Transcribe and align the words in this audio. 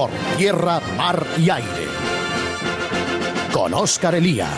por 0.00 0.10
tierra, 0.38 0.80
mar 0.96 1.26
y 1.36 1.50
aire. 1.50 1.86
Con 3.52 3.74
Óscar 3.74 4.14
Elía. 4.14 4.48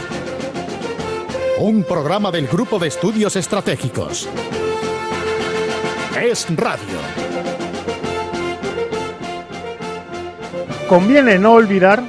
Un 1.58 1.82
programa 1.82 2.30
del 2.30 2.46
Grupo 2.46 2.78
de 2.78 2.86
Estudios 2.86 3.34
Estratégicos. 3.34 4.28
Es 6.22 6.46
Radio. 6.56 6.96
Conviene 10.88 11.40
no 11.40 11.54
olvidar, 11.54 12.04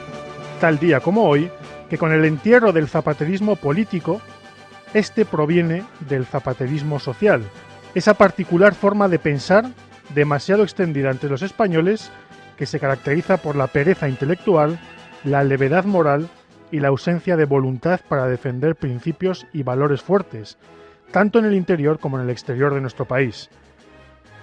tal 0.61 0.77
día 0.77 0.99
como 0.99 1.27
hoy, 1.27 1.49
que 1.89 1.97
con 1.97 2.11
el 2.11 2.25
entierro 2.25 2.71
del 2.71 2.87
zapaterismo 2.87 3.55
político, 3.55 4.21
este 4.93 5.25
proviene 5.25 5.83
del 6.01 6.27
zapaterismo 6.27 6.99
social, 6.99 7.41
esa 7.95 8.13
particular 8.13 8.75
forma 8.75 9.09
de 9.09 9.17
pensar 9.17 9.65
demasiado 10.13 10.61
extendida 10.61 11.09
entre 11.09 11.31
los 11.31 11.41
españoles 11.41 12.11
que 12.57 12.65
se 12.65 12.79
caracteriza 12.79 13.37
por 13.37 13.55
la 13.55 13.67
pereza 13.67 14.07
intelectual, 14.07 14.79
la 15.23 15.43
levedad 15.43 15.85
moral 15.85 16.29
y 16.71 16.79
la 16.79 16.89
ausencia 16.89 17.37
de 17.37 17.45
voluntad 17.45 18.01
para 18.07 18.27
defender 18.27 18.75
principios 18.75 19.45
y 19.53 19.63
valores 19.63 20.01
fuertes, 20.01 20.57
tanto 21.11 21.39
en 21.39 21.45
el 21.45 21.53
interior 21.53 21.99
como 21.99 22.17
en 22.17 22.23
el 22.23 22.29
exterior 22.29 22.73
de 22.73 22.81
nuestro 22.81 23.05
país, 23.05 23.49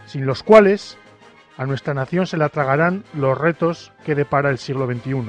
sin 0.06 0.26
los 0.26 0.42
cuales 0.42 0.96
a 1.56 1.66
nuestra 1.66 1.92
nación 1.92 2.26
se 2.26 2.36
la 2.36 2.48
tragarán 2.48 3.04
los 3.12 3.36
retos 3.36 3.92
que 4.04 4.14
depara 4.14 4.50
el 4.50 4.58
siglo 4.58 4.86
XXI. 4.86 5.24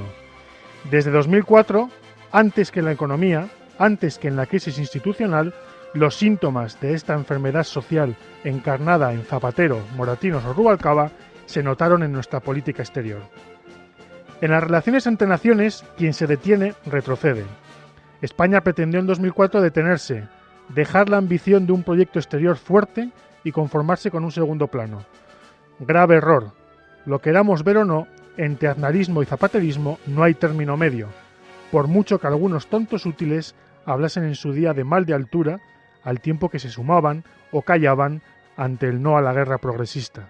Desde 0.90 1.12
2004, 1.12 1.90
antes 2.32 2.72
que 2.72 2.80
en 2.80 2.86
la 2.86 2.92
economía, 2.92 3.50
antes 3.78 4.18
que 4.18 4.28
en 4.28 4.36
la 4.36 4.46
crisis 4.46 4.78
institucional, 4.78 5.54
los 5.94 6.16
síntomas 6.16 6.80
de 6.80 6.94
esta 6.94 7.14
enfermedad 7.14 7.64
social 7.64 8.16
encarnada 8.44 9.12
en 9.12 9.24
Zapatero, 9.24 9.82
Moratinos 9.98 10.46
o 10.46 10.54
Rubalcaba 10.54 11.12
se 11.52 11.62
notaron 11.62 12.02
en 12.02 12.12
nuestra 12.12 12.40
política 12.40 12.82
exterior. 12.82 13.22
En 14.42 14.52
las 14.52 14.64
relaciones 14.64 15.06
entre 15.06 15.28
naciones, 15.28 15.86
quien 15.98 16.14
se 16.14 16.26
detiene 16.26 16.74
retrocede. 16.86 17.46
España 18.22 18.62
pretendió 18.62 19.00
en 19.00 19.06
2004 19.06 19.62
detenerse, 19.62 20.28
dejar 20.70 21.10
la 21.10 21.18
ambición 21.18 21.68
de 21.68 21.74
un 21.74 21.84
proyecto 21.84 22.18
exterior 22.18 22.58
fuerte 22.58 23.12
y 23.44 23.52
conformarse 23.52 24.10
con 24.10 24.24
un 24.24 24.32
segundo 24.32 24.68
plano. 24.68 25.06
Grave 25.80 26.16
error. 26.16 26.54
Lo 27.06 27.20
queramos 27.20 27.64
ver 27.64 27.78
o 27.78 27.86
no, 27.86 28.08
entre 28.38 28.70
aznarismo 28.70 29.22
y 29.22 29.26
zapaterismo 29.26 30.00
no 30.08 30.24
hay 30.24 30.34
término 30.34 30.78
medio, 30.78 31.10
por 31.72 31.88
mucho 31.88 32.20
que 32.20 32.28
algunos 32.28 32.68
tontos 32.68 33.06
útiles 33.06 33.56
hablasen 33.86 34.24
en 34.24 34.36
su 34.36 34.54
día 34.54 34.74
de 34.74 34.84
mal 34.84 35.06
de 35.06 35.14
altura, 35.14 35.60
al 36.04 36.22
tiempo 36.22 36.50
que 36.50 36.60
se 36.60 36.70
sumaban 36.70 37.24
o 37.52 37.62
callaban 37.64 38.22
ante 38.56 38.88
el 38.88 39.02
no 39.02 39.18
a 39.18 39.22
la 39.22 39.34
guerra 39.34 39.58
progresista. 39.58 40.30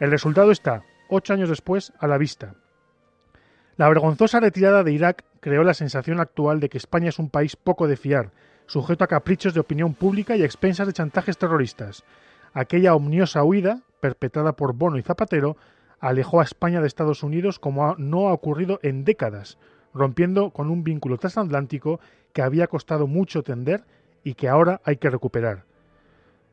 El 0.00 0.10
resultado 0.10 0.50
está, 0.50 0.82
ocho 1.10 1.34
años 1.34 1.50
después, 1.50 1.92
a 1.98 2.06
la 2.06 2.16
vista. 2.16 2.54
La 3.76 3.86
vergonzosa 3.88 4.40
retirada 4.40 4.82
de 4.82 4.92
Irak 4.92 5.24
creó 5.40 5.62
la 5.62 5.74
sensación 5.74 6.20
actual 6.20 6.58
de 6.58 6.70
que 6.70 6.78
España 6.78 7.10
es 7.10 7.18
un 7.18 7.28
país 7.28 7.54
poco 7.54 7.86
de 7.86 7.98
fiar, 7.98 8.30
sujeto 8.66 9.04
a 9.04 9.08
caprichos 9.08 9.52
de 9.52 9.60
opinión 9.60 9.92
pública 9.92 10.36
y 10.36 10.42
a 10.42 10.46
expensas 10.46 10.86
de 10.86 10.94
chantajes 10.94 11.36
terroristas. 11.36 12.02
Aquella 12.54 12.94
omniosa 12.94 13.44
huida, 13.44 13.82
perpetrada 14.00 14.52
por 14.52 14.72
Bono 14.72 14.96
y 14.96 15.02
Zapatero, 15.02 15.58
alejó 15.98 16.40
a 16.40 16.44
España 16.44 16.80
de 16.80 16.86
Estados 16.86 17.22
Unidos 17.22 17.58
como 17.58 17.94
no 17.96 18.28
ha 18.28 18.32
ocurrido 18.32 18.80
en 18.82 19.04
décadas, 19.04 19.58
rompiendo 19.92 20.50
con 20.50 20.70
un 20.70 20.82
vínculo 20.82 21.18
transatlántico 21.18 22.00
que 22.32 22.40
había 22.40 22.68
costado 22.68 23.06
mucho 23.06 23.42
tender 23.42 23.84
y 24.24 24.32
que 24.32 24.48
ahora 24.48 24.80
hay 24.84 24.96
que 24.96 25.10
recuperar. 25.10 25.64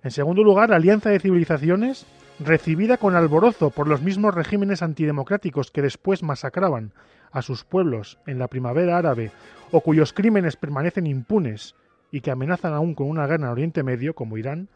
En 0.03 0.11
segundo 0.11 0.43
lugar, 0.43 0.69
la 0.69 0.75
Alianza 0.75 1.09
de 1.09 1.19
Civilizaciones, 1.19 2.05
recibida 2.39 2.97
con 2.97 3.15
alborozo 3.15 3.71
por 3.71 3.87
los 3.87 4.01
mismos 4.01 4.33
regímenes 4.33 4.81
antidemocráticos 4.81 5.71
que 5.71 5.81
después 5.81 6.23
masacraban 6.23 6.93
a 7.31 7.41
sus 7.41 7.63
pueblos 7.63 8.19
en 8.25 8.39
la 8.39 8.47
primavera 8.47 8.97
árabe 8.97 9.31
o 9.71 9.81
cuyos 9.81 10.13
crímenes 10.13 10.55
permanecen 10.55 11.07
impunes 11.07 11.75
y 12.11 12.21
que 12.21 12.31
amenazan 12.31 12.73
aún 12.73 12.93
con 12.93 13.09
una 13.09 13.27
guerra 13.27 13.45
en 13.47 13.51
Oriente 13.51 13.83
Medio, 13.83 14.13
como 14.13 14.37
Irán, 14.37 14.69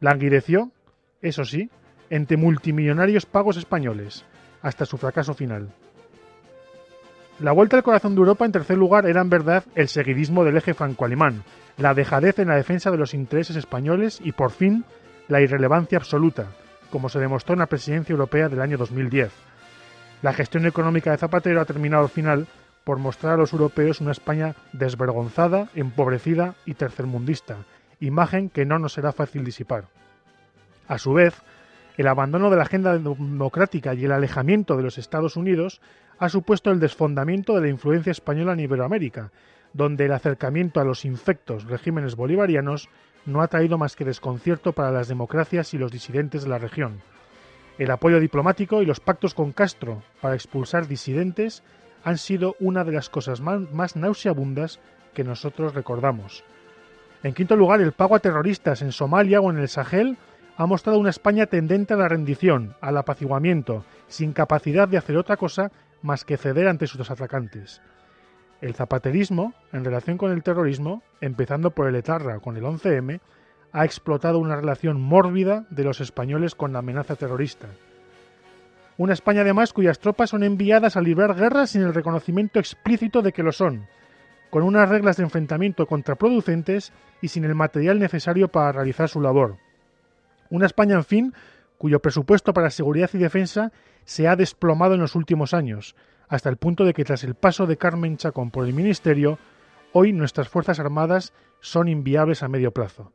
languideció, 0.00 0.70
eso 1.20 1.44
sí, 1.44 1.70
entre 2.10 2.36
multimillonarios 2.36 3.26
pagos 3.26 3.56
españoles, 3.56 4.24
hasta 4.62 4.86
su 4.86 4.96
fracaso 4.96 5.34
final. 5.34 5.68
La 7.40 7.52
vuelta 7.52 7.76
al 7.76 7.82
corazón 7.82 8.14
de 8.14 8.20
Europa, 8.20 8.46
en 8.46 8.52
tercer 8.52 8.78
lugar, 8.78 9.06
era 9.06 9.20
en 9.20 9.28
verdad 9.28 9.64
el 9.74 9.88
seguidismo 9.88 10.44
del 10.44 10.56
eje 10.56 10.72
franco-alemán, 10.72 11.42
la 11.76 11.92
dejadez 11.92 12.38
en 12.38 12.48
la 12.48 12.56
defensa 12.56 12.90
de 12.90 12.96
los 12.96 13.12
intereses 13.12 13.56
españoles 13.56 14.20
y, 14.22 14.32
por 14.32 14.52
fin, 14.52 14.84
la 15.28 15.40
irrelevancia 15.40 15.98
absoluta, 15.98 16.46
como 16.94 17.08
se 17.08 17.18
demostró 17.18 17.54
en 17.54 17.58
la 17.58 17.66
presidencia 17.66 18.12
europea 18.12 18.48
del 18.48 18.60
año 18.60 18.78
2010. 18.78 19.32
La 20.22 20.32
gestión 20.32 20.64
económica 20.64 21.10
de 21.10 21.16
Zapatero 21.16 21.60
ha 21.60 21.64
terminado 21.64 22.04
al 22.04 22.08
final 22.08 22.46
por 22.84 22.98
mostrar 22.98 23.32
a 23.32 23.36
los 23.36 23.52
europeos 23.52 24.00
una 24.00 24.12
España 24.12 24.54
desvergonzada, 24.72 25.70
empobrecida 25.74 26.54
y 26.64 26.74
tercermundista, 26.74 27.56
imagen 27.98 28.48
que 28.48 28.64
no 28.64 28.78
nos 28.78 28.92
será 28.92 29.10
fácil 29.10 29.44
disipar. 29.44 29.86
A 30.86 30.98
su 30.98 31.12
vez, 31.12 31.34
el 31.96 32.06
abandono 32.06 32.48
de 32.48 32.58
la 32.58 32.62
agenda 32.62 32.96
democrática 32.96 33.92
y 33.92 34.04
el 34.04 34.12
alejamiento 34.12 34.76
de 34.76 34.84
los 34.84 34.96
Estados 34.96 35.34
Unidos 35.34 35.80
ha 36.20 36.28
supuesto 36.28 36.70
el 36.70 36.78
desfondamiento 36.78 37.56
de 37.56 37.62
la 37.62 37.70
influencia 37.70 38.12
española 38.12 38.52
en 38.52 38.60
Iberoamérica, 38.60 39.32
donde 39.74 40.06
el 40.06 40.12
acercamiento 40.12 40.80
a 40.80 40.84
los 40.84 41.04
infectos 41.04 41.64
regímenes 41.64 42.16
bolivarianos 42.16 42.88
no 43.26 43.42
ha 43.42 43.48
traído 43.48 43.76
más 43.76 43.96
que 43.96 44.04
desconcierto 44.04 44.72
para 44.72 44.92
las 44.92 45.08
democracias 45.08 45.74
y 45.74 45.78
los 45.78 45.92
disidentes 45.92 46.44
de 46.44 46.48
la 46.48 46.58
región. 46.58 47.02
El 47.76 47.90
apoyo 47.90 48.20
diplomático 48.20 48.82
y 48.82 48.86
los 48.86 49.00
pactos 49.00 49.34
con 49.34 49.52
Castro 49.52 50.02
para 50.20 50.36
expulsar 50.36 50.86
disidentes 50.86 51.64
han 52.04 52.18
sido 52.18 52.54
una 52.60 52.84
de 52.84 52.92
las 52.92 53.08
cosas 53.08 53.40
más, 53.40 53.96
nauseabundas 53.96 54.78
que 55.12 55.24
nosotros 55.24 55.74
recordamos. 55.74 56.44
En 57.22 57.34
quinto 57.34 57.56
lugar, 57.56 57.80
el 57.80 57.92
pago 57.92 58.14
a 58.14 58.20
terroristas 58.20 58.82
en 58.82 58.92
Somalia 58.92 59.40
o 59.40 59.50
en 59.50 59.58
el 59.58 59.68
Sahel 59.68 60.18
ha 60.56 60.66
mostrado 60.66 60.98
una 60.98 61.10
España 61.10 61.46
tendente 61.46 61.94
a 61.94 61.96
la 61.96 62.08
rendición, 62.08 62.76
al 62.80 62.96
apaciguamiento, 62.96 63.84
sin 64.06 64.32
capacidad 64.32 64.86
de 64.86 64.98
hacer 64.98 65.16
otra 65.16 65.36
cosa 65.36 65.72
más 66.02 66.24
que 66.24 66.36
ceder 66.36 66.68
ante 66.68 66.86
sus 66.86 67.10
atacantes. 67.10 67.80
El 68.60 68.74
zapaterismo, 68.74 69.52
en 69.72 69.84
relación 69.84 70.16
con 70.16 70.32
el 70.32 70.42
terrorismo, 70.42 71.02
empezando 71.20 71.70
por 71.70 71.88
el 71.88 71.96
Etarra 71.96 72.40
con 72.40 72.56
el 72.56 72.64
11M, 72.64 73.20
ha 73.72 73.84
explotado 73.84 74.38
una 74.38 74.56
relación 74.56 75.00
mórbida 75.00 75.66
de 75.70 75.84
los 75.84 76.00
españoles 76.00 76.54
con 76.54 76.72
la 76.72 76.78
amenaza 76.78 77.16
terrorista. 77.16 77.68
Una 78.96 79.12
España 79.12 79.40
además 79.40 79.72
cuyas 79.72 79.98
tropas 79.98 80.30
son 80.30 80.44
enviadas 80.44 80.96
a 80.96 81.00
librar 81.00 81.34
guerras 81.34 81.70
sin 81.70 81.82
el 81.82 81.92
reconocimiento 81.92 82.60
explícito 82.60 83.22
de 83.22 83.32
que 83.32 83.42
lo 83.42 83.50
son, 83.50 83.86
con 84.50 84.62
unas 84.62 84.88
reglas 84.88 85.16
de 85.16 85.24
enfrentamiento 85.24 85.86
contraproducentes 85.86 86.92
y 87.20 87.28
sin 87.28 87.44
el 87.44 87.56
material 87.56 87.98
necesario 87.98 88.46
para 88.46 88.70
realizar 88.70 89.08
su 89.08 89.20
labor. 89.20 89.56
Una 90.48 90.66
España, 90.66 90.94
en 90.94 91.04
fin, 91.04 91.34
cuyo 91.76 91.98
presupuesto 91.98 92.54
para 92.54 92.70
seguridad 92.70 93.10
y 93.14 93.18
defensa 93.18 93.72
se 94.04 94.28
ha 94.28 94.36
desplomado 94.36 94.94
en 94.94 95.00
los 95.00 95.16
últimos 95.16 95.54
años, 95.54 95.96
hasta 96.28 96.48
el 96.48 96.56
punto 96.56 96.84
de 96.84 96.94
que 96.94 97.04
tras 97.04 97.24
el 97.24 97.34
paso 97.34 97.66
de 97.66 97.76
Carmen 97.76 98.16
Chacón 98.16 98.50
por 98.50 98.66
el 98.66 98.74
Ministerio, 98.74 99.38
hoy 99.92 100.12
nuestras 100.12 100.48
Fuerzas 100.48 100.80
Armadas 100.80 101.32
son 101.60 101.88
inviables 101.88 102.42
a 102.42 102.48
medio 102.48 102.72
plazo. 102.72 103.12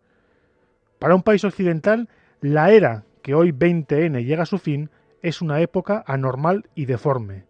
Para 0.99 1.15
un 1.15 1.23
país 1.23 1.43
occidental, 1.43 2.09
la 2.41 2.71
era 2.71 3.03
que 3.21 3.35
hoy 3.35 3.51
20N 3.51 4.23
llega 4.23 4.43
a 4.43 4.47
su 4.47 4.57
fin 4.57 4.89
es 5.21 5.41
una 5.41 5.61
época 5.61 6.03
anormal 6.07 6.69
y 6.75 6.85
deforme. 6.85 7.45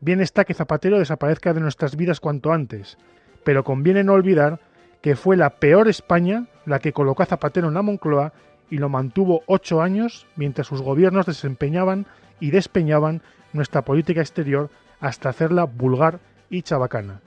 Bien 0.00 0.20
está 0.20 0.44
que 0.44 0.54
Zapatero 0.54 0.98
desaparezca 0.98 1.52
de 1.52 1.60
nuestras 1.60 1.96
vidas 1.96 2.20
cuanto 2.20 2.52
antes, 2.52 2.98
pero 3.44 3.64
conviene 3.64 4.04
no 4.04 4.14
olvidar 4.14 4.60
que 5.02 5.16
fue 5.16 5.36
la 5.36 5.56
peor 5.56 5.88
España 5.88 6.46
la 6.66 6.78
que 6.78 6.92
colocó 6.92 7.22
a 7.22 7.26
Zapatero 7.26 7.68
en 7.68 7.74
la 7.74 7.82
Moncloa 7.82 8.32
y 8.70 8.78
lo 8.78 8.88
mantuvo 8.88 9.42
ocho 9.46 9.82
años 9.82 10.26
mientras 10.36 10.66
sus 10.66 10.82
gobiernos 10.82 11.26
desempeñaban 11.26 12.06
y 12.38 12.50
despeñaban 12.50 13.22
nuestra 13.52 13.82
política 13.82 14.20
exterior 14.20 14.70
hasta 15.00 15.28
hacerla 15.28 15.64
vulgar 15.64 16.20
y 16.48 16.62
chabacana. 16.62 17.20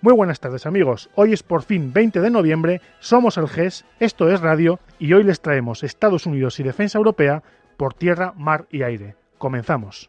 Muy 0.00 0.14
buenas 0.14 0.38
tardes 0.38 0.64
amigos, 0.64 1.10
hoy 1.16 1.32
es 1.32 1.42
por 1.42 1.62
fin 1.62 1.92
20 1.92 2.20
de 2.20 2.30
noviembre, 2.30 2.80
somos 3.00 3.36
el 3.36 3.48
GES, 3.48 3.84
esto 3.98 4.28
es 4.28 4.40
Radio 4.40 4.78
y 5.00 5.12
hoy 5.12 5.24
les 5.24 5.40
traemos 5.40 5.82
Estados 5.82 6.24
Unidos 6.24 6.60
y 6.60 6.62
Defensa 6.62 6.98
Europea 6.98 7.42
por 7.76 7.94
tierra, 7.94 8.32
mar 8.36 8.66
y 8.70 8.82
aire. 8.82 9.16
Comenzamos. 9.38 10.08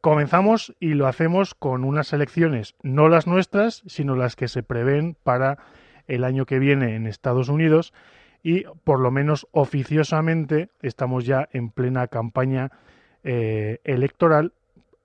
Comenzamos 0.00 0.74
y 0.80 0.94
lo 0.94 1.06
hacemos 1.06 1.54
con 1.54 1.84
unas 1.84 2.12
elecciones, 2.12 2.74
no 2.82 3.08
las 3.08 3.26
nuestras, 3.26 3.82
sino 3.86 4.16
las 4.16 4.34
que 4.34 4.48
se 4.48 4.62
prevén 4.62 5.16
para 5.22 5.58
el 6.06 6.24
año 6.24 6.46
que 6.46 6.58
viene 6.58 6.96
en 6.96 7.06
Estados 7.06 7.48
Unidos 7.48 7.92
y 8.42 8.64
por 8.84 9.00
lo 9.00 9.10
menos 9.10 9.46
oficiosamente 9.52 10.70
estamos 10.82 11.24
ya 11.24 11.48
en 11.52 11.70
plena 11.70 12.08
campaña 12.08 12.70
eh, 13.22 13.78
electoral, 13.84 14.52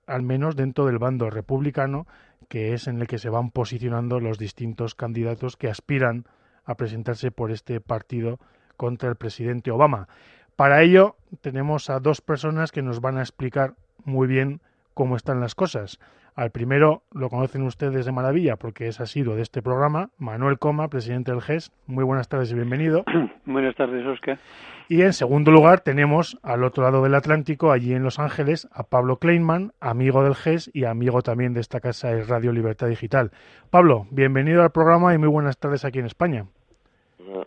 al 0.06 0.22
menos 0.22 0.56
dentro 0.56 0.86
del 0.86 0.98
bando 0.98 1.30
republicano, 1.30 2.06
que 2.48 2.72
es 2.72 2.86
en 2.86 3.00
el 3.00 3.06
que 3.06 3.18
se 3.18 3.28
van 3.28 3.50
posicionando 3.50 4.20
los 4.20 4.38
distintos 4.38 4.94
candidatos 4.94 5.56
que 5.56 5.68
aspiran 5.68 6.24
a 6.64 6.76
presentarse 6.76 7.30
por 7.30 7.50
este 7.50 7.80
partido 7.80 8.38
contra 8.76 9.08
el 9.08 9.16
presidente 9.16 9.70
Obama. 9.70 10.08
Para 10.54 10.82
ello 10.82 11.16
tenemos 11.40 11.90
a 11.90 12.00
dos 12.00 12.20
personas 12.20 12.72
que 12.72 12.82
nos 12.82 13.00
van 13.00 13.18
a 13.18 13.22
explicar 13.22 13.74
muy 14.04 14.26
bien 14.26 14.60
cómo 14.94 15.16
están 15.16 15.40
las 15.40 15.54
cosas. 15.54 15.98
Al 16.36 16.50
primero 16.50 17.02
lo 17.12 17.30
conocen 17.30 17.62
ustedes 17.62 18.04
de 18.04 18.12
maravilla 18.12 18.56
porque 18.56 18.88
es 18.88 19.00
asiduo 19.00 19.36
de 19.36 19.40
este 19.40 19.62
programa, 19.62 20.10
Manuel 20.18 20.58
Coma, 20.58 20.88
presidente 20.88 21.32
del 21.32 21.40
GES. 21.40 21.72
Muy 21.86 22.04
buenas 22.04 22.28
tardes 22.28 22.52
y 22.52 22.54
bienvenido. 22.54 23.04
Buenas 23.46 23.74
tardes, 23.74 24.04
Oscar. 24.04 24.38
Y 24.86 25.00
en 25.00 25.14
segundo 25.14 25.50
lugar 25.50 25.80
tenemos 25.80 26.38
al 26.42 26.62
otro 26.62 26.82
lado 26.82 27.02
del 27.02 27.14
Atlántico, 27.14 27.72
allí 27.72 27.94
en 27.94 28.02
Los 28.02 28.18
Ángeles, 28.18 28.68
a 28.70 28.82
Pablo 28.82 29.16
Kleinman, 29.16 29.72
amigo 29.80 30.22
del 30.24 30.34
GES 30.34 30.70
y 30.74 30.84
amigo 30.84 31.22
también 31.22 31.54
de 31.54 31.60
esta 31.60 31.80
casa 31.80 32.08
de 32.08 32.22
Radio 32.22 32.52
Libertad 32.52 32.88
Digital. 32.88 33.30
Pablo, 33.70 34.06
bienvenido 34.10 34.62
al 34.62 34.72
programa 34.72 35.14
y 35.14 35.18
muy 35.18 35.28
buenas 35.28 35.56
tardes 35.56 35.86
aquí 35.86 36.00
en 36.00 36.06
España. 36.06 36.44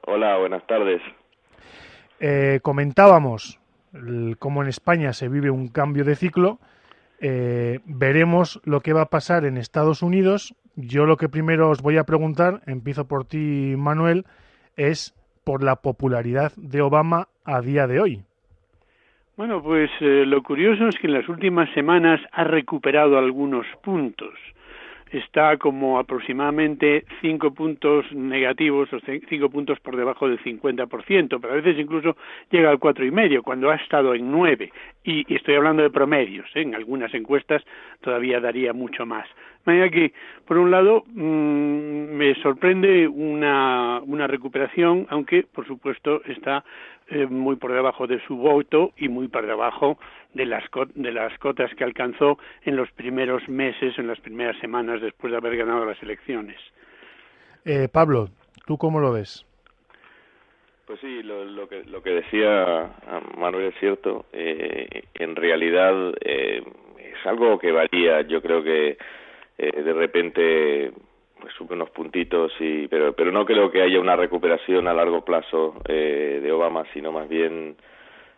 Hola, 0.07 0.39
buenas 0.39 0.65
tardes. 0.65 0.99
Eh, 2.19 2.59
comentábamos 2.63 3.59
cómo 4.39 4.63
en 4.63 4.67
España 4.67 5.13
se 5.13 5.29
vive 5.29 5.51
un 5.51 5.67
cambio 5.67 6.03
de 6.03 6.15
ciclo 6.15 6.59
eh, 7.21 7.79
veremos 7.85 8.61
lo 8.63 8.81
que 8.81 8.93
va 8.93 9.03
a 9.03 9.09
pasar 9.09 9.45
en 9.45 9.57
Estados 9.57 10.01
Unidos. 10.01 10.55
Yo 10.75 11.05
lo 11.05 11.17
que 11.17 11.29
primero 11.29 11.69
os 11.69 11.81
voy 11.81 11.97
a 11.97 12.05
preguntar, 12.05 12.61
empiezo 12.65 13.07
por 13.07 13.25
ti, 13.25 13.75
Manuel, 13.77 14.25
es 14.77 15.13
por 15.43 15.63
la 15.63 15.77
popularidad 15.77 16.53
de 16.55 16.81
Obama 16.81 17.27
a 17.43 17.61
día 17.61 17.87
de 17.87 17.99
hoy. 17.99 18.21
Bueno, 19.35 19.61
pues 19.63 19.89
eh, 20.01 20.25
lo 20.25 20.43
curioso 20.43 20.87
es 20.87 20.95
que 20.97 21.07
en 21.07 21.13
las 21.13 21.29
últimas 21.29 21.69
semanas 21.73 22.19
ha 22.31 22.43
recuperado 22.43 23.17
algunos 23.17 23.65
puntos 23.81 24.33
está 25.11 25.57
como 25.57 25.99
aproximadamente 25.99 27.05
cinco 27.21 27.51
puntos 27.53 28.05
negativos 28.11 28.91
o 28.93 28.99
cinco 29.27 29.49
puntos 29.49 29.79
por 29.79 29.95
debajo 29.95 30.27
del 30.27 30.39
50%, 30.39 31.39
pero 31.41 31.53
a 31.53 31.57
veces 31.57 31.79
incluso 31.79 32.15
llega 32.51 32.69
al 32.69 32.79
cuatro 32.79 33.05
y 33.05 33.11
medio 33.11 33.43
cuando 33.43 33.69
ha 33.69 33.75
estado 33.75 34.13
en 34.13 34.31
nueve 34.31 34.71
y, 35.03 35.33
estoy 35.33 35.55
hablando 35.55 35.83
de 35.83 35.89
promedios, 35.89 36.47
¿eh? 36.55 36.61
en 36.61 36.75
algunas 36.75 37.13
encuestas 37.13 37.63
todavía 38.01 38.39
daría 38.39 38.73
mucho 38.73 39.05
más. 39.05 39.27
De 39.65 39.73
manera 39.73 39.89
que, 39.89 40.13
por 40.45 40.57
un 40.57 40.71
lado, 40.71 41.03
mm, 41.07 42.15
me 42.15 42.35
sorprende 42.41 43.07
una, 43.07 44.01
una 44.05 44.27
recuperación, 44.27 45.07
aunque, 45.09 45.43
por 45.43 45.67
supuesto, 45.67 46.21
está 46.25 46.63
eh, 47.07 47.25
muy 47.25 47.55
por 47.55 47.73
debajo 47.73 48.07
de 48.07 48.19
su 48.25 48.35
voto 48.35 48.91
y 48.97 49.09
muy 49.09 49.27
por 49.27 49.45
debajo 49.45 49.97
de 50.33 50.45
las, 50.45 50.63
de 50.95 51.11
las 51.11 51.37
cotas 51.39 51.73
que 51.75 51.83
alcanzó 51.83 52.37
en 52.63 52.75
los 52.75 52.91
primeros 52.91 53.47
meses, 53.49 53.97
en 53.97 54.07
las 54.07 54.19
primeras 54.19 54.57
semanas 54.59 55.01
después 55.01 55.31
de 55.31 55.37
haber 55.37 55.57
ganado 55.57 55.85
las 55.85 56.01
elecciones. 56.03 56.57
Eh, 57.65 57.87
Pablo, 57.91 58.29
¿tú 58.65 58.77
cómo 58.77 58.99
lo 58.99 59.11
ves? 59.11 59.45
Pues 60.89 61.01
sí, 61.01 61.21
lo, 61.21 61.69
que, 61.69 61.83
lo 61.83 62.01
que 62.01 62.09
decía 62.09 62.89
Manuel 63.37 63.65
es 63.65 63.75
cierto. 63.79 64.25
Eh, 64.33 65.03
en 65.13 65.35
realidad 65.35 65.93
eh, 66.25 66.63
es 66.97 67.27
algo 67.27 67.59
que 67.59 67.71
varía. 67.71 68.21
Yo 68.21 68.41
creo 68.41 68.63
que 68.63 68.97
eh, 69.59 69.83
de 69.83 69.93
repente 69.93 70.91
pues 71.39 71.53
sube 71.53 71.75
unos 71.75 71.91
puntitos 71.91 72.51
y 72.59 72.87
pero 72.87 73.13
pero 73.13 73.31
no 73.31 73.45
creo 73.45 73.69
que 73.69 73.83
haya 73.83 73.99
una 73.99 74.15
recuperación 74.15 74.87
a 74.87 74.95
largo 74.95 75.23
plazo 75.23 75.75
eh, 75.87 76.39
de 76.41 76.51
Obama 76.51 76.83
sino 76.91 77.11
más 77.11 77.29
bien 77.29 77.75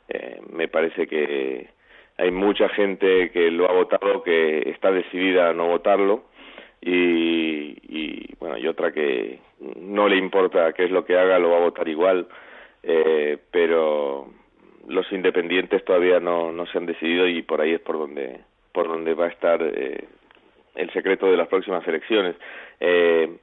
eh, 0.09 0.41
me 0.51 0.67
parece 0.67 1.07
que 1.07 1.69
hay 2.17 2.31
mucha 2.31 2.67
gente 2.67 3.31
que 3.31 3.49
lo 3.49 3.69
ha 3.69 3.73
votado 3.73 4.23
que 4.23 4.69
está 4.71 4.91
decidida 4.91 5.49
a 5.49 5.53
no 5.53 5.67
votarlo 5.67 6.25
y, 6.81 7.77
y 7.87 8.35
bueno 8.39 8.57
y 8.57 8.67
otra 8.67 8.91
que 8.91 9.39
no 9.77 10.07
le 10.07 10.17
importa 10.17 10.73
qué 10.73 10.85
es 10.85 10.91
lo 10.91 11.05
que 11.05 11.17
haga 11.17 11.39
lo 11.39 11.51
va 11.51 11.57
a 11.57 11.61
votar 11.61 11.87
igual 11.87 12.27
eh, 12.83 13.37
pero 13.51 14.27
los 14.87 15.11
independientes 15.11 15.85
todavía 15.85 16.19
no, 16.19 16.51
no 16.51 16.65
se 16.65 16.77
han 16.77 16.85
decidido 16.85 17.27
y 17.27 17.43
por 17.43 17.61
ahí 17.61 17.73
es 17.73 17.81
por 17.81 17.97
donde 17.97 18.41
por 18.71 18.87
donde 18.87 19.13
va 19.13 19.25
a 19.25 19.29
estar 19.29 19.61
eh, 19.61 20.05
el 20.75 20.91
secreto 20.93 21.29
de 21.29 21.37
las 21.37 21.47
próximas 21.47 21.85
elecciones. 21.87 22.35
Eh, 22.79 23.37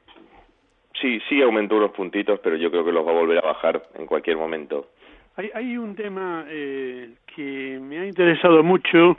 sí, 1.00 1.20
sí 1.28 1.42
aumentó 1.42 1.76
unos 1.76 1.92
puntitos, 1.92 2.40
pero 2.40 2.56
yo 2.56 2.70
creo 2.70 2.84
que 2.84 2.92
los 2.92 3.06
va 3.06 3.10
a 3.10 3.14
volver 3.14 3.38
a 3.38 3.48
bajar 3.48 3.82
en 3.94 4.06
cualquier 4.06 4.36
momento. 4.36 4.88
Hay, 5.36 5.50
hay 5.54 5.76
un 5.76 5.94
tema 5.94 6.46
eh, 6.48 7.10
que 7.34 7.78
me 7.80 8.00
ha 8.00 8.06
interesado 8.06 8.62
mucho 8.62 9.16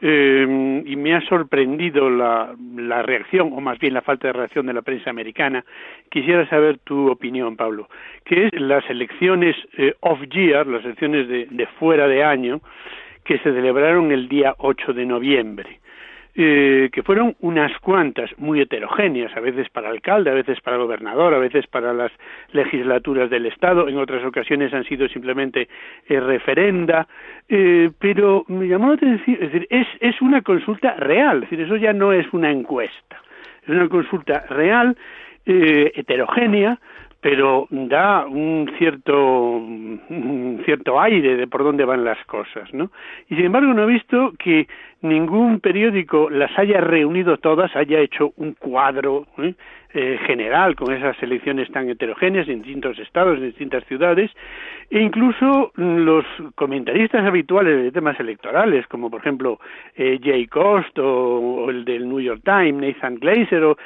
eh, 0.00 0.82
y 0.84 0.96
me 0.96 1.14
ha 1.14 1.20
sorprendido 1.22 2.10
la, 2.10 2.54
la 2.76 3.02
reacción, 3.02 3.52
o 3.52 3.60
más 3.60 3.78
bien 3.78 3.94
la 3.94 4.02
falta 4.02 4.28
de 4.28 4.32
reacción 4.32 4.66
de 4.66 4.74
la 4.74 4.82
prensa 4.82 5.10
americana. 5.10 5.64
Quisiera 6.10 6.48
saber 6.48 6.78
tu 6.78 7.10
opinión, 7.10 7.56
Pablo, 7.56 7.88
que 8.24 8.46
es 8.46 8.60
las 8.60 8.88
elecciones 8.90 9.56
eh, 9.78 9.94
off-year, 10.00 10.66
las 10.66 10.84
elecciones 10.84 11.28
de, 11.28 11.46
de 11.50 11.66
fuera 11.78 12.06
de 12.08 12.24
año, 12.24 12.60
que 13.24 13.38
se 13.38 13.52
celebraron 13.52 14.12
el 14.12 14.28
día 14.28 14.54
8 14.58 14.92
de 14.92 15.06
noviembre 15.06 15.80
eh, 16.38 16.90
que 16.92 17.02
fueron 17.02 17.34
unas 17.40 17.72
cuantas 17.78 18.30
muy 18.36 18.60
heterogéneas, 18.60 19.34
a 19.34 19.40
veces 19.40 19.70
para 19.70 19.88
alcalde, 19.88 20.30
a 20.30 20.34
veces 20.34 20.60
para 20.60 20.76
gobernador, 20.76 21.32
a 21.32 21.38
veces 21.38 21.66
para 21.66 21.94
las 21.94 22.12
legislaturas 22.52 23.30
del 23.30 23.46
Estado, 23.46 23.88
en 23.88 23.96
otras 23.96 24.22
ocasiones 24.22 24.74
han 24.74 24.84
sido 24.84 25.08
simplemente 25.08 25.68
eh, 26.06 26.20
referenda, 26.20 27.08
eh, 27.48 27.90
pero 27.98 28.44
me 28.48 28.68
llamó 28.68 28.88
la 28.88 28.94
atención, 28.94 29.38
es 29.40 29.52
decir, 29.52 29.66
es, 29.70 29.86
es 30.00 30.20
una 30.20 30.42
consulta 30.42 30.94
real, 30.96 31.44
es 31.44 31.50
decir, 31.50 31.64
eso 31.64 31.76
ya 31.76 31.94
no 31.94 32.12
es 32.12 32.26
una 32.34 32.50
encuesta, 32.50 33.16
es 33.62 33.70
una 33.70 33.88
consulta 33.88 34.40
real, 34.50 34.94
eh, 35.46 35.92
heterogénea, 35.94 36.78
pero 37.26 37.66
da 37.70 38.24
un 38.24 38.70
cierto 38.78 39.60
cierto 40.64 41.00
aire 41.00 41.34
de 41.34 41.48
por 41.48 41.64
dónde 41.64 41.84
van 41.84 42.04
las 42.04 42.24
cosas, 42.26 42.72
¿no? 42.72 42.92
Y 43.28 43.34
sin 43.34 43.46
embargo 43.46 43.74
no 43.74 43.82
he 43.82 43.86
visto 43.86 44.32
que 44.38 44.68
ningún 45.02 45.58
periódico 45.58 46.30
las 46.30 46.56
haya 46.56 46.80
reunido 46.80 47.38
todas, 47.38 47.74
haya 47.74 47.98
hecho 47.98 48.32
un 48.36 48.52
cuadro 48.52 49.26
¿eh? 49.38 49.54
Eh, 49.98 50.18
general 50.26 50.76
con 50.76 50.92
esas 50.92 51.16
elecciones 51.22 51.70
tan 51.70 51.88
heterogéneas 51.88 52.46
en 52.48 52.60
distintos 52.60 52.98
estados, 52.98 53.38
en 53.38 53.44
distintas 53.44 53.82
ciudades, 53.84 54.30
e 54.90 55.00
incluso 55.00 55.72
los 55.74 56.26
comentaristas 56.54 57.24
habituales 57.24 57.82
de 57.82 57.90
temas 57.92 58.20
electorales, 58.20 58.86
como 58.88 59.08
por 59.08 59.20
ejemplo 59.20 59.58
eh, 59.94 60.20
Jay 60.22 60.48
Cost 60.48 60.98
o, 60.98 61.70
el 61.70 61.86
del 61.86 62.06
New 62.06 62.20
York 62.20 62.42
Times, 62.44 62.74
Nathan 62.74 63.14
Glazer, 63.14 63.64
o, 63.64 63.78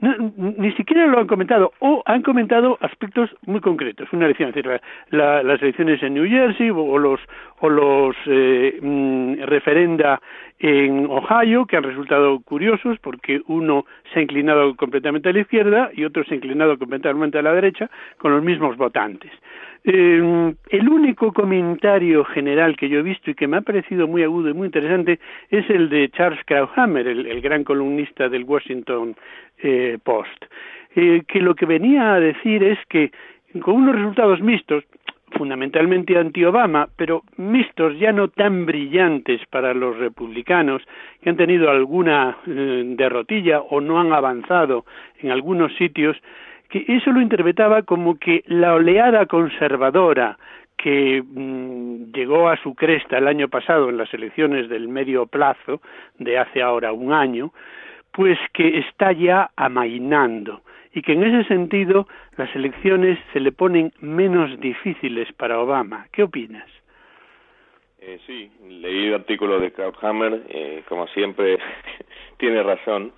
ni 0.00 0.72
siquiera 0.72 1.06
lo 1.06 1.18
han 1.18 1.26
comentado, 1.26 1.74
o 1.80 2.02
han 2.06 2.22
comentado 2.22 2.78
aspectos 2.80 3.28
muy 3.44 3.60
concretos. 3.60 4.10
Una 4.14 4.24
elección, 4.24 4.50
decir, 4.50 4.80
las 5.10 5.60
elecciones 5.60 6.02
en 6.02 6.14
New 6.14 6.26
Jersey 6.26 6.70
o 6.70 6.96
los, 6.96 7.20
o 7.60 7.68
los 7.68 8.16
eh, 8.24 8.78
mm, 8.80 9.42
referenda 9.42 10.22
en 10.66 11.04
Ohio, 11.10 11.66
que 11.66 11.76
han 11.76 11.82
resultado 11.82 12.40
curiosos 12.40 12.98
porque 13.00 13.42
uno 13.48 13.84
se 14.10 14.18
ha 14.18 14.22
inclinado 14.22 14.74
completamente 14.76 15.28
a 15.28 15.32
la 15.34 15.40
izquierda 15.40 15.90
y 15.92 16.06
otro 16.06 16.24
se 16.24 16.32
ha 16.32 16.36
inclinado 16.36 16.78
completamente 16.78 17.38
a 17.38 17.42
la 17.42 17.52
derecha 17.52 17.90
con 18.16 18.32
los 18.32 18.42
mismos 18.42 18.78
votantes. 18.78 19.30
Eh, 19.84 20.54
el 20.70 20.88
único 20.88 21.34
comentario 21.34 22.24
general 22.24 22.78
que 22.78 22.88
yo 22.88 23.00
he 23.00 23.02
visto 23.02 23.30
y 23.30 23.34
que 23.34 23.46
me 23.46 23.58
ha 23.58 23.60
parecido 23.60 24.08
muy 24.08 24.22
agudo 24.22 24.48
y 24.48 24.54
muy 24.54 24.64
interesante 24.64 25.20
es 25.50 25.68
el 25.68 25.90
de 25.90 26.08
Charles 26.08 26.42
Krauthammer, 26.46 27.06
el, 27.08 27.42
gran 27.42 27.62
columnista 27.62 28.30
del 28.30 28.44
Washington 28.44 29.14
eh, 29.58 29.98
Post, 30.02 30.46
eh, 30.96 31.24
que 31.28 31.40
lo 31.40 31.54
que 31.54 31.66
venía 31.66 32.14
a 32.14 32.20
decir 32.20 32.64
es 32.64 32.78
que 32.88 33.12
con 33.60 33.74
unos 33.74 33.96
resultados 33.96 34.40
mixtos, 34.40 34.82
fundamentalmente 35.34 36.18
anti-Obama, 36.18 36.88
pero 36.96 37.22
mixtos 37.36 37.98
ya 37.98 38.12
no 38.12 38.28
tan 38.28 38.66
brillantes 38.66 39.40
para 39.50 39.74
los 39.74 39.96
republicanos, 39.98 40.82
que 41.20 41.30
han 41.30 41.36
tenido 41.36 41.70
alguna 41.70 42.38
eh, 42.46 42.82
derrotilla 42.96 43.60
o 43.60 43.80
no 43.80 44.00
han 44.00 44.12
avanzado 44.12 44.84
en 45.20 45.30
algunos 45.30 45.74
sitios, 45.76 46.16
que 46.68 46.84
eso 46.88 47.12
lo 47.12 47.20
interpretaba 47.20 47.82
como 47.82 48.18
que 48.18 48.42
la 48.46 48.74
oleada 48.74 49.26
conservadora 49.26 50.38
que 50.76 51.22
mm, 51.22 52.12
llegó 52.12 52.48
a 52.48 52.56
su 52.56 52.74
cresta 52.74 53.18
el 53.18 53.28
año 53.28 53.48
pasado 53.48 53.90
en 53.90 53.96
las 53.96 54.12
elecciones 54.12 54.68
del 54.68 54.88
medio 54.88 55.26
plazo, 55.26 55.80
de 56.18 56.38
hace 56.38 56.62
ahora 56.62 56.92
un 56.92 57.12
año, 57.12 57.52
pues 58.12 58.38
que 58.52 58.78
está 58.78 59.12
ya 59.12 59.50
amainando 59.56 60.62
y 60.94 61.02
que 61.02 61.12
en 61.12 61.24
ese 61.24 61.46
sentido 61.48 62.06
las 62.36 62.54
elecciones 62.54 63.18
se 63.32 63.40
le 63.40 63.52
ponen 63.52 63.92
menos 64.00 64.58
difíciles 64.60 65.30
para 65.32 65.58
Obama. 65.58 66.06
¿Qué 66.12 66.22
opinas? 66.22 66.68
Eh, 67.98 68.18
sí, 68.26 68.50
leí 68.68 69.08
el 69.08 69.14
artículo 69.14 69.58
de 69.58 69.72
Krauthammer, 69.72 70.42
eh, 70.48 70.82
como 70.88 71.06
siempre 71.08 71.58
tiene 72.38 72.62
razón, 72.62 73.12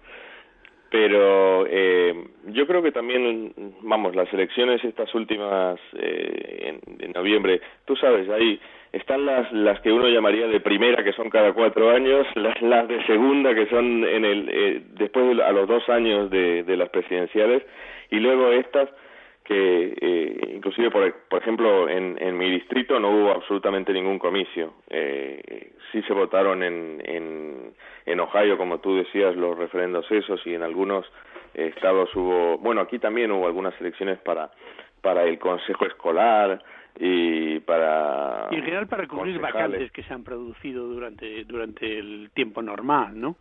pero 0.90 1.66
eh, 1.68 2.14
yo 2.46 2.66
creo 2.66 2.82
que 2.82 2.92
también, 2.92 3.52
vamos, 3.82 4.14
las 4.14 4.32
elecciones 4.32 4.84
estas 4.84 5.12
últimas 5.14 5.78
eh, 5.94 6.78
en, 6.84 7.04
en 7.04 7.12
noviembre, 7.12 7.60
tú 7.84 7.96
sabes, 7.96 8.28
ahí 8.30 8.60
están 8.92 9.26
las, 9.26 9.52
las 9.52 9.80
que 9.80 9.92
uno 9.92 10.08
llamaría 10.08 10.46
de 10.46 10.60
primera, 10.60 11.04
que 11.04 11.12
son 11.12 11.28
cada 11.28 11.52
cuatro 11.52 11.90
años, 11.90 12.26
las, 12.34 12.60
las 12.62 12.88
de 12.88 13.04
segunda, 13.06 13.54
que 13.54 13.66
son 13.66 14.04
en 14.04 14.24
el, 14.24 14.48
eh, 14.48 14.82
después 14.94 15.38
a 15.40 15.52
los 15.52 15.68
dos 15.68 15.88
años 15.88 16.30
de, 16.30 16.62
de 16.62 16.76
las 16.76 16.88
presidenciales, 16.88 17.62
y 18.10 18.20
luego 18.20 18.52
estas 18.52 18.88
que 19.46 19.96
eh, 20.00 20.54
inclusive 20.56 20.90
por, 20.90 21.12
por 21.28 21.40
ejemplo 21.40 21.88
en, 21.88 22.16
en, 22.20 22.36
mi 22.36 22.50
distrito 22.50 22.98
no 22.98 23.10
hubo 23.10 23.30
absolutamente 23.30 23.92
ningún 23.92 24.18
comicio. 24.18 24.74
Eh, 24.90 25.72
sí 25.92 26.02
se 26.02 26.12
votaron 26.12 26.64
en, 26.64 27.00
en, 27.04 27.72
en 28.06 28.20
Ohio 28.20 28.58
como 28.58 28.80
tú 28.80 28.96
decías 28.96 29.36
los 29.36 29.56
referendos 29.56 30.10
esos 30.10 30.44
y 30.46 30.54
en 30.54 30.64
algunos 30.64 31.06
estados 31.54 32.14
hubo 32.16 32.58
bueno 32.58 32.80
aquí 32.80 32.98
también 32.98 33.30
hubo 33.30 33.46
algunas 33.46 33.80
elecciones 33.80 34.18
para 34.18 34.50
para 35.00 35.22
el 35.22 35.38
consejo 35.38 35.86
escolar 35.86 36.60
y 36.98 37.60
para 37.60 38.48
y 38.50 38.56
en 38.56 38.64
general 38.64 38.88
para 38.88 39.06
cubrir 39.06 39.38
vacantes 39.38 39.92
que 39.92 40.02
se 40.02 40.12
han 40.12 40.24
producido 40.24 40.86
durante 40.86 41.44
durante 41.44 41.98
el 41.98 42.30
tiempo 42.34 42.60
normal 42.62 43.18
no 43.18 43.36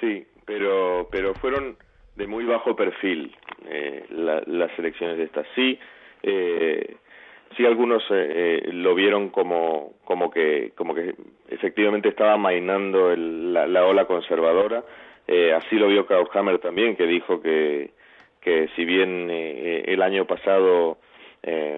sí 0.00 0.26
pero 0.44 1.08
pero 1.10 1.32
fueron 1.34 1.76
de 2.16 2.26
muy 2.26 2.44
bajo 2.44 2.74
perfil 2.74 3.34
eh, 3.68 4.04
las 4.46 4.78
elecciones 4.78 5.18
de 5.18 5.24
estas. 5.24 5.46
Sí, 5.54 5.78
eh, 6.22 6.96
sí 7.56 7.64
algunos 7.64 8.02
eh, 8.10 8.62
eh, 8.64 8.70
lo 8.72 8.94
vieron 8.94 9.28
como 9.30 9.94
como 10.04 10.30
que 10.30 10.72
como 10.74 10.94
que 10.94 11.14
efectivamente 11.48 12.08
estaba 12.08 12.36
mainando 12.36 13.12
el, 13.12 13.52
la, 13.52 13.66
la, 13.66 13.84
ola 13.86 14.06
conservadora. 14.06 14.82
Eh, 15.28 15.52
así 15.52 15.76
lo 15.76 15.88
vio 15.88 16.06
Krauthammer 16.06 16.58
también, 16.58 16.96
que 16.96 17.06
dijo 17.06 17.40
que 17.40 17.90
que 18.40 18.68
si 18.76 18.84
bien 18.84 19.28
eh, 19.30 19.84
el 19.86 20.02
año 20.02 20.24
pasado 20.26 20.98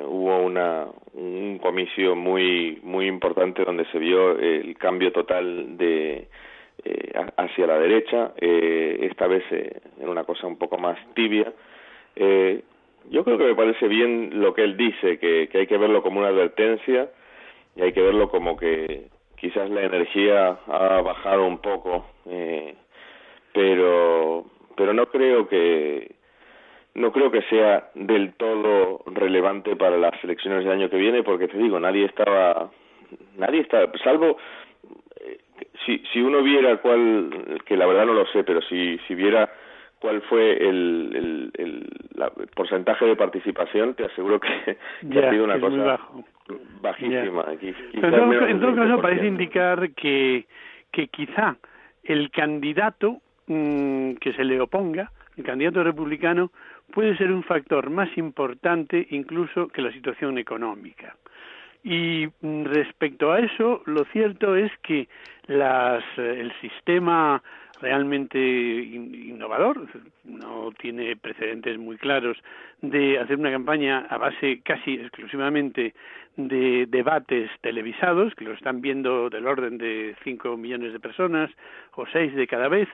hubo 0.06 0.38
una, 0.38 0.86
un 1.12 1.58
comicio 1.58 2.16
muy 2.16 2.78
muy 2.82 3.06
importante 3.06 3.64
donde 3.66 3.84
se 3.92 3.98
vio 3.98 4.38
el 4.38 4.78
cambio 4.78 5.12
total 5.12 5.76
de 5.76 6.28
eh, 6.84 7.12
hacia 7.36 7.66
la 7.66 7.78
derecha, 7.78 8.32
eh, 8.36 8.98
esta 9.10 9.26
vez 9.26 9.44
eh, 9.50 9.80
en 10.00 10.08
una 10.08 10.24
cosa 10.24 10.46
un 10.46 10.58
poco 10.58 10.78
más 10.78 10.98
tibia. 11.14 11.52
Eh, 12.16 12.62
yo 13.10 13.24
creo 13.24 13.38
que 13.38 13.44
me 13.44 13.54
parece 13.54 13.88
bien 13.88 14.40
lo 14.40 14.54
que 14.54 14.64
él 14.64 14.76
dice, 14.76 15.18
que, 15.18 15.48
que 15.48 15.58
hay 15.58 15.66
que 15.66 15.78
verlo 15.78 16.02
como 16.02 16.20
una 16.20 16.28
advertencia 16.28 17.08
y 17.76 17.82
hay 17.82 17.92
que 17.92 18.02
verlo 18.02 18.28
como 18.28 18.56
que 18.56 19.06
quizás 19.36 19.70
la 19.70 19.82
energía 19.82 20.58
ha 20.66 21.00
bajado 21.00 21.46
un 21.46 21.58
poco, 21.58 22.06
eh, 22.26 22.74
pero 23.52 24.44
pero 24.76 24.92
no 24.92 25.06
creo 25.06 25.48
que 25.48 26.12
no 26.94 27.12
creo 27.12 27.30
que 27.30 27.42
sea 27.42 27.90
del 27.94 28.34
todo 28.34 29.02
relevante 29.06 29.76
para 29.76 29.96
las 29.96 30.22
elecciones 30.22 30.64
del 30.64 30.72
año 30.72 30.90
que 30.90 30.96
viene 30.96 31.22
porque 31.22 31.48
te 31.48 31.58
digo 31.58 31.78
nadie 31.80 32.04
estaba 32.04 32.70
nadie 33.36 33.60
estaba 33.60 33.90
salvo 34.02 34.36
si, 35.84 36.02
si 36.12 36.20
uno 36.20 36.42
viera 36.42 36.76
cuál, 36.78 37.60
que 37.64 37.76
la 37.76 37.86
verdad 37.86 38.06
no 38.06 38.14
lo 38.14 38.26
sé, 38.26 38.44
pero 38.44 38.60
si, 38.62 38.98
si 39.06 39.14
viera 39.14 39.50
cuál 40.00 40.22
fue 40.22 40.52
el, 40.52 41.12
el, 41.14 41.50
el, 41.54 41.86
la, 42.14 42.30
porcentaje 42.54 43.04
de 43.04 43.16
participación, 43.16 43.94
te 43.94 44.04
aseguro 44.04 44.40
que, 44.40 44.76
que 45.10 45.18
ha 45.18 45.30
sido 45.30 45.44
una 45.44 45.58
cosa 45.58 45.76
bajo. 45.76 46.24
bajísima. 46.80 47.44
Pero 48.00 48.46
en 48.46 48.60
todo 48.60 48.74
caso 48.74 49.00
parece 49.00 49.26
indicar 49.26 49.90
que, 49.92 50.46
que 50.92 51.08
quizá 51.08 51.56
el 52.04 52.30
candidato 52.30 53.20
mmm, 53.46 54.14
que 54.14 54.32
se 54.32 54.44
le 54.44 54.60
oponga, 54.60 55.10
el 55.36 55.44
candidato 55.44 55.84
republicano, 55.84 56.50
puede 56.92 57.16
ser 57.16 57.30
un 57.32 57.42
factor 57.42 57.90
más 57.90 58.08
importante 58.16 59.06
incluso 59.10 59.68
que 59.68 59.82
la 59.82 59.92
situación 59.92 60.38
económica. 60.38 61.16
Y 61.84 62.26
mm, 62.40 62.64
respecto 62.64 63.32
a 63.32 63.40
eso, 63.40 63.82
lo 63.86 64.04
cierto 64.06 64.56
es 64.56 64.70
que 64.82 65.08
las, 65.46 66.04
eh, 66.16 66.40
el 66.40 66.52
sistema 66.60 67.42
realmente 67.80 68.38
innovador, 68.38 69.86
no 70.24 70.70
tiene 70.78 71.16
precedentes 71.16 71.78
muy 71.78 71.96
claros 71.96 72.36
de 72.82 73.18
hacer 73.18 73.38
una 73.38 73.50
campaña 73.50 74.06
a 74.10 74.18
base 74.18 74.60
casi 74.62 74.94
exclusivamente 74.94 75.94
de 76.36 76.86
debates 76.86 77.50
televisados, 77.60 78.34
que 78.34 78.44
lo 78.44 78.52
están 78.52 78.80
viendo 78.80 79.28
del 79.30 79.46
orden 79.46 79.78
de 79.78 80.14
cinco 80.22 80.56
millones 80.56 80.92
de 80.92 81.00
personas 81.00 81.50
o 81.94 82.06
seis 82.12 82.34
de 82.34 82.46
cada 82.46 82.68
vez, 82.68 82.88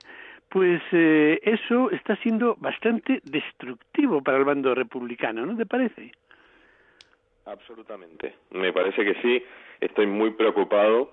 pues 0.48 0.82
eh, 0.92 1.40
eso 1.42 1.90
está 1.90 2.16
siendo 2.16 2.56
bastante 2.56 3.20
destructivo 3.24 4.22
para 4.22 4.38
el 4.38 4.44
bando 4.44 4.74
republicano, 4.74 5.44
¿no 5.44 5.56
te 5.56 5.66
parece? 5.66 6.12
Absolutamente. 7.46 8.34
Me 8.50 8.72
parece 8.72 9.04
que 9.04 9.14
sí. 9.20 9.42
Estoy 9.80 10.06
muy 10.06 10.30
preocupado 10.30 11.12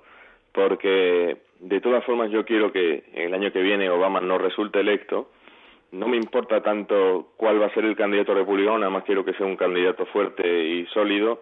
porque 0.53 1.37
de 1.59 1.81
todas 1.81 2.03
formas 2.05 2.31
yo 2.31 2.45
quiero 2.45 2.71
que 2.71 3.03
el 3.13 3.33
año 3.33 3.51
que 3.51 3.61
viene 3.61 3.89
Obama 3.89 4.19
no 4.19 4.37
resulte 4.37 4.79
electo. 4.79 5.31
No 5.91 6.07
me 6.07 6.17
importa 6.17 6.61
tanto 6.61 7.33
cuál 7.35 7.61
va 7.61 7.67
a 7.67 7.73
ser 7.73 7.83
el 7.83 7.97
candidato 7.97 8.33
republicano, 8.33 8.79
nada 8.79 8.89
más 8.89 9.03
quiero 9.03 9.25
que 9.25 9.33
sea 9.33 9.45
un 9.45 9.57
candidato 9.57 10.05
fuerte 10.05 10.47
y 10.47 10.85
sólido, 10.87 11.41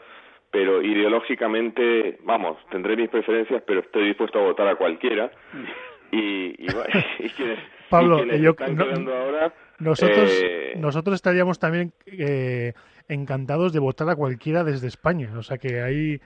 pero 0.50 0.82
ideológicamente, 0.82 2.18
vamos, 2.24 2.58
tendré 2.72 2.96
mis 2.96 3.10
preferencias, 3.10 3.62
pero 3.68 3.82
estoy 3.82 4.08
dispuesto 4.08 4.40
a 4.40 4.44
votar 4.44 4.68
a 4.68 4.76
cualquiera. 4.76 5.32
Y, 6.12 6.56
y, 6.58 6.66
y 7.20 7.30
quienes, 7.30 7.60
Pablo, 7.88 8.18
y 8.18 8.22
quienes 8.24 8.42
yo, 8.42 8.50
están 8.50 8.76
no, 8.76 9.14
ahora, 9.14 9.54
nosotros, 9.78 10.42
eh, 10.44 10.74
nosotros 10.76 11.14
estaríamos 11.14 11.60
también 11.60 11.94
eh, 12.08 12.74
encantados 13.10 13.74
de 13.74 13.80
votar 13.80 14.10
a 14.10 14.16
cualquiera 14.16 14.64
desde 14.64 14.88
España, 14.88 15.30
o 15.38 15.44
sea 15.44 15.58
que 15.58 15.82
ahí 15.82 16.22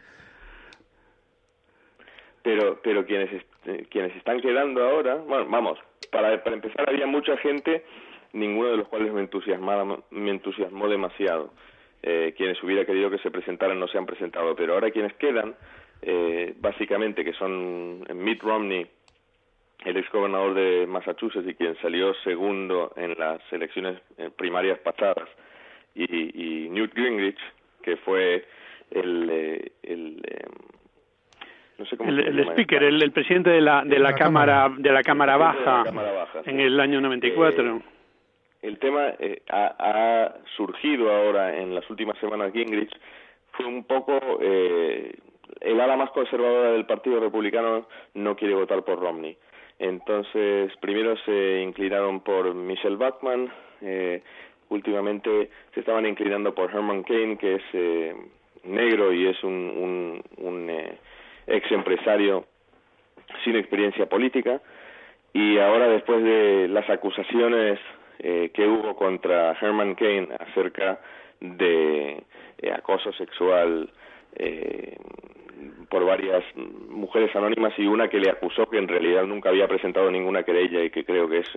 pero 2.44 2.80
pero 2.84 3.06
quienes 3.06 3.44
quienes 3.90 4.16
están 4.16 4.42
quedando 4.42 4.84
ahora 4.84 5.16
bueno 5.16 5.48
vamos 5.50 5.80
para 6.12 6.44
para 6.44 6.56
empezar 6.56 6.88
había 6.88 7.08
mucha 7.08 7.38
gente 7.38 7.84
ninguno 8.34 8.72
de 8.72 8.78
los 8.78 8.88
cuales 8.90 9.12
me 9.14 9.22
entusiasmaba 9.22 10.00
me 10.12 10.30
entusiasmó 10.30 10.88
demasiado. 10.88 11.54
Eh, 12.06 12.34
quienes 12.36 12.62
hubiera 12.62 12.84
querido 12.84 13.10
que 13.10 13.18
se 13.20 13.32
presentaran 13.32 13.80
no 13.80 13.88
se 13.88 13.98
han 13.98 14.06
presentado 14.06 14.54
pero 14.58 14.74
ahora 14.74 14.92
quienes 14.92 15.14
quedan 15.14 15.56
eh, 16.02 16.54
básicamente 16.60 17.24
que 17.24 17.32
son 17.32 18.06
Mitt 18.14 18.44
Romney 18.44 18.86
el 19.86 19.98
ex 19.98 20.12
gobernador 20.12 20.54
de 20.54 20.86
Massachusetts 20.86 21.48
y 21.48 21.54
quien 21.54 21.78
salió 21.82 22.14
segundo 22.26 22.92
en 22.98 23.18
las 23.18 23.42
elecciones 23.54 24.02
eh, 24.18 24.30
primarias 24.36 24.80
pasadas 24.80 25.30
y, 25.96 26.66
y 26.66 26.70
Newt 26.70 26.94
Gingrich 26.96 27.40
que 27.82 27.98
fue 27.98 28.46
el, 28.92 29.30
eh, 29.30 29.72
el 29.84 30.22
eh, 30.28 30.46
no 31.78 31.86
sé 31.86 31.98
cómo 31.98 32.10
el, 32.10 32.20
el 32.20 32.40
speaker, 32.50 32.84
el, 32.84 33.02
el, 33.02 33.12
presidente 33.12 33.50
de 33.50 33.62
la 33.62 33.84
de 33.84 34.00
la, 34.00 34.12
la 34.12 34.16
cámara, 34.16 34.64
cámara, 34.64 34.82
de 34.82 34.92
la 34.92 35.04
cámara 35.04 35.38
baja, 35.38 35.60
de 35.60 35.78
la 35.78 35.84
cámara 35.84 36.12
baja 36.12 36.42
en 36.46 36.60
el 36.60 36.80
año 36.80 37.02
94. 37.02 37.78
Eh, 37.78 37.82
el 38.62 38.80
tema 38.80 39.10
eh, 39.20 39.42
ha, 39.50 39.76
ha, 39.78 40.36
surgido 40.56 41.14
ahora 41.14 41.58
en 41.58 41.76
las 41.76 41.90
últimas 41.90 42.18
semanas 42.20 42.54
Gingrich 42.54 42.94
fue 43.52 43.66
un 43.66 43.84
poco 43.84 44.40
eh, 44.42 45.14
el 45.62 45.80
ala 45.80 45.96
más 45.96 46.12
conservadora 46.12 46.72
del 46.72 46.86
Partido 46.86 47.20
Republicano 47.20 47.88
no 48.14 48.36
quiere 48.36 48.56
votar 48.56 48.84
por 48.84 49.00
Romney. 49.00 49.38
Entonces, 49.80 50.72
primero 50.80 51.16
se 51.26 51.62
inclinaron 51.62 52.22
por 52.22 52.54
Michelle 52.54 52.96
Bachmann, 52.96 53.52
eh, 53.82 54.22
últimamente 54.74 55.50
se 55.74 55.80
estaban 55.80 56.06
inclinando 56.06 56.54
por 56.54 56.72
Herman 56.72 57.04
Cain, 57.04 57.38
que 57.38 57.56
es 57.56 57.64
eh, 57.74 58.16
negro 58.64 59.14
y 59.14 59.28
es 59.28 59.44
un, 59.44 60.22
un, 60.38 60.70
eh, 60.70 60.98
ex 61.48 61.72
empresario 61.72 62.46
sin 63.44 63.56
experiencia 63.56 64.08
política. 64.08 64.62
Y 65.34 65.58
ahora 65.58 65.88
después 65.88 66.24
de 66.24 66.68
las 66.70 66.90
acusaciones 66.90 67.80
eh, 68.20 68.52
que 68.54 68.68
hubo 68.68 68.96
contra 68.96 69.58
Herman 69.60 69.96
Cain 69.96 70.30
acerca 70.40 71.00
de 71.40 72.24
eh, 72.60 72.72
acoso 72.72 73.12
sexual 73.14 73.90
eh, 74.36 74.96
por 75.90 76.06
varias 76.06 76.44
mujeres 76.56 77.36
anónimas 77.36 77.74
y 77.78 77.86
una 77.86 78.08
que 78.08 78.20
le 78.20 78.30
acusó 78.30 78.70
que 78.70 78.78
en 78.78 78.88
realidad 78.88 79.26
nunca 79.26 79.50
había 79.50 79.68
presentado 79.68 80.10
ninguna 80.10 80.44
querella 80.44 80.84
y 80.84 80.90
que 80.90 81.04
creo 81.04 81.28
que 81.28 81.40
es 81.40 81.50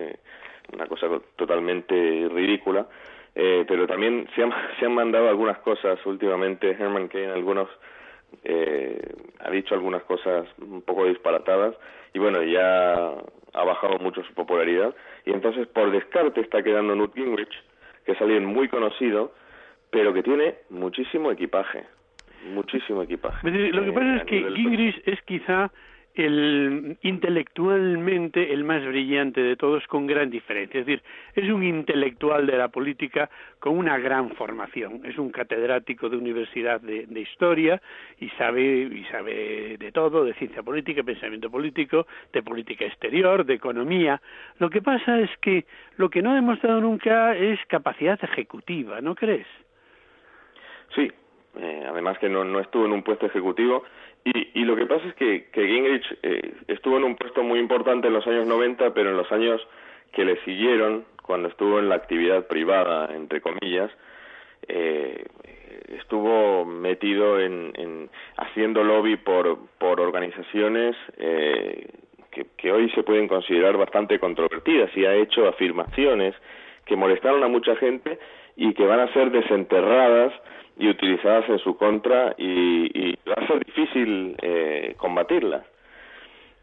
una 0.73 0.85
cosa 0.87 1.07
totalmente 1.35 2.27
ridícula. 2.29 2.87
Eh, 3.35 3.65
pero 3.67 3.85
también 3.85 4.27
se 4.35 4.43
han, 4.43 4.51
se 4.79 4.85
han 4.85 4.93
mandado 4.93 5.29
algunas 5.29 5.59
cosas 5.59 6.03
últimamente 6.05 6.71
Herman 6.71 7.07
Cain 7.07 7.29
algunos 7.29 7.69
eh, 8.43 8.99
ha 9.39 9.51
dicho 9.51 9.73
algunas 9.73 10.03
cosas 10.03 10.47
un 10.59 10.81
poco 10.81 11.05
disparatadas. 11.05 11.75
Y 12.13 12.19
bueno, 12.19 12.41
ya 12.43 13.13
ha 13.53 13.63
bajado 13.63 13.99
mucho 13.99 14.23
su 14.23 14.33
popularidad. 14.33 14.95
Y 15.25 15.31
entonces 15.31 15.67
por 15.67 15.91
descarte 15.91 16.41
está 16.41 16.63
quedando 16.63 16.95
Newt 16.95 17.13
Gingrich, 17.13 17.53
que 18.05 18.13
es 18.13 18.21
alguien 18.21 18.45
muy 18.45 18.67
conocido, 18.69 19.33
pero 19.91 20.13
que 20.13 20.23
tiene 20.23 20.55
muchísimo 20.69 21.31
equipaje, 21.31 21.85
muchísimo 22.53 23.03
equipaje. 23.03 23.49
Lo 23.49 23.83
que 23.83 23.91
pasa 23.91 24.13
eh, 24.13 24.17
es 24.17 24.23
que 24.25 24.51
Gingrich 24.51 25.01
es 25.07 25.21
quizá 25.23 25.71
el 26.17 26.97
intelectualmente 27.01 28.53
el 28.53 28.63
más 28.63 28.85
brillante 28.85 29.41
de 29.41 29.55
todos 29.55 29.85
con 29.87 30.07
gran 30.07 30.29
diferencia. 30.29 30.79
Es 30.79 30.85
decir, 30.85 31.03
es 31.35 31.49
un 31.49 31.63
intelectual 31.63 32.45
de 32.47 32.57
la 32.57 32.69
política 32.69 33.29
con 33.59 33.77
una 33.77 33.97
gran 33.97 34.31
formación. 34.31 35.01
Es 35.05 35.17
un 35.17 35.31
catedrático 35.31 36.09
de 36.09 36.17
universidad 36.17 36.81
de, 36.81 37.05
de 37.05 37.19
historia 37.21 37.81
y 38.19 38.29
sabe 38.31 38.63
y 38.63 39.03
sabe 39.11 39.77
de 39.77 39.91
todo, 39.91 40.23
de 40.23 40.33
ciencia 40.35 40.63
política, 40.63 41.03
pensamiento 41.03 41.49
político, 41.49 42.07
de 42.33 42.43
política 42.43 42.85
exterior, 42.85 43.45
de 43.45 43.53
economía. 43.53 44.21
Lo 44.59 44.69
que 44.69 44.81
pasa 44.81 45.19
es 45.19 45.29
que 45.41 45.65
lo 45.97 46.09
que 46.09 46.21
no 46.21 46.31
ha 46.31 46.35
demostrado 46.35 46.81
nunca 46.81 47.35
es 47.35 47.59
capacidad 47.67 48.19
ejecutiva, 48.23 49.01
¿no 49.01 49.15
crees? 49.15 49.47
Sí, 50.95 51.11
eh, 51.59 51.85
además 51.89 52.17
que 52.19 52.29
no, 52.29 52.43
no 52.43 52.59
estuvo 52.59 52.85
en 52.85 52.91
un 52.91 53.03
puesto 53.03 53.25
ejecutivo. 53.25 53.83
Y, 54.33 54.61
y 54.61 54.65
lo 54.65 54.75
que 54.75 54.85
pasa 54.85 55.07
es 55.07 55.15
que, 55.15 55.45
que 55.53 55.65
Gingrich 55.65 56.05
eh, 56.21 56.53
estuvo 56.67 56.97
en 56.97 57.05
un 57.05 57.15
puesto 57.15 57.43
muy 57.43 57.59
importante 57.59 58.07
en 58.07 58.13
los 58.13 58.27
años 58.27 58.45
90, 58.45 58.93
pero 58.93 59.11
en 59.11 59.15
los 59.17 59.31
años 59.31 59.65
que 60.11 60.25
le 60.25 60.35
siguieron, 60.43 61.05
cuando 61.23 61.47
estuvo 61.47 61.79
en 61.79 61.87
la 61.87 61.95
actividad 61.95 62.45
privada, 62.47 63.09
entre 63.15 63.39
comillas, 63.39 63.89
eh, 64.67 65.25
estuvo 65.97 66.65
metido 66.65 67.39
en, 67.39 67.71
en, 67.75 68.09
haciendo 68.35 68.83
lobby 68.83 69.15
por, 69.15 69.59
por 69.77 70.01
organizaciones 70.01 70.97
eh, 71.17 71.87
que 72.57 72.71
hoy 72.71 72.89
se 72.91 73.03
pueden 73.03 73.27
considerar 73.27 73.77
bastante 73.77 74.19
controvertidas 74.19 74.95
y 74.95 75.05
ha 75.05 75.15
hecho 75.15 75.47
afirmaciones 75.47 76.35
que 76.85 76.95
molestaron 76.95 77.43
a 77.43 77.47
mucha 77.47 77.75
gente 77.77 78.19
y 78.57 78.73
que 78.73 78.85
van 78.85 78.99
a 78.99 79.13
ser 79.13 79.31
desenterradas 79.31 80.33
y 80.77 80.89
utilizadas 80.89 81.47
en 81.47 81.59
su 81.59 81.77
contra 81.77 82.35
y, 82.37 82.89
y 82.93 83.17
va 83.27 83.35
a 83.35 83.47
ser 83.47 83.63
difícil 83.65 84.35
eh, 84.41 84.95
combatirlas. 84.97 85.63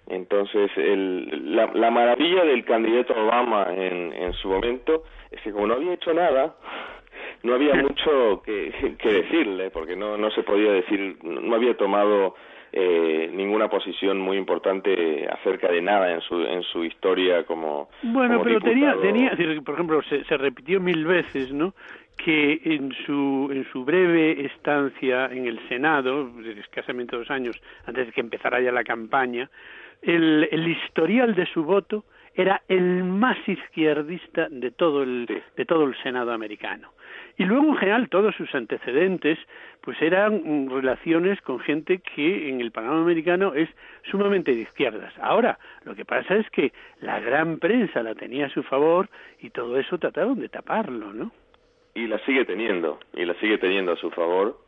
Entonces, 0.06 0.70
el, 0.76 1.56
la, 1.56 1.70
la, 1.72 1.90
maravilla 1.90 2.44
del 2.44 2.64
candidato 2.64 3.14
Obama 3.14 3.68
en, 3.70 4.12
en 4.12 4.32
su 4.34 4.48
momento 4.48 5.04
es 5.30 5.40
que 5.40 5.50
como 5.50 5.66
no 5.66 5.74
había 5.74 5.94
hecho 5.94 6.12
nada, 6.12 6.54
no 7.42 7.54
había 7.54 7.74
mucho 7.82 8.42
que, 8.44 8.96
que 8.98 9.08
decirle, 9.08 9.70
porque 9.70 9.96
no, 9.96 10.18
no 10.18 10.30
se 10.32 10.42
podía 10.42 10.72
decir, 10.72 11.16
no 11.22 11.54
había 11.54 11.76
tomado 11.76 12.34
eh, 12.76 13.30
ninguna 13.32 13.68
posición 13.68 14.18
muy 14.18 14.36
importante 14.36 15.28
acerca 15.28 15.70
de 15.70 15.80
nada 15.80 16.12
en 16.12 16.20
su 16.22 16.40
en 16.40 16.62
su 16.64 16.84
historia 16.84 17.44
como 17.44 17.88
bueno 18.02 18.38
como 18.38 18.44
pero 18.44 18.58
diputado. 18.58 19.00
tenía 19.00 19.36
tenía 19.36 19.60
por 19.62 19.74
ejemplo 19.74 20.02
se, 20.02 20.24
se 20.24 20.36
repitió 20.36 20.80
mil 20.80 21.04
veces 21.04 21.52
no 21.52 21.72
que 22.16 22.60
en 22.64 22.92
su 23.06 23.48
en 23.52 23.64
su 23.70 23.84
breve 23.84 24.44
estancia 24.46 25.26
en 25.26 25.46
el 25.46 25.60
Senado 25.68 26.28
escasamente 26.58 27.16
dos 27.16 27.30
años 27.30 27.60
antes 27.86 28.06
de 28.06 28.12
que 28.12 28.20
empezara 28.20 28.60
ya 28.60 28.72
la 28.72 28.82
campaña 28.82 29.48
el, 30.02 30.48
el 30.50 30.66
historial 30.66 31.36
de 31.36 31.46
su 31.46 31.62
voto 31.62 32.04
era 32.34 32.62
el 32.68 33.04
más 33.04 33.36
izquierdista 33.46 34.48
de 34.50 34.70
todo 34.70 35.02
el 35.02 35.26
de 35.26 35.64
todo 35.64 35.84
el 35.84 35.96
Senado 36.02 36.32
americano 36.32 36.92
y 37.36 37.44
luego 37.44 37.66
en 37.66 37.76
general 37.76 38.08
todos 38.08 38.34
sus 38.36 38.54
antecedentes 38.54 39.38
pues 39.80 40.00
eran 40.00 40.68
relaciones 40.70 41.40
con 41.42 41.60
gente 41.60 41.98
que 41.98 42.48
en 42.48 42.60
el 42.60 42.72
panorama 42.72 43.02
americano 43.02 43.52
es 43.54 43.68
sumamente 44.10 44.54
de 44.54 44.62
izquierdas. 44.62 45.12
Ahora, 45.20 45.58
lo 45.84 45.94
que 45.94 46.04
pasa 46.04 46.36
es 46.36 46.48
que 46.50 46.72
la 47.00 47.20
gran 47.20 47.58
prensa 47.58 48.02
la 48.02 48.14
tenía 48.14 48.46
a 48.46 48.50
su 48.50 48.62
favor 48.62 49.08
y 49.40 49.50
todo 49.50 49.78
eso 49.78 49.98
trataron 49.98 50.40
de 50.40 50.48
taparlo, 50.48 51.12
¿no? 51.12 51.32
y 51.94 52.06
la 52.08 52.18
sigue 52.20 52.44
teniendo 52.44 52.98
y 53.14 53.24
la 53.24 53.34
sigue 53.34 53.58
teniendo 53.58 53.92
a 53.92 53.96
su 53.96 54.10
favor 54.10 54.58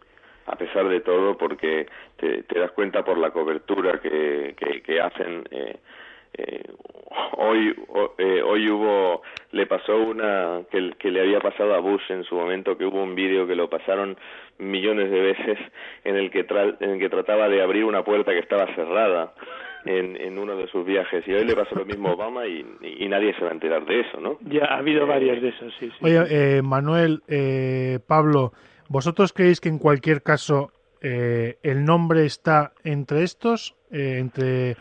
a 0.47 0.57
pesar 0.57 0.89
de 0.89 1.01
todo 1.01 1.37
porque 1.37 1.87
te, 2.17 2.45
te 2.45 2.59
das 2.59 2.71
cuenta 2.71 3.05
por 3.05 3.19
la 3.19 3.33
cobertura 3.33 4.01
que, 4.01 4.55
que, 4.57 4.81
que 4.81 5.01
hacen 5.01 5.45
eh, 5.51 5.77
eh, 6.39 6.63
hoy 7.39 7.75
o- 7.89 8.13
eh, 8.19 8.43
hoy 8.43 8.69
hubo 8.71 9.23
le 9.53 9.67
pasó 9.67 9.97
una 9.97 10.61
que, 10.71 10.93
que 10.99 11.11
le 11.11 11.21
había 11.21 11.41
pasado 11.41 11.75
a 11.75 11.79
Bush 11.81 12.03
en 12.11 12.25
su 12.25 12.35
momento 12.35 12.77
que 12.77 12.85
hubo 12.85 13.03
un 13.03 13.15
vídeo 13.15 13.47
que 13.47 13.55
lo 13.55 13.71
pasaron 13.71 14.17
millones 14.59 15.11
de 15.11 15.21
veces 15.21 15.59
en 16.05 16.17
el 16.17 16.31
que 16.31 16.47
tra- 16.47 16.77
en 16.81 16.91
el 16.91 16.99
que 16.99 17.09
trataba 17.09 17.49
de 17.49 17.63
abrir 17.63 17.85
una 17.85 18.03
puerta 18.05 18.33
que 18.33 18.39
estaba 18.41 18.67
cerrada 18.75 19.33
en, 19.85 20.17
en 20.21 20.39
uno 20.39 20.57
de 20.57 20.67
sus 20.69 20.85
viajes 20.85 21.27
y 21.29 21.33
hoy 21.33 21.45
le 21.45 21.55
pasó 21.55 21.75
lo 21.77 21.85
mismo 21.85 22.09
a 22.11 22.13
Obama 22.15 22.47
y, 22.47 22.67
y, 22.83 23.05
y 23.05 23.09
nadie 23.09 23.35
se 23.35 23.45
va 23.45 23.51
a 23.51 23.55
enterar 23.55 23.85
de 23.87 24.01
eso 24.01 24.21
no 24.21 24.39
Ya 24.43 24.65
ha 24.67 24.79
habido 24.79 25.05
Eh, 25.05 25.07
varias 25.07 25.41
de 25.41 25.49
esas, 25.51 25.73
sí, 25.79 25.89
sí. 25.91 26.05
Oye, 26.05 26.19
eh, 26.59 26.63
Manuel, 26.63 27.23
eh, 27.29 27.99
Pablo, 28.07 28.53
¿vosotros 28.89 29.33
creéis 29.33 29.61
que 29.61 29.69
en 29.69 29.79
cualquier 29.79 30.23
caso 30.23 30.71
eh, 31.03 31.57
el 31.63 31.85
nombre 31.85 32.25
está 32.27 32.73
entre 32.83 33.23
estos, 33.23 33.77
eh, 33.93 34.17
entre 34.19 34.77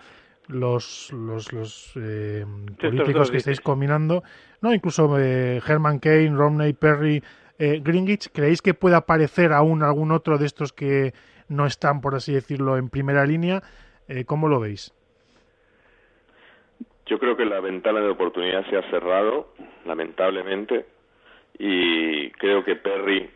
los, 0.47 1.11
los, 1.13 1.51
los 1.53 1.91
eh, 1.95 2.45
políticos 2.79 3.31
que 3.31 3.37
estáis 3.37 3.61
combinando? 3.61 4.23
No, 4.61 4.73
incluso 4.73 5.17
eh, 5.19 5.61
Herman 5.67 5.99
Cain, 5.99 6.37
Romney, 6.37 6.73
Perry, 6.73 7.21
eh, 7.57 7.79
Greenwich, 7.83 8.29
¿creéis 8.33 8.61
que 8.61 8.73
puede 8.73 8.95
aparecer 8.95 9.53
aún 9.53 9.83
algún 9.83 10.11
otro 10.11 10.37
de 10.37 10.45
estos 10.45 10.73
que 10.73 11.13
no 11.47 11.65
están, 11.65 12.01
por 12.01 12.15
así 12.15 12.33
decirlo, 12.33 12.77
en 12.77 12.89
primera 12.89 13.25
línea? 13.25 13.61
Eh, 14.07 14.25
¿Cómo 14.25 14.47
lo 14.47 14.59
veis? 14.59 14.93
Yo 17.05 17.19
creo 17.19 17.37
que 17.37 17.45
la 17.45 17.59
ventana 17.59 18.01
de 18.01 18.09
oportunidad 18.09 18.65
se 18.69 18.77
ha 18.77 18.89
cerrado, 18.89 19.53
lamentablemente, 19.85 20.85
y 21.57 22.31
creo 22.31 22.63
que 22.65 22.75
Perry 22.75 23.29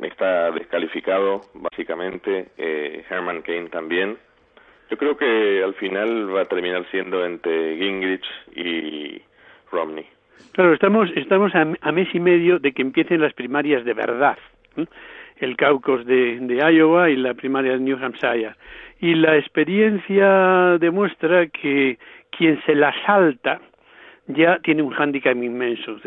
está 0.00 0.50
descalificado, 0.52 1.42
básicamente, 1.54 2.52
eh, 2.56 3.04
Herman 3.10 3.42
Cain 3.42 3.68
también. 3.68 4.16
Yo 4.90 4.96
creo 4.96 5.16
que 5.16 5.62
al 5.62 5.74
final 5.74 6.34
va 6.34 6.42
a 6.42 6.46
terminar 6.46 6.84
siendo 6.90 7.24
entre 7.24 7.76
Gingrich 7.76 8.26
y 8.56 9.22
Romney. 9.70 10.04
Claro, 10.52 10.74
estamos, 10.74 11.08
estamos 11.14 11.52
a, 11.54 11.92
mes 11.92 12.08
y 12.12 12.18
medio 12.18 12.58
de 12.58 12.72
que 12.72 12.82
empiecen 12.82 13.20
las 13.20 13.32
primarias 13.32 13.84
de 13.84 13.94
verdad. 13.94 14.36
El 15.36 15.56
caucus 15.56 16.04
de, 16.04 16.40
de 16.40 16.56
Iowa 16.56 17.08
y 17.08 17.16
la 17.16 17.34
primaria 17.34 17.72
de 17.72 17.80
New 17.80 17.98
Hampshire. 18.02 18.56
Y 19.00 19.14
la 19.14 19.36
experiencia 19.36 20.76
demuestra 20.78 21.46
que 21.46 21.98
quien 22.30 22.60
se 22.66 22.74
la 22.74 22.92
salta 23.06 23.60
ya 24.26 24.58
tiene 24.58 24.82
un 24.82 24.90
hándicap 24.90 25.36
inmenso. 25.36 25.98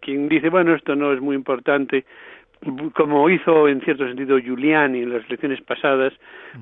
Quien 0.00 0.28
dice, 0.28 0.50
bueno, 0.50 0.74
esto 0.74 0.94
no 0.94 1.12
es 1.12 1.20
muy 1.20 1.34
importante, 1.34 2.04
como 2.94 3.30
hizo 3.30 3.68
en 3.68 3.80
cierto 3.80 4.06
sentido 4.06 4.38
Giuliani 4.38 5.00
en 5.00 5.10
las 5.14 5.24
elecciones 5.26 5.60
pasadas, 5.62 6.12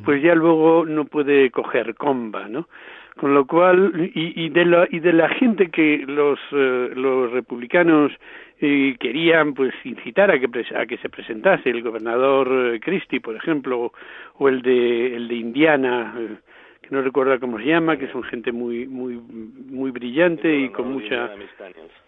pues 0.05 0.23
ya 0.23 0.35
luego 0.35 0.85
no 0.87 1.05
puede 1.05 1.51
coger 1.51 1.95
comba, 1.95 2.49
¿no? 2.49 2.69
Con 3.17 3.35
lo 3.35 3.47
cual, 3.47 4.11
y, 4.15 4.45
y, 4.45 4.49
de, 4.51 4.65
la, 4.65 4.87
y 4.91 5.01
de 5.01 5.13
la 5.13 5.29
gente 5.29 5.71
que 5.71 6.05
los, 6.07 6.39
eh, 6.53 6.93
los 6.95 7.33
republicanos 7.33 8.13
eh, 8.61 8.95
querían 9.01 9.55
pues 9.55 9.75
incitar 9.83 10.31
a 10.31 10.39
que, 10.39 10.49
a 10.77 10.87
que 10.87 10.99
se 10.99 11.09
presentase, 11.09 11.69
el 11.69 11.83
gobernador 11.83 12.75
eh, 12.75 12.81
Christie, 12.81 13.21
por 13.21 13.35
ejemplo, 13.35 13.93
o 14.35 14.49
el 14.49 14.63
de, 14.63 15.17
el 15.17 15.27
de 15.27 15.35
Indiana, 15.35 16.15
que 16.89 16.95
no 16.95 17.03
recuerdo 17.03 17.39
cómo 17.39 17.59
se 17.59 17.67
llama, 17.67 17.97
que 17.97 18.09
son 18.09 18.23
gente 18.23 18.51
muy, 18.51 18.87
muy, 18.87 19.15
muy 19.15 19.91
brillante 19.91 20.55
y 20.55 20.71
con 20.71 20.93
mucha... 20.93 21.31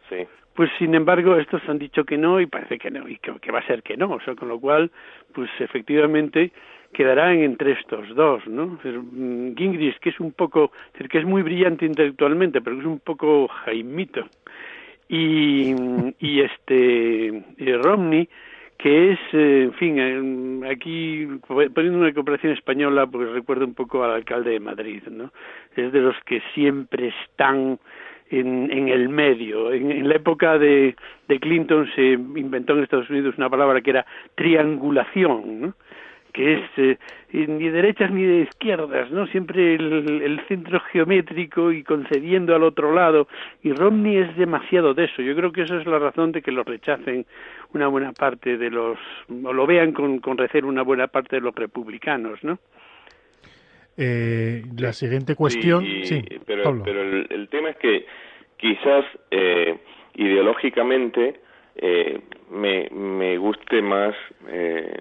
Sí. 0.08 0.26
Pues 0.54 0.70
sin 0.78 0.94
embargo, 0.94 1.36
estos 1.36 1.62
han 1.68 1.78
dicho 1.78 2.04
que 2.04 2.18
no 2.18 2.40
y 2.40 2.46
parece 2.46 2.78
que 2.78 2.90
no, 2.90 3.08
y 3.08 3.16
que, 3.18 3.32
que, 3.40 3.52
va 3.52 3.60
a 3.60 3.66
ser 3.66 3.82
que 3.82 3.96
no, 3.96 4.10
o 4.10 4.20
sea, 4.20 4.34
con 4.34 4.48
lo 4.48 4.58
cual, 4.58 4.90
pues 5.32 5.48
efectivamente 5.60 6.50
quedarán 6.92 7.38
entre 7.38 7.72
estos 7.72 8.14
dos, 8.16 8.44
¿no? 8.48 8.78
Gingrich, 8.82 9.98
que 10.00 10.10
es 10.10 10.18
un 10.18 10.32
poco, 10.32 10.72
es 10.88 10.92
decir, 10.94 11.08
que 11.08 11.18
es 11.18 11.24
muy 11.24 11.42
brillante 11.42 11.86
intelectualmente, 11.86 12.60
pero 12.60 12.76
que 12.76 12.82
es 12.82 12.88
un 12.88 12.98
poco 12.98 13.46
jaimito, 13.46 14.28
y, 15.08 15.72
y 16.18 16.40
este 16.40 17.44
y 17.56 17.72
Romney, 17.74 18.28
que 18.82 19.12
es, 19.12 19.18
eh, 19.32 19.62
en 19.64 19.72
fin, 19.74 20.64
aquí 20.70 21.28
poniendo 21.46 21.98
una 21.98 22.14
cooperación 22.14 22.52
española, 22.52 23.06
porque 23.06 23.30
recuerda 23.30 23.64
un 23.64 23.74
poco 23.74 24.02
al 24.02 24.12
alcalde 24.12 24.52
de 24.52 24.60
Madrid, 24.60 25.02
¿no? 25.10 25.32
Es 25.76 25.92
de 25.92 26.00
los 26.00 26.16
que 26.24 26.42
siempre 26.54 27.12
están 27.24 27.78
en, 28.30 28.70
en 28.70 28.88
el 28.88 29.08
medio. 29.08 29.72
En, 29.72 29.90
en 29.90 30.08
la 30.08 30.16
época 30.16 30.58
de 30.58 30.94
Clinton 31.40 31.88
se 31.94 32.12
inventó 32.12 32.72
en 32.72 32.84
Estados 32.84 33.10
Unidos 33.10 33.34
una 33.36 33.50
palabra 33.50 33.80
que 33.80 33.90
era 33.90 34.06
triangulación, 34.34 35.60
¿no? 35.60 35.74
Que 36.32 36.54
es 36.54 36.70
eh, 36.76 36.98
ni 37.32 37.64
de 37.64 37.70
derechas 37.70 38.10
ni 38.10 38.24
de 38.24 38.40
izquierdas, 38.42 39.10
¿no? 39.10 39.26
Siempre 39.28 39.74
el, 39.74 40.22
el, 40.22 40.40
centro 40.48 40.80
geométrico 40.92 41.72
y 41.72 41.82
concediendo 41.82 42.54
al 42.54 42.62
otro 42.62 42.92
lado. 42.92 43.28
Y 43.62 43.72
Romney 43.72 44.18
es 44.18 44.36
demasiado 44.36 44.94
de 44.94 45.04
eso. 45.04 45.22
Yo 45.22 45.34
creo 45.34 45.52
que 45.52 45.62
esa 45.62 45.76
es 45.76 45.86
la 45.86 45.98
razón 45.98 46.32
de 46.32 46.42
que 46.42 46.52
lo 46.52 46.64
rechacen 46.64 47.26
una 47.74 47.88
buena 47.88 48.12
parte 48.12 48.56
de 48.56 48.70
los, 48.70 48.98
o 49.44 49.52
lo 49.52 49.66
vean 49.66 49.92
con, 49.92 50.18
con 50.18 50.38
recelo 50.38 50.68
una 50.68 50.82
buena 50.82 51.08
parte 51.08 51.36
de 51.36 51.42
los 51.42 51.54
republicanos, 51.54 52.42
¿no? 52.42 52.58
Eh, 53.96 54.62
la 54.78 54.92
siguiente 54.92 55.34
cuestión, 55.34 55.84
sí, 55.84 56.04
sí 56.04 56.24
pero, 56.46 56.82
pero 56.82 57.02
el, 57.02 57.26
el, 57.28 57.48
tema 57.48 57.70
es 57.70 57.76
que 57.76 58.06
quizás 58.56 59.04
eh, 59.30 59.76
ideológicamente 60.14 61.40
eh, 61.76 62.20
me, 62.50 62.88
me 62.90 63.38
guste 63.38 63.82
más 63.82 64.14
eh, 64.48 65.00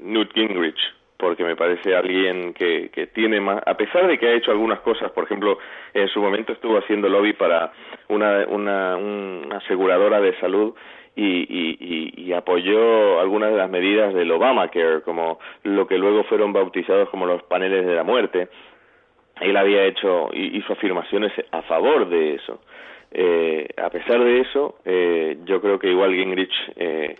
Newt 0.00 0.32
Gingrich 0.34 0.78
porque 1.18 1.44
me 1.44 1.56
parece 1.56 1.96
alguien 1.96 2.54
que, 2.54 2.90
que 2.90 3.08
tiene 3.08 3.40
más, 3.40 3.60
a 3.66 3.76
pesar 3.76 4.06
de 4.06 4.18
que 4.18 4.28
ha 4.28 4.34
hecho 4.34 4.52
algunas 4.52 4.80
cosas, 4.80 5.10
por 5.10 5.24
ejemplo, 5.24 5.58
en 5.92 6.08
su 6.08 6.20
momento 6.20 6.52
estuvo 6.52 6.78
haciendo 6.78 7.08
lobby 7.08 7.32
para 7.32 7.72
una, 8.08 8.46
una, 8.46 8.94
aseguradora 9.56 10.20
de 10.20 10.38
salud 10.38 10.74
y, 11.16 11.24
y, 11.24 11.76
y, 11.80 12.22
y, 12.22 12.32
apoyó 12.32 13.18
algunas 13.18 13.50
de 13.50 13.56
las 13.56 13.68
medidas 13.68 14.14
del 14.14 14.30
Obamacare, 14.30 15.02
como 15.02 15.40
lo 15.64 15.88
que 15.88 15.98
luego 15.98 16.22
fueron 16.22 16.52
bautizados 16.52 17.08
como 17.10 17.26
los 17.26 17.42
paneles 17.42 17.84
de 17.84 17.96
la 17.96 18.04
muerte. 18.04 18.48
Él 19.40 19.56
había 19.56 19.84
hecho, 19.86 20.30
hizo 20.32 20.72
afirmaciones 20.72 21.32
a 21.50 21.62
favor 21.62 22.08
de 22.08 22.34
eso. 22.34 22.60
Eh, 23.10 23.68
a 23.76 23.90
pesar 23.90 24.22
de 24.22 24.40
eso, 24.40 24.76
eh, 24.84 25.38
yo 25.44 25.60
creo 25.60 25.80
que 25.80 25.90
igual 25.90 26.14
Gingrich 26.14 26.54
eh, 26.76 27.16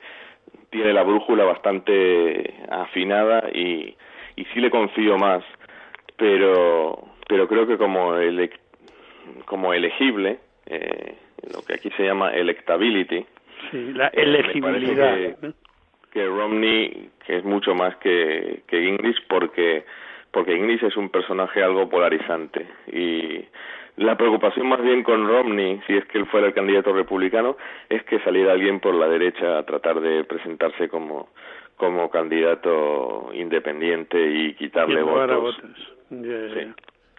tiene 0.70 0.92
la 0.92 1.02
brújula 1.02 1.44
bastante 1.44 2.54
afinada 2.70 3.48
y, 3.52 3.96
y 4.36 4.44
sí 4.46 4.60
le 4.60 4.70
confío 4.70 5.16
más, 5.16 5.42
pero, 6.16 7.08
pero 7.28 7.48
creo 7.48 7.66
que 7.66 7.78
como, 7.78 8.14
como 9.46 9.72
elegible, 9.72 10.38
eh, 10.66 11.14
lo 11.52 11.62
que 11.62 11.74
aquí 11.74 11.90
se 11.96 12.04
llama 12.04 12.30
electability, 12.30 13.24
sí, 13.70 13.92
la 13.94 14.08
elegibilidad. 14.08 15.14
Que, 15.14 15.52
que, 16.12 16.26
Romney, 16.26 17.10
que 17.26 17.36
es 17.36 17.44
mucho 17.44 17.74
más 17.74 17.96
que, 17.96 18.62
que 18.66 18.80
Gingrich, 18.82 19.26
porque, 19.28 19.84
porque 20.30 20.54
Gingrich 20.54 20.82
es 20.82 20.96
un 20.96 21.08
personaje 21.08 21.62
algo 21.62 21.88
polarizante 21.88 22.66
y 22.92 23.44
la 23.98 24.16
preocupación 24.16 24.68
más 24.68 24.80
bien 24.80 25.02
con 25.02 25.26
Romney, 25.26 25.80
si 25.86 25.96
es 25.96 26.04
que 26.06 26.18
él 26.18 26.26
fuera 26.26 26.46
el 26.46 26.54
candidato 26.54 26.92
republicano, 26.92 27.56
es 27.88 28.02
que 28.04 28.20
saliera 28.20 28.52
alguien 28.52 28.80
por 28.80 28.94
la 28.94 29.08
derecha 29.08 29.58
a 29.58 29.64
tratar 29.64 30.00
de 30.00 30.24
presentarse 30.24 30.88
como, 30.88 31.30
como 31.76 32.08
candidato 32.08 33.30
independiente 33.34 34.18
y 34.18 34.54
quitarle 34.54 35.02
votos. 35.02 35.60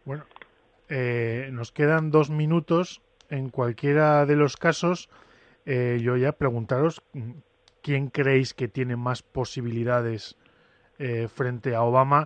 Bueno, 0.05 0.23
eh, 0.87 1.49
nos 1.51 1.71
quedan 1.71 2.11
dos 2.11 2.29
minutos. 2.29 3.01
En 3.29 3.49
cualquiera 3.49 4.25
de 4.25 4.35
los 4.35 4.57
casos, 4.57 5.09
eh, 5.65 5.99
yo 6.01 6.15
ya 6.15 6.31
preguntaros 6.31 7.03
quién 7.83 8.07
creéis 8.09 8.53
que 8.53 8.67
tiene 8.69 8.95
más 8.95 9.21
posibilidades 9.21 10.37
eh, 10.97 11.27
frente 11.27 11.75
a 11.75 11.83
Obama, 11.83 12.25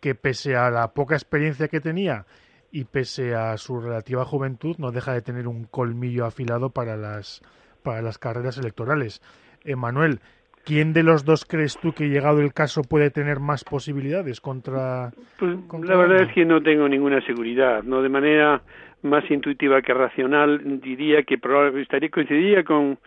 que 0.00 0.14
pese 0.14 0.56
a 0.56 0.70
la 0.70 0.94
poca 0.94 1.16
experiencia 1.16 1.68
que 1.68 1.80
tenía 1.80 2.24
y 2.70 2.84
pese 2.84 3.34
a 3.34 3.56
su 3.56 3.80
relativa 3.80 4.24
juventud 4.24 4.76
no 4.78 4.90
deja 4.90 5.12
de 5.12 5.22
tener 5.22 5.48
un 5.48 5.64
colmillo 5.64 6.26
afilado 6.26 6.70
para 6.70 6.96
las, 6.96 7.42
para 7.82 8.02
las 8.02 8.18
carreras 8.18 8.58
electorales. 8.58 9.20
Emanuel, 9.64 10.20
¿quién 10.64 10.92
de 10.92 11.02
los 11.02 11.24
dos 11.24 11.44
crees 11.44 11.78
tú 11.78 11.92
que 11.92 12.08
llegado 12.08 12.40
el 12.40 12.52
caso 12.52 12.82
puede 12.82 13.10
tener 13.10 13.40
más 13.40 13.64
posibilidades 13.64 14.40
contra... 14.40 15.12
Pues 15.38 15.56
la 15.84 15.96
verdad 15.96 16.22
es 16.22 16.32
que 16.34 16.44
no 16.44 16.62
tengo 16.62 16.88
ninguna 16.88 17.24
seguridad, 17.24 17.82
no 17.82 18.02
de 18.02 18.08
manera 18.08 18.62
más 19.02 19.30
intuitiva 19.30 19.80
que 19.80 19.94
racional 19.94 20.80
diría 20.80 21.22
que 21.22 21.38
probablemente 21.38 21.82
estaría 21.82 22.10
coincidiría 22.10 22.64
con 22.64 22.98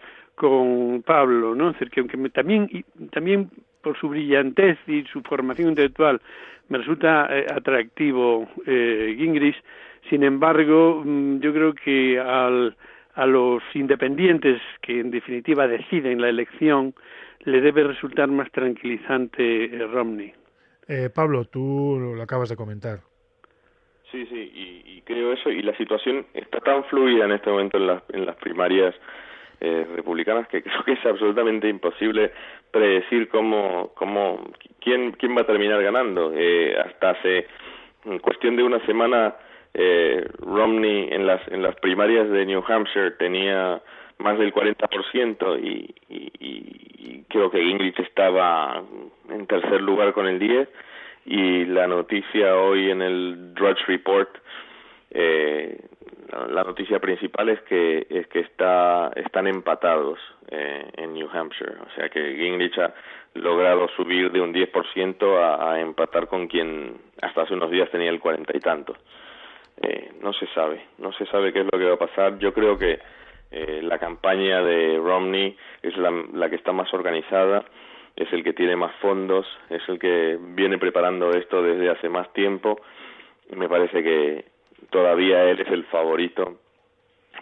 con 0.41 1.03
Pablo, 1.03 1.53
¿no? 1.53 1.73
que 1.73 1.99
aunque 1.99 2.17
también 2.29 2.67
también 3.11 3.51
por 3.81 3.97
su 3.99 4.09
brillantez 4.09 4.77
y 4.87 5.03
su 5.05 5.21
formación 5.21 5.69
intelectual 5.69 6.21
me 6.69 6.77
resulta 6.77 7.27
eh, 7.29 7.45
atractivo 7.49 8.47
eh, 8.65 9.15
Gingrich. 9.17 9.61
Sin 10.09 10.23
embargo, 10.23 11.03
mm, 11.05 11.39
yo 11.39 11.53
creo 11.53 11.73
que 11.73 12.19
al, 12.19 12.75
a 13.15 13.25
los 13.25 13.61
independientes 13.73 14.61
que 14.81 14.99
en 14.99 15.11
definitiva 15.11 15.67
deciden 15.67 16.21
la 16.21 16.29
elección 16.29 16.93
le 17.43 17.61
debe 17.61 17.83
resultar 17.83 18.29
más 18.29 18.51
tranquilizante 18.51 19.65
eh, 19.65 19.87
Romney. 19.87 20.33
Eh, 20.87 21.09
Pablo, 21.13 21.45
tú 21.45 22.13
lo 22.15 22.21
acabas 22.21 22.49
de 22.49 22.55
comentar. 22.55 22.99
Sí, 24.11 24.25
sí, 24.25 24.51
y, 24.53 24.97
y, 24.97 25.01
creo 25.03 25.31
eso. 25.33 25.49
Y 25.49 25.61
la 25.61 25.75
situación 25.77 26.25
está 26.33 26.59
tan 26.59 26.83
fluida 26.85 27.25
en 27.25 27.31
este 27.31 27.49
momento 27.49 27.77
en 27.77 27.87
las, 27.87 28.03
en 28.09 28.25
las 28.25 28.35
primarias 28.37 28.93
eh, 29.61 29.85
republicanas 29.95 30.47
que 30.47 30.61
creo 30.63 30.83
que 30.83 30.93
es 30.93 31.05
absolutamente 31.05 31.69
imposible 31.69 32.31
predecir 32.71 33.29
cómo, 33.29 33.91
cómo 33.95 34.51
quién, 34.79 35.11
quién 35.13 35.35
va 35.35 35.41
a 35.41 35.47
terminar 35.47 35.81
ganando. 35.81 36.33
Eh, 36.35 36.75
hasta 36.77 37.11
hace 37.11 37.47
cuestión 38.21 38.55
de 38.55 38.63
una 38.63 38.83
semana 38.85 39.35
eh, 39.73 40.27
Romney 40.39 41.09
en 41.11 41.27
las 41.27 41.47
en 41.47 41.61
las 41.61 41.75
primarias 41.75 42.29
de 42.29 42.45
New 42.45 42.63
Hampshire 42.67 43.11
tenía 43.11 43.81
más 44.17 44.37
del 44.37 44.53
40% 44.53 45.59
y, 45.63 45.95
y, 46.09 46.31
y 46.39 47.23
creo 47.29 47.49
que 47.49 47.63
Gingrich 47.63 47.99
estaba 47.99 48.83
en 49.29 49.47
tercer 49.47 49.81
lugar 49.81 50.13
con 50.13 50.27
el 50.27 50.39
10 50.39 50.67
y 51.25 51.65
la 51.65 51.87
noticia 51.87 52.55
hoy 52.57 52.89
en 52.89 53.01
el 53.01 53.53
Drudge 53.53 53.85
Report 53.87 54.29
eh, 55.11 55.77
la 56.49 56.63
noticia 56.63 56.99
principal 56.99 57.49
es 57.49 57.61
que 57.63 58.07
es 58.09 58.27
que 58.27 58.39
está 58.39 59.11
están 59.15 59.47
empatados 59.47 60.19
eh, 60.49 60.89
en 60.97 61.13
New 61.13 61.29
Hampshire, 61.31 61.75
o 61.85 61.95
sea 61.95 62.09
que 62.09 62.35
Gingrich 62.35 62.77
ha 62.79 62.93
logrado 63.33 63.87
subir 63.89 64.31
de 64.31 64.41
un 64.41 64.53
10% 64.53 65.37
a, 65.37 65.73
a 65.73 65.79
empatar 65.79 66.27
con 66.27 66.47
quien 66.47 66.97
hasta 67.21 67.43
hace 67.43 67.53
unos 67.53 67.71
días 67.71 67.89
tenía 67.91 68.09
el 68.09 68.19
cuarenta 68.19 68.55
y 68.55 68.59
tanto. 68.59 68.95
Eh, 69.81 70.11
no 70.21 70.31
se 70.33 70.47
sabe, 70.47 70.85
no 70.99 71.11
se 71.13 71.25
sabe 71.25 71.51
qué 71.51 71.61
es 71.61 71.65
lo 71.65 71.79
que 71.79 71.85
va 71.85 71.93
a 71.93 72.07
pasar. 72.07 72.37
Yo 72.37 72.53
creo 72.53 72.77
que 72.77 72.99
eh, 73.51 73.81
la 73.83 73.97
campaña 73.97 74.61
de 74.61 74.97
Romney 74.97 75.57
es 75.81 75.97
la, 75.97 76.11
la 76.33 76.49
que 76.49 76.55
está 76.55 76.71
más 76.71 76.93
organizada, 76.93 77.65
es 78.15 78.31
el 78.31 78.43
que 78.43 78.53
tiene 78.53 78.75
más 78.75 78.93
fondos, 79.01 79.47
es 79.69 79.81
el 79.87 79.97
que 79.97 80.37
viene 80.39 80.77
preparando 80.77 81.31
esto 81.31 81.63
desde 81.63 81.89
hace 81.89 82.09
más 82.09 82.31
tiempo. 82.33 82.79
Me 83.55 83.67
parece 83.67 84.03
que 84.03 84.50
todavía 84.89 85.43
él 85.43 85.59
es 85.59 85.67
el 85.67 85.85
favorito 85.85 86.57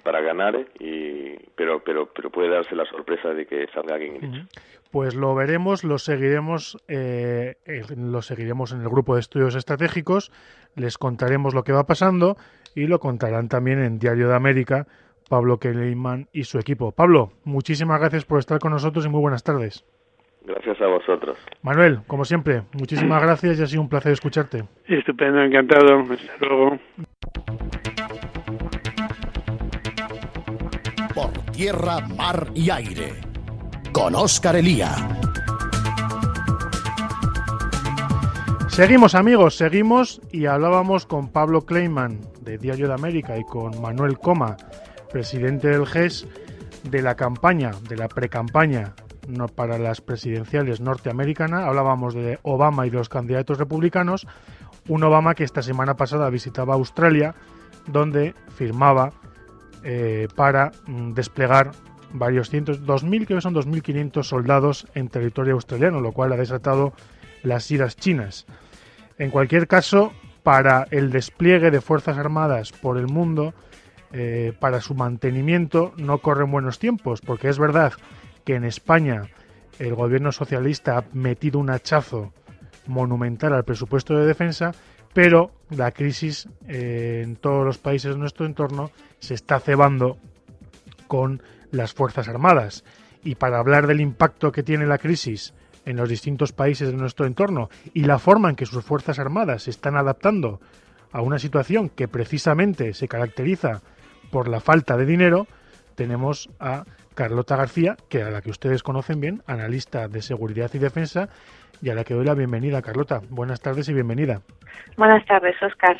para 0.03 0.21
ganar 0.21 0.67
y 0.79 1.35
pero 1.55 1.83
pero 1.83 2.11
pero 2.13 2.29
puede 2.29 2.49
darse 2.49 2.75
la 2.75 2.85
sorpresa 2.85 3.29
de 3.29 3.45
que 3.45 3.67
salga 3.73 3.97
Gingrich. 3.97 4.47
Pues 4.91 5.15
lo 5.15 5.35
veremos, 5.35 5.83
lo 5.83 5.99
seguiremos, 5.99 6.77
eh, 6.87 7.55
lo 7.95 8.21
seguiremos 8.21 8.71
en 8.71 8.81
el 8.81 8.89
grupo 8.89 9.13
de 9.13 9.21
estudios 9.21 9.55
estratégicos, 9.55 10.31
les 10.75 10.97
contaremos 10.97 11.53
lo 11.53 11.63
que 11.63 11.73
va 11.73 11.85
pasando 11.85 12.37
y 12.75 12.87
lo 12.87 12.99
contarán 12.99 13.49
también 13.49 13.83
en 13.83 13.99
Diario 13.99 14.29
de 14.29 14.35
América 14.35 14.87
Pablo 15.29 15.59
Kleiman 15.59 16.27
y 16.33 16.43
su 16.45 16.57
equipo. 16.57 16.91
Pablo, 16.91 17.31
muchísimas 17.43 17.99
gracias 17.99 18.25
por 18.25 18.39
estar 18.39 18.59
con 18.59 18.71
nosotros 18.71 19.05
y 19.05 19.09
muy 19.09 19.21
buenas 19.21 19.43
tardes. 19.43 19.85
Gracias 20.45 20.81
a 20.81 20.87
vosotros. 20.87 21.37
Manuel, 21.61 21.99
como 22.07 22.25
siempre, 22.25 22.63
muchísimas 22.73 23.21
gracias 23.21 23.59
y 23.59 23.63
ha 23.63 23.67
sido 23.67 23.81
un 23.81 23.89
placer 23.89 24.13
escucharte. 24.13 24.63
Estupendo, 24.87 25.41
encantado. 25.41 25.99
Hasta 25.99 26.45
luego. 26.45 26.79
Por 31.13 31.31
tierra, 31.51 31.99
mar 32.17 32.47
y 32.55 32.69
aire. 32.69 33.13
Con 33.91 34.15
Óscar 34.15 34.55
Elía. 34.55 34.89
Seguimos 38.69 39.13
amigos, 39.13 39.55
seguimos 39.55 40.21
y 40.31 40.45
hablábamos 40.45 41.05
con 41.05 41.33
Pablo 41.33 41.65
Kleiman 41.65 42.21
de 42.41 42.57
Diario 42.57 42.87
de 42.87 42.93
América 42.93 43.37
y 43.37 43.43
con 43.43 43.81
Manuel 43.81 44.17
Coma, 44.17 44.55
presidente 45.11 45.67
del 45.67 45.85
GES, 45.85 46.27
de 46.89 47.01
la 47.01 47.15
campaña, 47.15 47.71
de 47.89 47.97
la 47.97 48.07
precampaña 48.07 48.93
no, 49.29 49.47
para 49.47 49.77
las 49.77 50.01
presidenciales 50.01 50.81
norteamericanas. 50.81 51.63
Hablábamos 51.63 52.13
de 52.13 52.39
Obama 52.43 52.87
y 52.87 52.89
los 52.89 53.09
candidatos 53.09 53.57
republicanos. 53.57 54.27
Un 54.87 55.03
Obama 55.03 55.35
que 55.35 55.43
esta 55.43 55.61
semana 55.61 55.95
pasada 55.95 56.29
visitaba 56.29 56.73
Australia, 56.73 57.35
donde 57.87 58.33
firmaba 58.55 59.13
eh, 59.83 60.27
para 60.35 60.71
mm, 60.87 61.13
desplegar 61.13 61.71
varios 62.11 62.49
cientos, 62.49 62.81
2.000, 62.83 63.25
creo 63.25 63.37
que 63.37 63.41
son 63.41 63.53
2.500 63.53 64.23
soldados 64.23 64.87
en 64.95 65.09
territorio 65.09 65.53
australiano, 65.53 66.01
lo 66.01 66.11
cual 66.11 66.33
ha 66.33 66.37
desatado 66.37 66.93
las 67.43 67.69
iras 67.71 67.95
chinas. 67.95 68.45
En 69.17 69.29
cualquier 69.29 69.67
caso, 69.67 70.11
para 70.43 70.87
el 70.91 71.11
despliegue 71.11 71.71
de 71.71 71.81
Fuerzas 71.81 72.17
Armadas 72.17 72.71
por 72.71 72.97
el 72.97 73.07
mundo, 73.07 73.53
eh, 74.11 74.53
para 74.59 74.81
su 74.81 74.95
mantenimiento, 74.95 75.93
no 75.97 76.17
corren 76.17 76.51
buenos 76.51 76.79
tiempos, 76.79 77.21
porque 77.21 77.49
es 77.49 77.59
verdad 77.59 77.93
que 78.49 78.55
en 78.55 78.63
España 78.63 79.29
el 79.77 79.93
gobierno 79.93 80.31
socialista 80.31 80.97
ha 80.97 81.03
metido 81.13 81.59
un 81.59 81.69
hachazo 81.69 82.33
monumental 82.87 83.53
al 83.53 83.63
presupuesto 83.63 84.17
de 84.17 84.25
defensa, 84.25 84.71
pero 85.13 85.51
la 85.69 85.91
crisis 85.91 86.49
eh, 86.67 87.21
en 87.23 87.35
todos 87.35 87.63
los 87.63 87.77
países 87.77 88.11
de 88.11 88.17
nuestro 88.17 88.47
entorno 88.47 88.89
se 89.19 89.35
está 89.35 89.59
cebando 89.59 90.17
con 91.05 91.43
las 91.69 91.93
Fuerzas 91.93 92.27
Armadas. 92.27 92.83
Y 93.23 93.35
para 93.35 93.59
hablar 93.59 93.85
del 93.85 94.01
impacto 94.01 94.51
que 94.51 94.63
tiene 94.63 94.87
la 94.87 94.97
crisis 94.97 95.53
en 95.85 95.97
los 95.97 96.09
distintos 96.09 96.51
países 96.51 96.87
de 96.87 96.97
nuestro 96.97 97.27
entorno 97.27 97.69
y 97.93 98.05
la 98.05 98.17
forma 98.17 98.49
en 98.49 98.55
que 98.55 98.65
sus 98.65 98.83
Fuerzas 98.83 99.19
Armadas 99.19 99.61
se 99.61 99.69
están 99.69 99.95
adaptando 99.95 100.59
a 101.11 101.21
una 101.21 101.37
situación 101.37 101.87
que 101.87 102.07
precisamente 102.07 102.95
se 102.95 103.07
caracteriza 103.07 103.83
por 104.31 104.47
la 104.47 104.59
falta 104.59 104.97
de 104.97 105.05
dinero, 105.05 105.45
tenemos 105.93 106.49
a 106.59 106.85
Carlota 107.19 107.57
García, 107.57 107.97
que 108.07 108.23
a 108.23 108.29
la 108.29 108.41
que 108.41 108.49
ustedes 108.49 108.81
conocen 108.81 109.19
bien, 109.19 109.43
analista 109.45 110.07
de 110.07 110.21
seguridad 110.21 110.71
y 110.73 110.77
defensa, 110.77 111.27
y 111.81 111.89
a 111.89 111.93
la 111.93 112.05
que 112.05 112.13
doy 112.13 112.23
la 112.23 112.33
bienvenida. 112.33 112.81
Carlota, 112.81 113.19
buenas 113.29 113.59
tardes 113.59 113.89
y 113.89 113.93
bienvenida. 113.93 114.39
Buenas 114.95 115.25
tardes, 115.25 115.61
Oscar. 115.61 115.99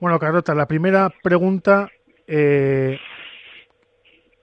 Bueno, 0.00 0.18
Carlota, 0.18 0.54
la 0.54 0.64
primera 0.64 1.10
pregunta, 1.22 1.90
eh, 2.26 2.98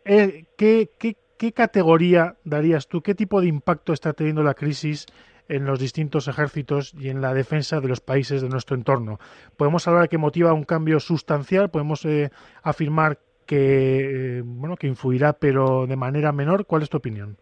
eh, 0.05 0.45
¿qué, 0.55 0.91
qué, 0.99 1.15
qué 1.39 1.53
categoría 1.53 2.35
darías 2.43 2.87
tú? 2.87 3.01
¿Qué 3.01 3.15
tipo 3.15 3.41
de 3.41 3.47
impacto 3.47 3.91
está 3.91 4.13
teniendo 4.13 4.43
la 4.43 4.53
crisis 4.53 5.07
en 5.49 5.65
los 5.65 5.79
distintos 5.79 6.27
ejércitos 6.27 6.93
y 6.93 7.09
en 7.09 7.19
la 7.21 7.33
defensa 7.33 7.81
de 7.81 7.87
los 7.87 7.99
países 7.99 8.43
de 8.43 8.47
nuestro 8.47 8.77
entorno. 8.77 9.19
Podemos 9.57 9.85
hablar 9.87 10.07
que 10.07 10.17
motiva 10.17 10.53
un 10.53 10.63
cambio 10.63 11.01
sustancial, 11.01 11.69
podemos 11.69 12.05
eh, 12.05 12.29
afirmar 12.63 13.17
que, 13.51 14.37
eh, 14.37 14.41
bueno, 14.45 14.77
que 14.77 14.87
influirá, 14.87 15.33
pero 15.33 15.85
de 15.85 15.97
manera 15.97 16.31
menor. 16.31 16.65
¿Cuál 16.65 16.83
es 16.83 16.89
tu 16.89 16.95
opinión? 16.95 17.35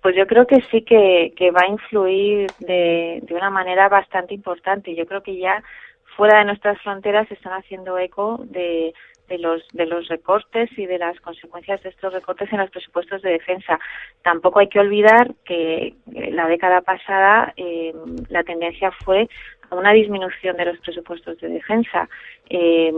Pues 0.00 0.16
yo 0.16 0.26
creo 0.26 0.46
que 0.46 0.62
sí 0.70 0.80
que, 0.80 1.34
que 1.36 1.50
va 1.50 1.60
a 1.64 1.68
influir 1.68 2.46
de, 2.58 3.20
de 3.22 3.34
una 3.34 3.50
manera 3.50 3.90
bastante 3.90 4.32
importante. 4.32 4.94
Yo 4.94 5.04
creo 5.04 5.22
que 5.22 5.36
ya 5.36 5.62
fuera 6.16 6.38
de 6.38 6.46
nuestras 6.46 6.80
fronteras 6.80 7.28
se 7.28 7.34
están 7.34 7.52
haciendo 7.52 7.98
eco 7.98 8.40
de, 8.44 8.94
de 9.28 9.36
los 9.36 9.62
de 9.74 9.84
los 9.84 10.08
recortes 10.08 10.70
y 10.78 10.86
de 10.86 10.96
las 10.96 11.20
consecuencias 11.20 11.82
de 11.82 11.90
estos 11.90 12.14
recortes 12.14 12.50
en 12.50 12.58
los 12.60 12.70
presupuestos 12.70 13.20
de 13.20 13.32
defensa. 13.32 13.78
Tampoco 14.22 14.60
hay 14.60 14.68
que 14.68 14.80
olvidar 14.80 15.34
que 15.44 15.96
la 16.06 16.46
década 16.48 16.80
pasada 16.80 17.52
eh, 17.58 17.92
la 18.30 18.42
tendencia 18.42 18.90
fue 19.04 19.28
una 19.76 19.92
disminución 19.92 20.56
de 20.56 20.64
los 20.66 20.78
presupuestos 20.78 21.38
de 21.40 21.48
defensa. 21.48 22.08
Eh, 22.48 22.92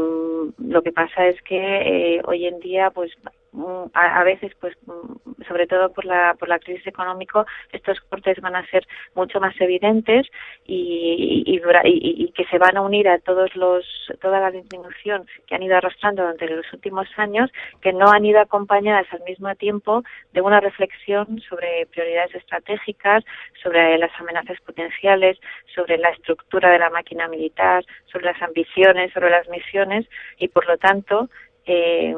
lo 0.59 0.83
que 0.83 0.93
pasa 0.93 1.27
es 1.27 1.41
que 1.43 2.17
eh, 2.17 2.23
hoy 2.25 2.47
en 2.47 2.59
día, 2.61 2.91
pues 2.91 3.13
Mm, 3.55 3.91
a, 3.93 4.25
veces 4.25 4.53
pues 4.59 4.75
mm, 4.87 5.43
sobre 5.47 5.67
todo 5.67 5.93
por 5.93 6.07
la 6.07 6.35
por 6.38 6.49
la 6.49 6.59
crisis 6.59 6.87
económica 6.87 7.45
estos 7.71 8.01
cortes 8.01 8.41
van 8.41 8.57
a 8.57 8.67
ser 8.69 8.87
mucho 9.15 9.41
más 9.41 9.55
evidentes 9.61 10.27
y, 10.65 11.45
y, 11.47 11.61
y, 11.85 12.33
que 12.33 12.47
se 12.47 12.57
van 12.57 12.79
a 12.79 12.81
unir 12.81 13.11
a 13.11 13.19
todos 13.19 13.55
los 13.55 13.85
toda 14.23 14.41
la 14.41 14.51
disminución 14.51 15.27
que 15.47 15.55
han 15.55 15.62
ido 15.62 15.77
arrastrando 15.77 16.23
durante 16.23 16.49
los 16.49 16.73
últimos 16.73 17.07
años 17.19 17.53
que 17.83 17.93
no 17.93 18.11
han 18.11 18.25
ido 18.25 18.41
acompañadas 18.41 19.07
al 19.12 19.23
mismo 19.25 19.55
tiempo 19.57 20.03
de 20.33 20.41
una 20.41 20.61
reflexión 20.61 21.38
sobre 21.43 21.85
prioridades 21.91 22.35
estratégicas 22.35 23.23
sobre 23.62 23.99
las 23.99 24.19
amenazas 24.19 24.59
potenciales 24.62 25.38
sobre 25.75 25.99
la 25.99 26.09
estructura 26.09 26.71
de 26.71 26.79
la 26.79 26.88
máquina 26.88 27.29
militar 27.29 27.85
sobre 28.11 28.25
las 28.25 28.41
ambiciones 28.41 29.12
sobre 29.12 29.29
las 29.29 29.47
misiones 29.51 30.07
y 30.38 30.49
por 30.49 30.67
lo 30.67 30.79
tanto 30.79 31.29
eh, 31.67 32.15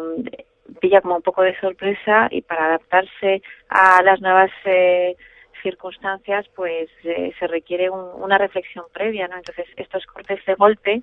pilla 0.80 1.00
como 1.00 1.16
un 1.16 1.22
poco 1.22 1.42
de 1.42 1.58
sorpresa 1.60 2.28
y 2.30 2.42
para 2.42 2.66
adaptarse 2.66 3.42
a 3.68 4.02
las 4.02 4.20
nuevas 4.20 4.50
eh, 4.64 5.16
circunstancias 5.62 6.46
pues 6.54 6.88
eh, 7.04 7.32
se 7.38 7.46
requiere 7.46 7.88
una 7.90 8.38
reflexión 8.38 8.84
previa 8.92 9.28
no 9.28 9.36
entonces 9.36 9.66
estos 9.76 10.04
cortes 10.06 10.44
de 10.46 10.54
golpe 10.54 11.02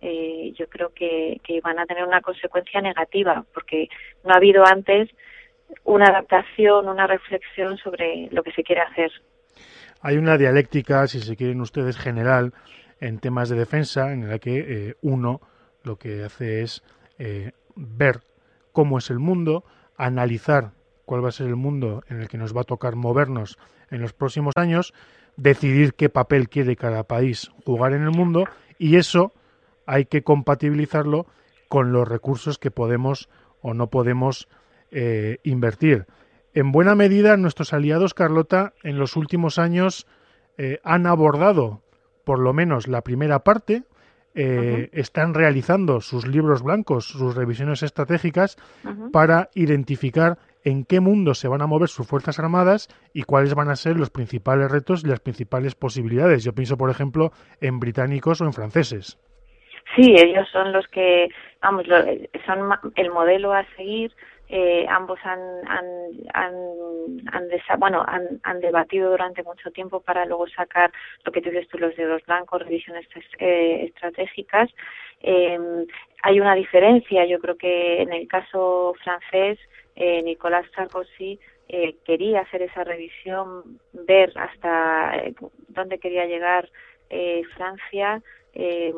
eh, 0.00 0.52
yo 0.56 0.68
creo 0.68 0.92
que, 0.94 1.40
que 1.44 1.60
van 1.60 1.78
a 1.78 1.86
tener 1.86 2.04
una 2.04 2.20
consecuencia 2.20 2.80
negativa 2.80 3.44
porque 3.52 3.88
no 4.24 4.32
ha 4.32 4.36
habido 4.36 4.64
antes 4.66 5.10
una 5.84 6.06
adaptación 6.06 6.88
una 6.88 7.06
reflexión 7.06 7.76
sobre 7.78 8.28
lo 8.30 8.42
que 8.42 8.52
se 8.52 8.62
quiere 8.62 8.80
hacer. 8.82 9.10
Hay 10.00 10.16
una 10.16 10.38
dialéctica 10.38 11.06
si 11.08 11.18
se 11.18 11.36
quieren 11.36 11.60
ustedes 11.60 11.98
general 11.98 12.54
en 13.00 13.18
temas 13.18 13.48
de 13.48 13.56
defensa 13.56 14.12
en 14.12 14.28
la 14.28 14.38
que 14.38 14.94
uno 15.02 15.40
lo 15.82 15.96
que 15.96 16.22
hace 16.22 16.62
es 16.62 16.82
ver 17.74 18.20
cómo 18.78 18.98
es 18.98 19.10
el 19.10 19.18
mundo, 19.18 19.64
analizar 19.96 20.70
cuál 21.04 21.24
va 21.24 21.30
a 21.30 21.32
ser 21.32 21.48
el 21.48 21.56
mundo 21.56 22.04
en 22.08 22.20
el 22.20 22.28
que 22.28 22.38
nos 22.38 22.56
va 22.56 22.60
a 22.60 22.64
tocar 22.64 22.94
movernos 22.94 23.58
en 23.90 24.00
los 24.00 24.12
próximos 24.12 24.52
años, 24.54 24.94
decidir 25.36 25.94
qué 25.94 26.08
papel 26.08 26.48
quiere 26.48 26.76
cada 26.76 27.02
país 27.02 27.50
jugar 27.64 27.92
en 27.92 28.02
el 28.02 28.12
mundo 28.12 28.44
y 28.78 28.94
eso 28.94 29.32
hay 29.84 30.04
que 30.04 30.22
compatibilizarlo 30.22 31.26
con 31.68 31.90
los 31.90 32.06
recursos 32.06 32.56
que 32.60 32.70
podemos 32.70 33.28
o 33.62 33.74
no 33.74 33.90
podemos 33.90 34.48
eh, 34.92 35.38
invertir. 35.42 36.06
En 36.54 36.70
buena 36.70 36.94
medida, 36.94 37.36
nuestros 37.36 37.72
aliados, 37.72 38.14
Carlota, 38.14 38.74
en 38.84 38.96
los 38.96 39.16
últimos 39.16 39.58
años 39.58 40.06
eh, 40.56 40.78
han 40.84 41.08
abordado 41.08 41.82
por 42.22 42.38
lo 42.38 42.52
menos 42.52 42.86
la 42.86 43.02
primera 43.02 43.40
parte, 43.40 43.82
eh, 44.40 44.88
están 44.92 45.34
realizando 45.34 46.00
sus 46.00 46.24
libros 46.24 46.62
blancos, 46.62 47.06
sus 47.06 47.34
revisiones 47.34 47.82
estratégicas, 47.82 48.56
para 49.12 49.48
identificar 49.56 50.38
en 50.62 50.84
qué 50.84 51.00
mundo 51.00 51.34
se 51.34 51.48
van 51.48 51.60
a 51.60 51.66
mover 51.66 51.88
sus 51.88 52.06
Fuerzas 52.06 52.38
Armadas 52.38 52.86
y 53.12 53.24
cuáles 53.24 53.52
van 53.56 53.68
a 53.68 53.74
ser 53.74 53.96
los 53.96 54.10
principales 54.10 54.70
retos 54.70 55.02
y 55.02 55.08
las 55.08 55.18
principales 55.18 55.74
posibilidades. 55.74 56.44
Yo 56.44 56.52
pienso, 56.52 56.76
por 56.76 56.88
ejemplo, 56.88 57.32
en 57.60 57.80
británicos 57.80 58.40
o 58.40 58.44
en 58.44 58.52
franceses. 58.52 59.18
Sí, 59.96 60.14
ellos 60.16 60.46
son 60.52 60.72
los 60.72 60.86
que, 60.86 61.26
vamos, 61.60 61.86
son 62.46 62.92
el 62.94 63.10
modelo 63.10 63.52
a 63.52 63.66
seguir 63.76 64.12
eh, 64.48 64.86
ambos 64.88 65.18
han, 65.24 65.40
han, 65.66 65.84
han, 66.32 67.78
bueno, 67.78 68.04
han, 68.06 68.40
han, 68.42 68.60
debatido 68.60 69.10
durante 69.10 69.42
mucho 69.42 69.70
tiempo 69.70 70.00
para 70.00 70.24
luego 70.24 70.46
sacar 70.48 70.90
lo 71.24 71.32
que 71.32 71.42
tú 71.42 71.50
dices 71.50 71.68
tú, 71.68 71.78
los 71.78 71.94
dedos 71.96 72.24
blancos, 72.26 72.62
revisiones 72.62 73.06
eh, 73.38 73.84
estratégicas. 73.84 74.70
Eh, 75.20 75.58
hay 76.22 76.40
una 76.40 76.54
diferencia, 76.54 77.24
yo 77.26 77.38
creo 77.38 77.56
que 77.56 78.02
en 78.02 78.12
el 78.12 78.26
caso 78.26 78.94
francés, 79.02 79.58
eh, 80.00 80.22
Nicolás 80.22 80.64
Sarkozy 80.76 81.40
eh, 81.68 81.96
quería 82.04 82.42
hacer 82.42 82.62
esa 82.62 82.84
revisión, 82.84 83.80
ver 83.92 84.32
hasta 84.36 85.16
eh, 85.16 85.34
dónde 85.68 85.98
quería 85.98 86.26
llegar 86.26 86.68
Francia, 87.56 88.20
eh, 88.54 88.92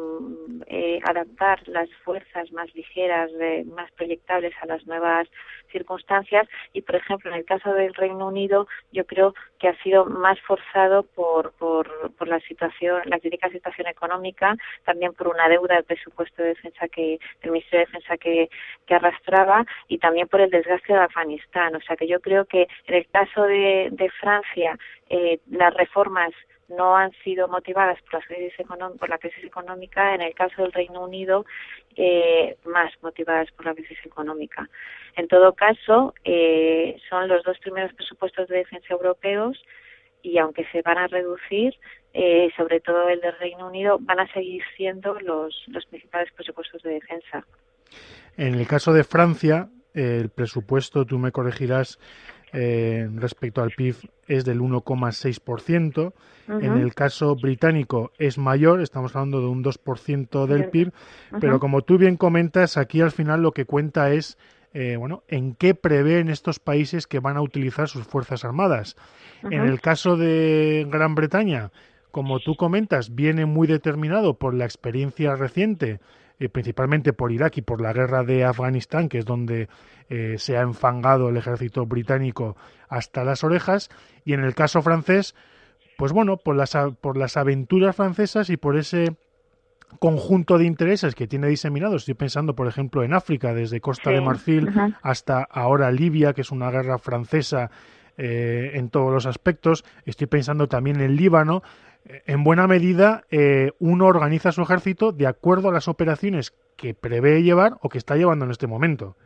eh, 0.66 1.00
adaptar 1.04 1.66
las 1.68 1.88
fuerzas 2.04 2.50
más 2.52 2.74
ligeras, 2.74 3.30
más 3.66 3.90
proyectables 3.92 4.54
a 4.62 4.66
las 4.66 4.86
nuevas 4.86 5.28
circunstancias 5.70 6.48
y, 6.72 6.82
por 6.82 6.96
ejemplo, 6.96 7.30
en 7.30 7.38
el 7.38 7.44
caso 7.44 7.72
del 7.72 7.94
Reino 7.94 8.28
Unido, 8.28 8.66
yo 8.92 9.06
creo 9.06 9.34
que 9.58 9.68
ha 9.68 9.82
sido 9.82 10.04
más 10.06 10.40
forzado 10.40 11.02
por, 11.02 11.52
por, 11.52 12.12
por 12.16 12.28
la 12.28 12.40
situación, 12.40 13.02
la 13.06 13.18
crítica 13.18 13.48
situación 13.50 13.86
económica, 13.88 14.56
también 14.84 15.12
por 15.14 15.28
una 15.28 15.48
deuda 15.48 15.76
del 15.76 15.84
presupuesto 15.84 16.42
de 16.42 16.50
defensa 16.50 16.88
que, 16.88 17.18
del 17.42 17.52
Ministerio 17.52 17.80
de 17.80 17.92
Defensa 17.92 18.16
que, 18.16 18.50
que 18.86 18.94
arrastraba 18.94 19.64
y 19.88 19.98
también 19.98 20.28
por 20.28 20.40
el 20.40 20.50
desgaste 20.50 20.92
de 20.92 20.98
Afganistán. 20.98 21.74
O 21.76 21.80
sea 21.80 21.96
que 21.96 22.06
yo 22.06 22.20
creo 22.20 22.44
que 22.46 22.68
en 22.86 22.94
el 22.94 23.06
caso 23.08 23.42
de, 23.44 23.88
de 23.92 24.10
Francia, 24.10 24.78
eh, 25.08 25.40
las 25.50 25.74
reformas 25.74 26.30
no 26.70 26.96
han 26.96 27.12
sido 27.24 27.48
motivadas 27.48 27.98
por 28.02 28.14
la 28.14 28.26
crisis, 28.26 28.66
por 28.98 29.08
la 29.08 29.18
crisis 29.18 29.44
económica, 29.44 30.14
en 30.14 30.22
el 30.22 30.34
caso 30.34 30.62
del 30.62 30.72
Reino 30.72 31.04
Unido, 31.04 31.44
eh, 31.96 32.56
más 32.64 32.92
motivadas 33.02 33.50
por 33.52 33.66
la 33.66 33.74
crisis 33.74 33.98
económica. 34.04 34.68
En 35.16 35.28
todo 35.28 35.52
caso, 35.54 36.14
eh, 36.24 36.96
son 37.08 37.28
los 37.28 37.42
dos 37.42 37.58
primeros 37.58 37.92
presupuestos 37.94 38.48
de 38.48 38.58
defensa 38.58 38.86
europeos 38.90 39.62
y 40.22 40.38
aunque 40.38 40.66
se 40.72 40.82
van 40.82 40.98
a 40.98 41.06
reducir, 41.06 41.74
eh, 42.12 42.50
sobre 42.56 42.80
todo 42.80 43.08
el 43.08 43.20
del 43.20 43.38
Reino 43.38 43.68
Unido, 43.68 43.98
van 44.00 44.20
a 44.20 44.32
seguir 44.32 44.62
siendo 44.76 45.18
los, 45.20 45.64
los 45.68 45.86
principales 45.86 46.32
presupuestos 46.32 46.82
de 46.82 46.90
defensa. 46.90 47.44
En 48.36 48.54
el 48.54 48.66
caso 48.66 48.92
de 48.92 49.04
Francia, 49.04 49.68
el 49.94 50.30
presupuesto, 50.30 51.04
tú 51.04 51.18
me 51.18 51.32
corregirás, 51.32 51.98
eh, 52.52 53.08
respecto 53.14 53.62
al 53.62 53.70
PIB 53.70 53.96
es 54.26 54.44
del 54.44 54.60
1,6%. 54.60 56.12
En 56.48 56.78
el 56.78 56.94
caso 56.94 57.36
británico 57.36 58.10
es 58.18 58.36
mayor, 58.36 58.80
estamos 58.80 59.14
hablando 59.14 59.40
de 59.40 59.46
un 59.46 59.62
2% 59.62 60.46
del 60.46 60.68
PIB, 60.68 60.92
pero 61.40 61.60
como 61.60 61.82
tú 61.82 61.96
bien 61.96 62.16
comentas, 62.16 62.76
aquí 62.76 63.00
al 63.00 63.12
final 63.12 63.40
lo 63.40 63.52
que 63.52 63.66
cuenta 63.66 64.10
es 64.10 64.36
eh, 64.72 64.96
bueno, 64.96 65.22
en 65.28 65.54
qué 65.54 65.74
prevén 65.74 66.28
estos 66.28 66.60
países 66.60 67.06
que 67.06 67.18
van 67.18 67.36
a 67.36 67.42
utilizar 67.42 67.88
sus 67.88 68.04
fuerzas 68.04 68.44
armadas. 68.44 68.96
En 69.42 69.62
el 69.62 69.80
caso 69.80 70.16
de 70.16 70.86
Gran 70.90 71.14
Bretaña, 71.14 71.70
como 72.10 72.40
tú 72.40 72.56
comentas, 72.56 73.14
viene 73.14 73.46
muy 73.46 73.66
determinado 73.66 74.34
por 74.34 74.54
la 74.54 74.64
experiencia 74.64 75.34
reciente 75.34 76.00
eh, 76.40 76.48
principalmente 76.48 77.12
por 77.12 77.30
Irak 77.30 77.58
y 77.58 77.62
por 77.62 77.80
la 77.80 77.92
guerra 77.92 78.24
de 78.24 78.44
Afganistán, 78.44 79.08
que 79.08 79.18
es 79.18 79.26
donde 79.26 79.68
eh, 80.08 80.36
se 80.38 80.56
ha 80.56 80.62
enfangado 80.62 81.28
el 81.28 81.36
ejército 81.36 81.84
británico 81.84 82.56
hasta 82.88 83.22
las 83.24 83.44
orejas, 83.44 83.90
y 84.24 84.32
en 84.32 84.40
el 84.42 84.54
caso 84.54 84.80
francés, 84.80 85.34
pues 85.98 86.12
bueno, 86.12 86.38
por 86.38 86.56
las, 86.56 86.76
por 87.00 87.18
las 87.18 87.36
aventuras 87.36 87.94
francesas 87.94 88.48
y 88.48 88.56
por 88.56 88.78
ese 88.78 89.16
conjunto 89.98 90.56
de 90.56 90.64
intereses 90.64 91.14
que 91.14 91.26
tiene 91.26 91.48
diseminados. 91.48 92.02
Estoy 92.02 92.14
pensando, 92.14 92.54
por 92.54 92.68
ejemplo, 92.68 93.02
en 93.02 93.12
África, 93.12 93.52
desde 93.52 93.80
Costa 93.80 94.10
de 94.10 94.20
Marfil 94.20 94.70
hasta 95.02 95.42
ahora 95.42 95.90
Libia, 95.90 96.32
que 96.32 96.40
es 96.40 96.50
una 96.50 96.70
guerra 96.70 96.98
francesa 96.98 97.70
eh, 98.16 98.72
en 98.74 98.88
todos 98.90 99.12
los 99.12 99.26
aspectos. 99.26 99.84
Estoy 100.04 100.26
pensando 100.26 100.68
también 100.68 101.00
en 101.00 101.16
Líbano 101.16 101.62
en 102.04 102.44
buena 102.44 102.66
medida 102.66 103.24
eh, 103.30 103.70
uno 103.78 104.06
organiza 104.06 104.52
su 104.52 104.62
ejército 104.62 105.12
de 105.12 105.26
acuerdo 105.26 105.68
a 105.68 105.72
las 105.72 105.88
operaciones 105.88 106.52
que 106.76 106.94
prevé 106.94 107.42
llevar 107.42 107.72
o 107.82 107.88
que 107.88 107.98
está 107.98 108.16
llevando 108.16 108.44
en 108.44 108.50
este 108.50 108.66
momento. 108.66 109.16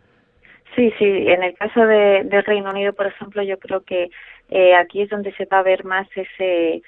Sí, 0.74 0.92
sí. 0.98 1.04
En 1.04 1.42
el 1.42 1.54
caso 1.54 1.86
de, 1.86 2.24
del 2.24 2.44
Reino 2.44 2.70
Unido, 2.70 2.92
por 2.92 3.06
ejemplo, 3.06 3.42
yo 3.42 3.58
creo 3.58 3.82
que 3.84 4.10
eh, 4.50 4.74
aquí 4.74 5.02
es 5.02 5.08
donde 5.08 5.32
se 5.34 5.46
va 5.46 5.60
a 5.60 5.62
ver 5.62 5.84
más 5.84 6.08
ese 6.16 6.82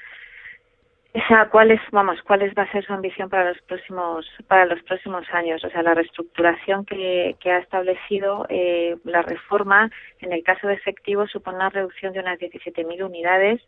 esa 1.14 1.48
cuál 1.48 1.80
vamos 1.92 2.20
cuál 2.22 2.42
va 2.58 2.64
a 2.64 2.72
ser 2.72 2.84
su 2.84 2.92
ambición 2.92 3.30
para 3.30 3.48
los 3.48 3.62
próximos 3.62 4.26
para 4.48 4.66
los 4.66 4.82
próximos 4.82 5.24
años 5.32 5.64
o 5.64 5.70
sea 5.70 5.82
la 5.82 5.94
reestructuración 5.94 6.84
que, 6.84 7.36
que 7.40 7.50
ha 7.50 7.58
establecido 7.58 8.44
eh, 8.50 8.96
la 9.04 9.22
reforma 9.22 9.90
en 10.20 10.32
el 10.34 10.42
caso 10.42 10.66
de 10.68 10.74
efectivo 10.74 11.26
supone 11.26 11.56
una 11.56 11.70
reducción 11.70 12.12
de 12.12 12.20
unas 12.20 12.38
17.000 12.38 13.02
unidades 13.02 13.62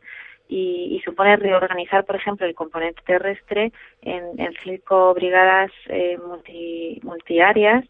y, 0.49 0.97
y, 0.97 1.01
supone 1.01 1.37
reorganizar, 1.37 2.05
por 2.05 2.17
ejemplo, 2.17 2.47
el 2.47 2.55
componente 2.55 3.03
terrestre 3.05 3.73
en, 4.03 4.41
en 4.41 4.53
cinco 4.63 5.13
brigadas 5.15 5.71
eh, 5.89 6.19
multi, 6.27 6.99
multiáreas. 7.03 7.85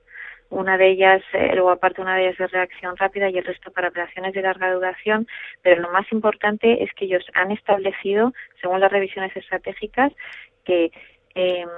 Una 0.51 0.79
de 0.79 0.89
ellas, 0.89 1.23
eh, 1.35 1.51
luego 1.55 1.71
aparte 1.71 2.01
una 2.01 2.17
de 2.17 2.23
ellas 2.23 2.39
de 2.39 2.47
reacción 2.49 2.97
rápida 2.97 3.29
y 3.29 3.37
el 3.39 3.45
resto 3.45 3.71
para 3.71 3.89
operaciones 3.89 4.33
de 4.35 4.43
larga 4.43 4.73
duración, 4.73 5.27
pero 5.63 5.83
lo 5.83 5.91
más 5.91 6.11
importante 6.11 6.83
es 6.83 6.93
que 6.95 7.05
ellos 7.05 7.25
han 7.35 7.53
establecido, 7.53 8.33
según 8.61 8.81
las 8.81 8.91
revisiones 8.91 9.37
estratégicas, 9.37 10.13
que 10.65 10.91
em, 11.35 11.69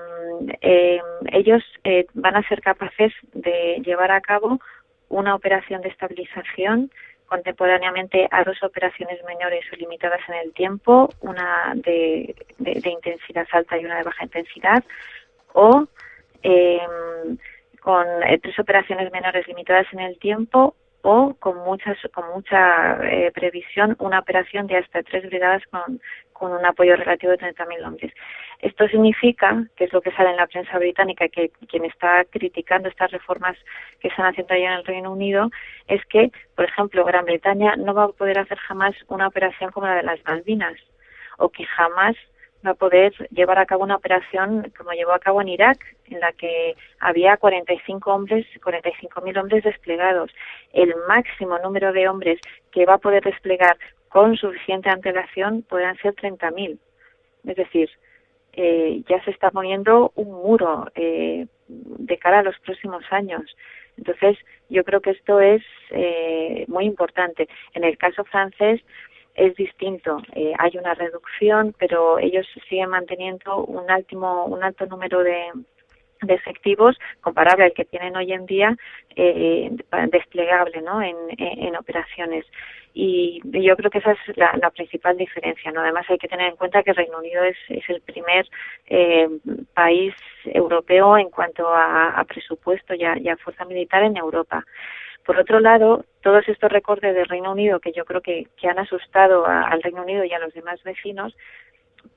ellos 1.32 1.62
eh, 1.84 2.06
van 2.14 2.36
a 2.36 2.48
ser 2.48 2.60
capaces 2.62 3.12
de 3.32 3.82
llevar 3.84 4.12
a 4.12 4.20
cabo 4.20 4.60
una 5.08 5.34
operación 5.34 5.82
de 5.82 5.88
estabilización 5.88 6.90
contemporáneamente 7.30 8.26
a 8.30 8.42
dos 8.42 8.60
operaciones 8.62 9.22
menores 9.24 9.64
o 9.72 9.76
limitadas 9.76 10.20
en 10.28 10.34
el 10.34 10.52
tiempo, 10.52 11.08
una 11.20 11.72
de, 11.76 12.34
intensidad 12.58 13.46
alta 13.52 13.78
y 13.78 13.84
una 13.84 13.98
de 13.98 14.02
baja 14.02 14.24
intensidad, 14.24 14.82
o 15.54 15.86
em, 16.42 17.38
con 17.80 18.06
eh, 18.24 18.38
tres 18.42 18.58
operaciones 18.58 19.12
menores 19.12 19.46
limitadas 19.46 19.86
en 19.92 20.00
el 20.00 20.18
tiempo 20.18 20.74
o 21.02 21.34
con 21.38 21.56
muchas 21.58 21.96
con 22.12 22.24
mucha 22.34 22.98
eh, 23.04 23.30
previsión 23.32 23.96
una 24.00 24.18
operación 24.18 24.66
de 24.66 24.76
hasta 24.76 25.02
tres 25.02 25.24
brigadas 25.24 25.62
con, 25.70 26.00
con 26.32 26.52
un 26.52 26.66
apoyo 26.66 26.96
relativo 26.96 27.32
de 27.32 27.38
30.000 27.38 27.86
hombres. 27.86 28.12
Esto 28.60 28.86
significa, 28.88 29.64
que 29.76 29.84
es 29.84 29.92
lo 29.92 30.02
que 30.02 30.12
sale 30.12 30.30
en 30.30 30.36
la 30.36 30.46
prensa 30.46 30.78
británica, 30.78 31.28
que 31.28 31.50
quien 31.68 31.86
está 31.86 32.24
criticando 32.26 32.88
estas 32.88 33.10
reformas 33.10 33.56
que 34.00 34.08
están 34.08 34.26
haciendo 34.26 34.52
allá 34.52 34.72
en 34.72 34.78
el 34.78 34.84
Reino 34.84 35.12
Unido, 35.12 35.50
es 35.86 36.04
que, 36.06 36.30
por 36.56 36.66
ejemplo, 36.66 37.04
Gran 37.04 37.24
Bretaña 37.24 37.76
no 37.76 37.94
va 37.94 38.04
a 38.04 38.08
poder 38.08 38.38
hacer 38.38 38.58
jamás 38.58 38.94
una 39.08 39.28
operación 39.28 39.70
como 39.70 39.86
la 39.86 39.96
de 39.96 40.02
las 40.02 40.22
Malvinas, 40.24 40.76
o 41.38 41.48
que 41.48 41.64
jamás 41.64 42.16
va 42.66 42.72
a 42.72 42.74
poder 42.74 43.14
llevar 43.30 43.58
a 43.58 43.64
cabo 43.64 43.84
una 43.84 43.96
operación 43.96 44.70
como 44.76 44.92
llevó 44.92 45.12
a 45.12 45.18
cabo 45.18 45.40
en 45.40 45.48
Irak, 45.48 45.78
en 46.10 46.20
la 46.20 46.32
que 46.32 46.76
había 46.98 47.38
45 47.38 48.12
hombres, 48.12 48.46
45.000 48.60 49.40
hombres 49.40 49.64
desplegados. 49.64 50.30
El 50.74 50.94
máximo 51.08 51.58
número 51.58 51.92
de 51.94 52.08
hombres 52.08 52.38
que 52.70 52.84
va 52.84 52.94
a 52.94 52.98
poder 52.98 53.24
desplegar 53.24 53.78
con 54.10 54.36
suficiente 54.36 54.90
antelación 54.90 55.62
podrán 55.62 55.96
ser 55.98 56.14
30.000. 56.14 56.78
Es 57.46 57.56
decir, 57.56 57.88
eh, 58.52 59.02
ya 59.08 59.22
se 59.24 59.30
está 59.30 59.50
poniendo 59.50 60.12
un 60.14 60.30
muro 60.30 60.86
eh, 60.94 61.46
de 61.68 62.18
cara 62.18 62.40
a 62.40 62.42
los 62.42 62.58
próximos 62.60 63.04
años. 63.10 63.56
Entonces, 63.96 64.38
yo 64.68 64.84
creo 64.84 65.00
que 65.00 65.10
esto 65.10 65.40
es 65.40 65.62
eh, 65.90 66.64
muy 66.68 66.84
importante. 66.86 67.48
En 67.74 67.84
el 67.84 67.98
caso 67.98 68.24
francés 68.24 68.80
es 69.34 69.54
distinto. 69.56 70.18
Eh, 70.34 70.52
hay 70.58 70.76
una 70.76 70.94
reducción, 70.94 71.74
pero 71.78 72.18
ellos 72.18 72.46
siguen 72.68 72.90
manteniendo 72.90 73.64
un, 73.64 73.90
alto, 73.90 74.44
un 74.46 74.62
alto 74.62 74.86
número 74.86 75.22
de, 75.22 75.50
de 76.22 76.34
efectivos 76.34 76.98
comparable 77.20 77.64
al 77.64 77.72
que 77.72 77.84
tienen 77.84 78.16
hoy 78.16 78.32
en 78.32 78.46
día 78.46 78.76
eh, 79.16 79.70
desplegable 80.10 80.82
¿no? 80.82 81.02
en, 81.02 81.16
en, 81.38 81.76
operaciones. 81.76 82.44
Y 82.92 83.40
yo 83.44 83.76
creo 83.76 83.90
que 83.90 83.98
esa 83.98 84.12
es 84.12 84.36
la, 84.36 84.52
la, 84.60 84.70
principal 84.70 85.16
diferencia 85.16 85.70
no 85.70 85.80
además 85.80 86.06
hay 86.08 86.18
que 86.18 86.28
tener 86.28 86.48
en 86.48 86.56
cuenta 86.56 86.82
que 86.82 86.92
Reino 86.92 87.18
Unido 87.18 87.44
es, 87.44 87.56
es 87.68 87.88
el 87.88 88.00
primer 88.00 88.48
eh, 88.86 89.28
país 89.74 90.14
europeo 90.44 91.16
en 91.16 91.30
cuanto 91.30 91.68
a, 91.68 92.10
a 92.10 92.24
presupuesto 92.24 92.94
y 92.94 93.04
a, 93.04 93.36
fuerza 93.36 93.64
militar 93.64 94.02
en 94.02 94.16
Europa. 94.16 94.64
Por 95.24 95.38
otro 95.38 95.60
lado, 95.60 96.04
todos 96.22 96.48
estos 96.48 96.72
recortes 96.72 97.14
del 97.14 97.28
Reino 97.28 97.52
Unido, 97.52 97.78
que 97.78 97.92
yo 97.92 98.04
creo 98.04 98.20
que, 98.20 98.48
que 98.56 98.68
han 98.68 98.78
asustado 98.78 99.46
al 99.46 99.82
Reino 99.82 100.02
Unido 100.02 100.24
y 100.24 100.32
a 100.32 100.38
los 100.38 100.52
demás 100.54 100.82
vecinos, 100.82 101.36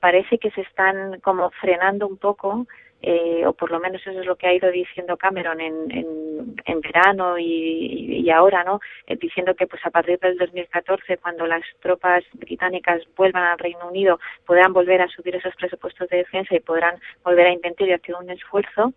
parece 0.00 0.38
que 0.38 0.50
se 0.50 0.62
están 0.62 1.20
como 1.20 1.50
frenando 1.50 2.06
un 2.06 2.16
poco 2.16 2.66
eh, 3.02 3.44
o 3.46 3.52
por 3.52 3.70
lo 3.70 3.80
menos 3.80 4.00
eso 4.00 4.18
es 4.18 4.26
lo 4.26 4.36
que 4.36 4.46
ha 4.46 4.54
ido 4.54 4.70
diciendo 4.70 5.16
Cameron 5.16 5.60
en, 5.60 6.54
en, 6.64 6.80
verano 6.80 7.38
y, 7.38 8.30
ahora, 8.30 8.64
¿no? 8.64 8.80
Eh, 9.06 9.16
diciendo 9.16 9.54
que 9.54 9.66
pues 9.66 9.84
a 9.84 9.90
partir 9.90 10.18
del 10.18 10.38
2014, 10.38 11.18
cuando 11.18 11.46
las 11.46 11.62
tropas 11.80 12.24
británicas 12.32 13.02
vuelvan 13.16 13.44
al 13.44 13.58
Reino 13.58 13.88
Unido, 13.88 14.18
podrán 14.46 14.72
volver 14.72 15.02
a 15.02 15.08
subir 15.08 15.36
esos 15.36 15.54
presupuestos 15.56 16.08
de 16.08 16.18
defensa 16.18 16.54
y 16.54 16.60
podrán 16.60 16.98
volver 17.22 17.46
a 17.46 17.52
intentar 17.52 17.86
y 17.86 17.92
hacer 17.92 18.14
un 18.14 18.30
esfuerzo. 18.30 18.94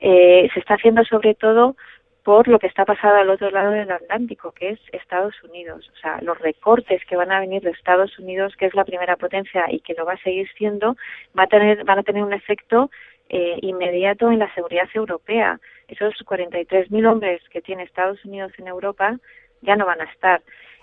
Eh, 0.00 0.48
se 0.54 0.60
está 0.60 0.74
haciendo 0.74 1.04
sobre 1.04 1.34
todo 1.34 1.76
por 2.24 2.48
lo 2.48 2.58
que 2.58 2.66
está 2.66 2.86
pasando 2.86 3.18
al 3.18 3.28
otro 3.28 3.50
lado 3.50 3.70
del 3.72 3.90
Atlántico, 3.90 4.52
que 4.52 4.70
es 4.70 4.80
Estados 4.92 5.34
Unidos. 5.44 5.90
O 5.94 5.96
sea, 5.98 6.20
los 6.22 6.38
recortes 6.38 7.04
que 7.04 7.16
van 7.16 7.30
a 7.30 7.38
venir 7.38 7.62
de 7.62 7.70
Estados 7.70 8.18
Unidos, 8.18 8.56
que 8.56 8.64
es 8.64 8.74
la 8.74 8.86
primera 8.86 9.16
potencia 9.16 9.66
y 9.68 9.80
que 9.80 9.92
lo 9.92 10.06
va 10.06 10.14
a 10.14 10.22
seguir 10.22 10.48
siendo, 10.56 10.96
va 11.38 11.42
a 11.42 11.46
tener, 11.48 11.84
van 11.84 11.98
a 11.98 12.02
tener 12.02 12.24
un 12.24 12.32
efecto 12.32 12.90
eh, 13.28 13.58
inmediato 13.62 14.30
en 14.30 14.38
la 14.38 14.52
seguridad 14.54 14.88
europea. 14.94 15.58
Esos 15.88 16.14
43.000 16.24 17.10
hombres 17.10 17.42
que 17.50 17.62
tiene 17.62 17.82
Estados 17.82 18.24
Unidos 18.24 18.52
en 18.58 18.68
Europa 18.68 19.18
ya 19.62 19.76
no 19.76 19.86
van 19.86 20.00
a 20.00 20.04
estar. 20.04 20.42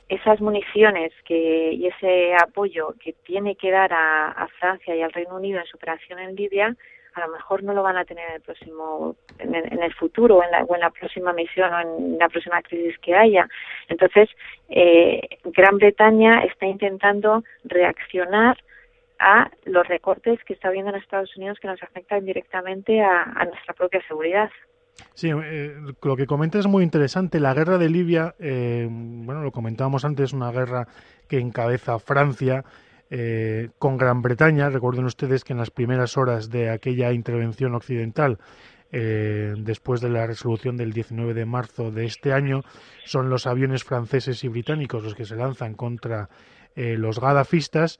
Esas 0.09 0.41
municiones 0.41 1.13
que, 1.23 1.71
y 1.71 1.87
ese 1.87 2.35
apoyo 2.35 2.95
que 3.01 3.13
tiene 3.13 3.55
que 3.55 3.71
dar 3.71 3.91
a, 3.93 4.47
Francia 4.59 4.95
y 4.95 5.01
al 5.01 5.13
Reino 5.13 5.35
Unido 5.35 5.59
en 5.59 5.65
su 5.65 5.77
operación 5.77 6.19
en 6.19 6.35
Libia, 6.35 6.75
a 7.13 7.21
lo 7.21 7.29
mejor 7.29 7.63
no 7.63 7.73
lo 7.73 7.83
van 7.83 7.97
a 7.97 8.05
tener 8.05 8.27
en 8.27 8.35
el 8.35 8.41
próximo, 8.41 9.15
en 9.39 9.55
el, 9.55 9.93
futuro, 9.93 10.43
en, 10.43 10.51
la, 10.51 10.63
o 10.63 10.75
en 10.75 10.81
la 10.81 10.89
próxima 10.89 11.33
misión 11.33 11.73
o 11.73 11.79
en 11.79 12.17
la 12.17 12.29
próxima 12.29 12.61
crisis 12.61 12.97
que 12.99 13.15
haya. 13.15 13.47
Entonces, 13.87 14.29
eh, 14.69 15.21
Gran 15.45 15.77
Bretaña 15.77 16.43
está 16.43 16.65
intentando 16.65 17.43
reaccionar 17.63 18.57
a 19.21 19.51
los 19.65 19.87
recortes 19.87 20.39
que 20.45 20.53
está 20.53 20.69
habiendo 20.69 20.89
en 20.89 20.97
Estados 20.97 21.37
Unidos 21.37 21.59
que 21.61 21.67
nos 21.67 21.81
afectan 21.83 22.25
directamente 22.25 23.01
a, 23.01 23.45
nuestra 23.45 23.73
propia 23.75 24.01
seguridad. 24.07 24.49
Sí, 25.13 25.29
eh, 25.29 25.75
lo 26.01 26.15
que 26.17 26.25
comenta 26.25 26.57
es 26.59 26.67
muy 26.67 26.83
interesante. 26.83 27.39
La 27.39 27.53
guerra 27.53 27.77
de 27.77 27.89
Libia, 27.89 28.35
eh, 28.39 28.87
bueno, 28.89 29.43
lo 29.43 29.51
comentábamos 29.51 30.05
antes, 30.05 30.33
una 30.33 30.51
guerra 30.51 30.87
que 31.27 31.39
encabeza 31.39 31.99
Francia 31.99 32.65
eh, 33.11 33.69
con 33.77 33.97
Gran 33.97 34.23
Bretaña. 34.23 34.69
Recuerden 34.69 35.05
ustedes 35.05 35.43
que 35.43 35.53
en 35.53 35.59
las 35.59 35.69
primeras 35.69 36.17
horas 36.17 36.49
de 36.49 36.71
aquella 36.71 37.13
intervención 37.13 37.75
occidental, 37.75 38.39
después 38.91 40.01
de 40.01 40.09
la 40.09 40.27
resolución 40.27 40.75
del 40.75 40.91
19 40.91 41.33
de 41.33 41.45
marzo 41.45 41.91
de 41.91 42.03
este 42.03 42.33
año, 42.33 42.59
son 43.05 43.29
los 43.29 43.47
aviones 43.47 43.85
franceses 43.85 44.43
y 44.43 44.49
británicos 44.49 45.01
los 45.01 45.15
que 45.15 45.23
se 45.23 45.37
lanzan 45.37 45.75
contra 45.75 46.27
los 46.75 47.21
gadafistas 47.21 47.99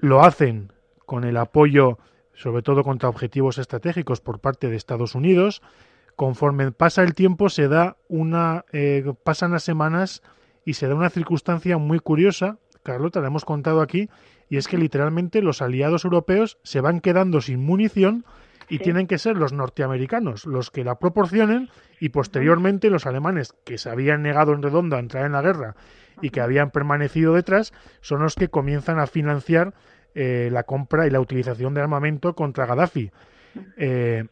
lo 0.00 0.22
hacen 0.22 0.72
con 1.06 1.24
el 1.24 1.36
apoyo, 1.36 1.98
sobre 2.34 2.62
todo 2.62 2.82
contra 2.82 3.08
objetivos 3.08 3.58
estratégicos, 3.58 4.20
por 4.20 4.40
parte 4.40 4.68
de 4.68 4.76
Estados 4.76 5.14
Unidos. 5.14 5.62
Conforme 6.16 6.72
pasa 6.72 7.02
el 7.02 7.14
tiempo, 7.14 7.48
se 7.48 7.68
da 7.68 7.96
una, 8.08 8.64
eh, 8.72 9.04
pasan 9.24 9.52
las 9.52 9.62
semanas 9.62 10.22
y 10.64 10.74
se 10.74 10.88
da 10.88 10.94
una 10.94 11.10
circunstancia 11.10 11.78
muy 11.78 11.98
curiosa. 11.98 12.58
Carlota, 12.82 13.20
la 13.20 13.28
hemos 13.28 13.44
contado 13.44 13.82
aquí, 13.82 14.08
y 14.48 14.56
es 14.56 14.68
que 14.68 14.78
literalmente 14.78 15.42
los 15.42 15.62
aliados 15.62 16.04
europeos 16.04 16.58
se 16.62 16.80
van 16.80 17.00
quedando 17.00 17.40
sin 17.40 17.64
munición 17.64 18.24
y 18.70 18.78
tienen 18.78 19.06
que 19.06 19.18
ser 19.18 19.36
los 19.36 19.52
norteamericanos 19.52 20.46
los 20.46 20.70
que 20.70 20.84
la 20.84 20.94
proporcionen 20.94 21.68
y 21.98 22.10
posteriormente 22.10 22.88
los 22.88 23.06
alemanes 23.06 23.54
que 23.64 23.76
se 23.76 23.90
habían 23.90 24.22
negado 24.22 24.52
en 24.54 24.62
redondo 24.62 24.96
a 24.96 25.00
entrar 25.00 25.26
en 25.26 25.32
la 25.32 25.42
guerra 25.42 25.74
y 26.22 26.30
que 26.30 26.40
habían 26.40 26.70
permanecido 26.70 27.34
detrás 27.34 27.72
son 28.00 28.22
los 28.22 28.36
que 28.36 28.48
comienzan 28.48 28.98
a 28.98 29.06
financiar 29.06 29.74
eh, 30.14 30.48
la 30.50 30.62
compra 30.62 31.06
y 31.06 31.10
la 31.10 31.20
utilización 31.20 31.74
de 31.74 31.82
armamento 31.82 32.34
contra 32.34 32.66
Gaddafi. 32.66 33.10
Eh, 33.76 34.24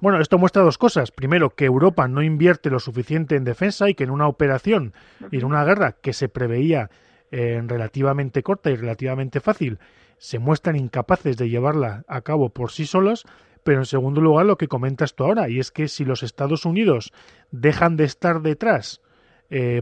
bueno, 0.00 0.20
esto 0.20 0.36
muestra 0.36 0.62
dos 0.62 0.78
cosas. 0.78 1.12
Primero, 1.12 1.50
que 1.50 1.64
Europa 1.64 2.08
no 2.08 2.22
invierte 2.22 2.70
lo 2.70 2.80
suficiente 2.80 3.36
en 3.36 3.44
defensa 3.44 3.88
y 3.88 3.94
que 3.94 4.04
en 4.04 4.10
una 4.10 4.26
operación 4.26 4.94
y 5.30 5.38
en 5.38 5.44
una 5.44 5.64
guerra 5.64 5.92
que 5.92 6.12
se 6.12 6.28
preveía 6.28 6.90
eh, 7.30 7.62
relativamente 7.64 8.42
corta 8.42 8.70
y 8.70 8.76
relativamente 8.76 9.40
fácil, 9.40 9.78
se 10.18 10.38
muestran 10.38 10.76
incapaces 10.76 11.36
de 11.36 11.48
llevarla 11.48 12.04
a 12.08 12.22
cabo 12.22 12.50
por 12.50 12.72
sí 12.72 12.84
solos. 12.84 13.24
Pero 13.64 13.78
en 13.78 13.86
segundo 13.86 14.20
lugar, 14.20 14.46
lo 14.46 14.56
que 14.56 14.68
comentas 14.68 15.14
tú 15.14 15.24
ahora, 15.24 15.48
y 15.48 15.58
es 15.58 15.70
que 15.70 15.88
si 15.88 16.04
los 16.04 16.22
Estados 16.22 16.64
Unidos 16.64 17.12
dejan 17.50 17.96
de 17.96 18.04
estar 18.04 18.42
detrás 18.42 19.00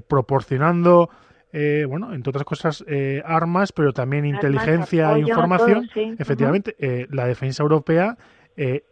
proporcionando 0.09 1.11
eh, 1.53 1.85
bueno, 1.89 2.15
entre 2.15 2.31
otras 2.31 2.45
cosas, 2.45 2.85
eh, 2.87 3.23
armas, 3.25 3.73
pero 3.73 3.93
también 3.93 4.25
inteligencia 4.25 5.13
e 5.15 5.21
información. 5.21 5.89
Efectivamente, 6.19 6.77
eh, 6.79 7.07
la 7.11 7.27
defensa 7.27 7.63
europea 7.63 8.17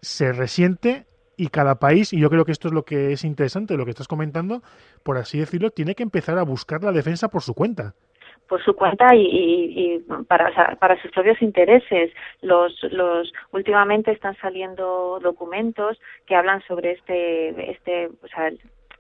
se 0.01 0.33
resiente 0.33 1.05
y 1.37 1.49
cada 1.49 1.75
país, 1.75 2.15
y 2.15 2.19
yo 2.19 2.31
creo 2.31 2.47
que 2.47 2.53
esto 2.53 2.69
es 2.69 2.75
lo 2.75 2.85
que 2.85 3.13
es 3.13 3.23
interesante, 3.23 3.77
lo 3.77 3.85
que 3.85 3.91
estás 3.91 4.09
comentando, 4.09 4.63
por 5.03 5.19
así 5.19 5.39
decirlo, 5.39 5.71
tiene 5.71 5.95
que 5.95 6.03
empezar 6.03 6.39
a 6.39 6.43
buscar 6.43 6.83
la 6.83 6.91
defensa 6.91 7.29
por 7.29 7.43
su 7.43 7.53
cuenta 7.53 7.95
por 8.49 8.63
su 8.65 8.75
cuenta 8.75 9.15
y, 9.15 9.21
y, 9.21 9.99
para, 10.27 10.77
para 10.77 11.01
sus 11.01 11.11
propios 11.11 11.41
intereses. 11.43 12.13
Los, 12.41 12.83
los 12.91 13.33
últimamente 13.53 14.11
están 14.11 14.37
saliendo 14.37 15.21
documentos 15.23 16.01
que 16.27 16.35
hablan 16.35 16.63
sobre 16.67 16.93
este, 16.93 17.71
este, 17.71 18.09
o 18.23 18.29
sea, 18.29 18.51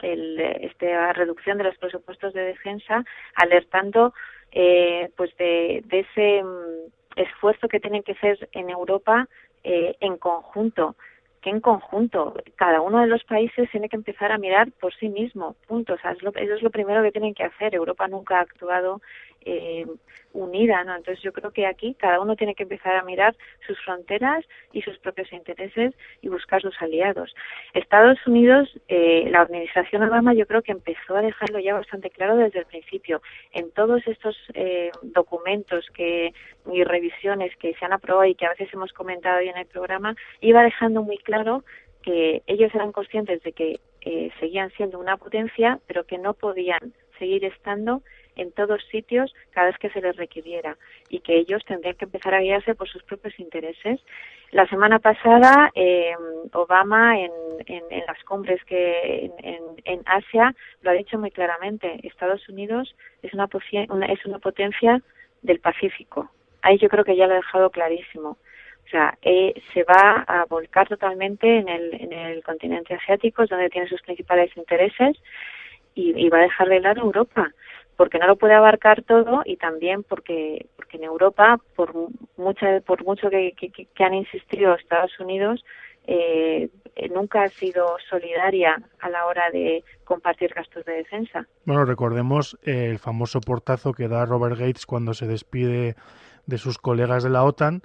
el, 0.02 0.40
esta 0.40 1.12
reducción 1.14 1.58
de 1.58 1.64
los 1.64 1.78
presupuestos 1.78 2.32
de 2.34 2.42
defensa, 2.42 3.04
alertando 3.34 4.14
eh, 4.52 5.10
pues 5.16 5.36
de, 5.36 5.82
de 5.86 6.00
ese 6.00 6.42
mm, 6.42 7.20
esfuerzo 7.20 7.68
que 7.68 7.80
tienen 7.80 8.02
que 8.02 8.12
hacer 8.12 8.48
en 8.52 8.70
Europa 8.70 9.28
eh, 9.64 9.96
en 10.00 10.16
conjunto 10.16 10.94
que 11.40 11.50
en 11.50 11.60
conjunto 11.60 12.34
cada 12.56 12.80
uno 12.80 13.00
de 13.00 13.06
los 13.06 13.22
países 13.24 13.70
tiene 13.70 13.88
que 13.88 13.96
empezar 13.96 14.32
a 14.32 14.38
mirar 14.38 14.70
por 14.80 14.94
sí 14.94 15.08
mismo, 15.08 15.54
punto. 15.66 15.94
Eso 15.94 16.08
es 16.34 16.62
lo 16.62 16.70
primero 16.70 17.02
que 17.02 17.12
tienen 17.12 17.34
que 17.34 17.44
hacer. 17.44 17.74
Europa 17.74 18.08
nunca 18.08 18.38
ha 18.38 18.42
actuado 18.42 19.00
eh, 19.42 19.86
unida, 20.32 20.84
¿no? 20.84 20.94
Entonces 20.94 21.22
yo 21.22 21.32
creo 21.32 21.50
que 21.52 21.66
aquí 21.66 21.94
cada 21.94 22.20
uno 22.20 22.36
tiene 22.36 22.54
que 22.54 22.64
empezar 22.64 22.96
a 22.96 23.02
mirar 23.02 23.34
sus 23.66 23.78
fronteras 23.82 24.44
y 24.72 24.82
sus 24.82 24.98
propios 24.98 25.32
intereses 25.32 25.94
y 26.20 26.28
buscar 26.28 26.60
sus 26.60 26.80
aliados. 26.80 27.34
Estados 27.74 28.18
Unidos, 28.26 28.68
eh, 28.88 29.28
la 29.30 29.40
administración 29.40 30.02
Obama 30.02 30.34
yo 30.34 30.46
creo 30.46 30.62
que 30.62 30.72
empezó 30.72 31.16
a 31.16 31.22
dejarlo 31.22 31.58
ya 31.58 31.74
bastante 31.74 32.10
claro 32.10 32.36
desde 32.36 32.60
el 32.60 32.66
principio. 32.66 33.22
En 33.52 33.70
todos 33.72 34.06
estos 34.06 34.36
eh, 34.54 34.90
documentos 35.02 35.86
que 35.94 36.32
y 36.70 36.84
revisiones 36.84 37.54
que 37.56 37.74
se 37.74 37.84
han 37.84 37.92
aprobado 37.92 38.26
y 38.26 38.34
que 38.34 38.46
a 38.46 38.50
veces 38.50 38.68
hemos 38.72 38.92
comentado 38.92 39.38
hoy 39.38 39.48
en 39.48 39.56
el 39.56 39.66
programa, 39.66 40.14
iba 40.40 40.62
dejando 40.62 41.02
muy 41.02 41.16
claro 41.18 41.64
que 42.02 42.42
ellos 42.46 42.74
eran 42.74 42.92
conscientes 42.92 43.42
de 43.42 43.52
que 43.52 43.80
eh, 44.02 44.30
seguían 44.38 44.70
siendo 44.72 44.98
una 44.98 45.16
potencia, 45.16 45.80
pero 45.86 46.04
que 46.04 46.18
no 46.18 46.34
podían 46.34 46.92
seguir 47.18 47.44
estando 47.44 48.02
en 48.38 48.52
todos 48.52 48.82
sitios 48.90 49.34
cada 49.50 49.68
vez 49.68 49.78
que 49.78 49.90
se 49.90 50.00
les 50.00 50.16
requiriera 50.16 50.76
y 51.08 51.20
que 51.20 51.36
ellos 51.36 51.64
tendrían 51.66 51.96
que 51.96 52.06
empezar 52.06 52.34
a 52.34 52.40
guiarse 52.40 52.74
por 52.74 52.88
sus 52.88 53.02
propios 53.02 53.38
intereses. 53.38 54.00
La 54.50 54.66
semana 54.66 54.98
pasada, 54.98 55.70
eh, 55.74 56.14
Obama 56.52 57.18
en, 57.18 57.30
en, 57.66 58.06
las 58.06 58.22
cumbres 58.24 58.64
que 58.64 59.30
en, 59.42 59.62
en, 59.84 60.02
Asia 60.06 60.54
lo 60.80 60.90
ha 60.90 60.94
dicho 60.94 61.18
muy 61.18 61.30
claramente. 61.30 62.00
Estados 62.02 62.48
Unidos 62.48 62.94
es 63.22 63.34
una, 63.34 63.46
es 64.06 64.24
una 64.24 64.38
potencia 64.38 65.02
del 65.42 65.60
Pacífico. 65.60 66.30
Ahí 66.62 66.78
yo 66.78 66.88
creo 66.88 67.04
que 67.04 67.16
ya 67.16 67.26
lo 67.26 67.34
ha 67.34 67.36
dejado 67.36 67.70
clarísimo. 67.70 68.38
O 68.86 68.90
sea, 68.90 69.18
eh, 69.20 69.52
se 69.74 69.84
va 69.84 70.24
a 70.26 70.46
volcar 70.46 70.88
totalmente 70.88 71.58
en 71.58 71.68
el, 71.68 71.94
en 72.00 72.12
el 72.12 72.42
continente 72.42 72.94
asiático, 72.94 73.42
es 73.42 73.50
donde 73.50 73.68
tiene 73.68 73.86
sus 73.86 74.00
principales 74.00 74.56
intereses, 74.56 75.14
y 76.00 76.28
va 76.28 76.38
a 76.38 76.42
dejar 76.42 76.68
de 76.68 76.78
lado 76.78 77.00
Europa 77.00 77.52
porque 77.98 78.20
no 78.20 78.28
lo 78.28 78.36
puede 78.36 78.54
abarcar 78.54 79.02
todo 79.02 79.42
y 79.44 79.56
también 79.56 80.04
porque 80.04 80.66
porque 80.76 80.98
en 80.98 81.02
Europa 81.02 81.58
por 81.74 81.92
mucho 82.36 82.64
por 82.86 83.04
mucho 83.04 83.28
que, 83.28 83.52
que, 83.56 84.04
han 84.04 84.14
insistido 84.14 84.74
Estados 84.74 85.18
Unidos 85.18 85.64
eh, 86.06 86.70
nunca 87.12 87.42
ha 87.42 87.48
sido 87.48 87.96
solidaria 88.08 88.80
a 89.00 89.10
la 89.10 89.26
hora 89.26 89.50
de 89.52 89.82
compartir 90.04 90.54
gastos 90.54 90.84
de 90.84 90.92
defensa. 90.92 91.46
Bueno, 91.64 91.84
recordemos 91.84 92.56
el 92.62 92.98
famoso 93.00 93.40
portazo 93.40 93.92
que 93.92 94.06
da 94.06 94.24
Robert 94.24 94.56
Gates 94.56 94.86
cuando 94.86 95.12
se 95.12 95.26
despide 95.26 95.96
de 96.46 96.58
sus 96.58 96.78
colegas 96.78 97.24
de 97.24 97.30
la 97.30 97.44
OTAN, 97.44 97.82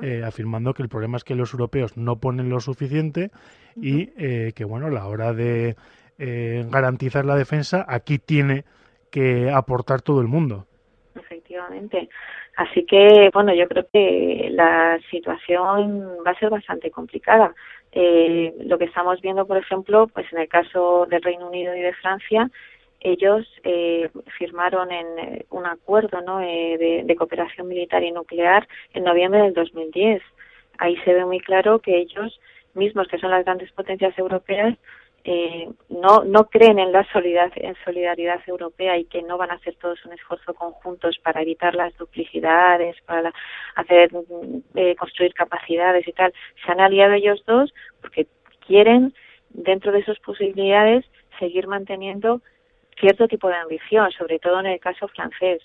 eh, 0.00 0.22
afirmando 0.24 0.74
que 0.74 0.82
el 0.82 0.88
problema 0.88 1.18
es 1.18 1.24
que 1.24 1.34
los 1.34 1.52
europeos 1.52 1.96
no 1.96 2.16
ponen 2.16 2.48
lo 2.48 2.60
suficiente 2.60 3.30
y 3.74 4.10
eh, 4.16 4.52
que, 4.54 4.64
bueno, 4.64 4.86
a 4.86 4.90
la 4.90 5.06
hora 5.06 5.34
de 5.34 5.76
garantizar 6.18 7.26
la 7.26 7.36
defensa, 7.36 7.84
aquí 7.86 8.18
tiene 8.18 8.64
que 9.10 9.50
aportar 9.50 10.02
todo 10.02 10.20
el 10.20 10.28
mundo. 10.28 10.66
Efectivamente. 11.14 12.08
Así 12.56 12.84
que, 12.86 13.30
bueno, 13.32 13.54
yo 13.54 13.68
creo 13.68 13.86
que 13.92 14.48
la 14.50 14.98
situación 15.10 16.18
va 16.26 16.30
a 16.30 16.38
ser 16.38 16.50
bastante 16.50 16.90
complicada. 16.90 17.54
Eh, 17.92 18.54
lo 18.64 18.78
que 18.78 18.86
estamos 18.86 19.20
viendo, 19.20 19.46
por 19.46 19.58
ejemplo, 19.58 20.06
pues 20.08 20.30
en 20.32 20.40
el 20.40 20.48
caso 20.48 21.06
del 21.06 21.22
Reino 21.22 21.48
Unido 21.48 21.74
y 21.74 21.80
de 21.80 21.94
Francia, 21.94 22.50
ellos 23.00 23.46
eh, 23.62 24.10
firmaron 24.38 24.90
en 24.90 25.18
eh, 25.18 25.46
un 25.50 25.66
acuerdo 25.66 26.20
¿no? 26.22 26.38
de, 26.38 27.04
de, 27.04 27.16
cooperación 27.16 27.68
militar 27.68 28.02
y 28.02 28.10
nuclear 28.10 28.66
en 28.94 29.04
noviembre 29.04 29.42
del 29.42 29.54
2010. 29.54 30.22
Ahí 30.78 30.96
se 31.04 31.12
ve 31.12 31.24
muy 31.24 31.40
claro 31.40 31.78
que 31.78 31.98
ellos 31.98 32.40
mismos, 32.74 33.08
que 33.08 33.18
son 33.18 33.30
las 33.30 33.44
grandes 33.44 33.70
potencias 33.72 34.18
europeas, 34.18 34.76
eh, 35.28 35.68
no, 35.88 36.22
no 36.22 36.44
creen 36.44 36.78
en 36.78 36.92
la 36.92 37.04
solidaridad, 37.12 37.52
en 37.56 37.74
solidaridad 37.84 38.40
europea 38.46 38.96
y 38.96 39.06
que 39.06 39.22
no 39.22 39.36
van 39.36 39.50
a 39.50 39.54
hacer 39.54 39.74
todos 39.74 40.04
un 40.04 40.12
esfuerzo 40.12 40.54
conjuntos 40.54 41.18
para 41.18 41.42
evitar 41.42 41.74
las 41.74 41.96
duplicidades, 41.96 42.94
para 43.06 43.32
hacer 43.74 44.10
eh, 44.76 44.94
construir 44.94 45.34
capacidades 45.34 46.06
y 46.06 46.12
tal, 46.12 46.32
se 46.64 46.70
han 46.70 46.80
aliado 46.80 47.14
ellos 47.14 47.42
dos 47.44 47.74
porque 48.00 48.28
quieren 48.68 49.14
dentro 49.50 49.90
de 49.90 50.04
sus 50.04 50.16
posibilidades 50.20 51.04
seguir 51.40 51.66
manteniendo 51.66 52.40
cierto 53.00 53.26
tipo 53.26 53.48
de 53.48 53.56
ambición, 53.56 54.12
sobre 54.12 54.38
todo 54.38 54.60
en 54.60 54.66
el 54.66 54.78
caso 54.78 55.08
francés. 55.08 55.60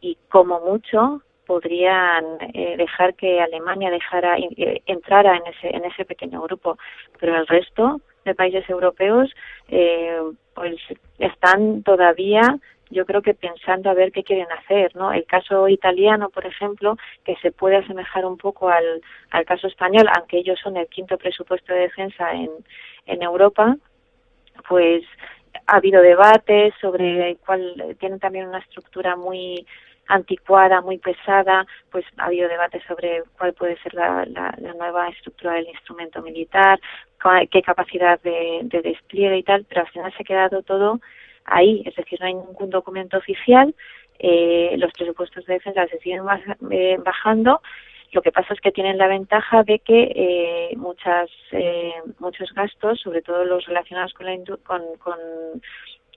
Y 0.00 0.18
como 0.28 0.58
mucho 0.62 1.22
podrían 1.46 2.24
eh, 2.54 2.74
dejar 2.76 3.14
que 3.14 3.40
Alemania 3.40 3.92
dejara 3.92 4.36
eh, 4.36 4.82
entrara 4.86 5.36
en 5.36 5.46
ese 5.46 5.76
en 5.76 5.84
ese 5.84 6.04
pequeño 6.04 6.42
grupo, 6.42 6.76
pero 7.20 7.36
el 7.36 7.46
resto 7.46 8.00
de 8.26 8.34
países 8.34 8.68
europeos 8.68 9.34
eh, 9.68 10.20
pues 10.54 10.76
están 11.18 11.82
todavía 11.82 12.58
yo 12.90 13.04
creo 13.04 13.22
que 13.22 13.34
pensando 13.34 13.90
a 13.90 13.94
ver 13.94 14.12
qué 14.12 14.22
quieren 14.22 14.46
hacer, 14.52 14.94
¿no? 14.94 15.12
El 15.12 15.24
caso 15.24 15.68
italiano, 15.68 16.30
por 16.30 16.46
ejemplo, 16.46 16.96
que 17.24 17.34
se 17.42 17.50
puede 17.50 17.76
asemejar 17.76 18.24
un 18.24 18.36
poco 18.36 18.68
al, 18.68 19.02
al 19.30 19.44
caso 19.44 19.66
español, 19.66 20.06
aunque 20.16 20.38
ellos 20.38 20.58
son 20.62 20.76
el 20.76 20.86
quinto 20.86 21.18
presupuesto 21.18 21.72
de 21.72 21.80
defensa 21.80 22.32
en, 22.32 22.50
en 23.06 23.22
Europa, 23.22 23.76
pues 24.68 25.02
ha 25.66 25.76
habido 25.76 26.00
debates 26.00 26.74
sobre 26.80 27.36
cuál 27.44 27.96
tienen 27.98 28.20
también 28.20 28.46
una 28.46 28.58
estructura 28.58 29.16
muy 29.16 29.66
anticuada, 30.08 30.80
muy 30.80 30.98
pesada, 30.98 31.66
pues 31.90 32.04
ha 32.18 32.26
habido 32.26 32.48
debate 32.48 32.82
sobre 32.86 33.22
cuál 33.38 33.54
puede 33.54 33.76
ser 33.78 33.94
la, 33.94 34.24
la, 34.26 34.52
nueva 34.74 35.08
estructura 35.08 35.54
del 35.54 35.68
instrumento 35.68 36.22
militar, 36.22 36.78
qué 37.50 37.62
capacidad 37.62 38.20
de, 38.22 38.60
de, 38.62 38.82
despliegue 38.82 39.38
y 39.38 39.42
tal, 39.42 39.64
pero 39.68 39.82
al 39.82 39.88
final 39.88 40.12
se 40.12 40.22
ha 40.22 40.26
quedado 40.26 40.62
todo 40.62 41.00
ahí, 41.44 41.82
es 41.86 41.94
decir, 41.96 42.20
no 42.20 42.26
hay 42.26 42.34
ningún 42.34 42.70
documento 42.70 43.16
oficial, 43.18 43.74
eh, 44.18 44.74
los 44.78 44.92
presupuestos 44.92 45.44
de 45.46 45.54
defensa 45.54 45.86
se 45.88 45.98
siguen 45.98 46.22
eh, 46.70 46.96
bajando, 47.04 47.60
lo 48.12 48.22
que 48.22 48.32
pasa 48.32 48.54
es 48.54 48.60
que 48.60 48.72
tienen 48.72 48.98
la 48.98 49.08
ventaja 49.08 49.62
de 49.62 49.78
que 49.80 50.12
eh, 50.14 50.76
muchas, 50.76 51.28
eh, 51.52 51.92
muchos 52.18 52.52
gastos, 52.54 53.00
sobre 53.00 53.22
todo 53.22 53.44
los 53.44 53.66
relacionados 53.66 54.14
con, 54.14 54.26
la 54.26 54.36
con, 54.64 54.82
con 54.98 55.18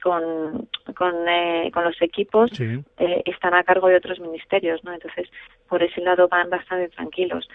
con, 0.01 0.67
con, 0.95 1.27
eh, 1.27 1.69
con 1.73 1.83
los 1.83 2.01
equipos 2.01 2.51
eh, 2.59 3.21
están 3.25 3.53
a 3.53 3.63
cargo 3.63 3.87
de 3.87 3.97
otros 3.97 4.19
ministerios, 4.19 4.83
¿no? 4.83 4.93
Entonces, 4.93 5.27
por 5.67 5.83
ese 5.83 6.01
lado 6.01 6.27
van 6.27 6.49
bastante 6.49 6.89
tranquilos. 6.89 7.47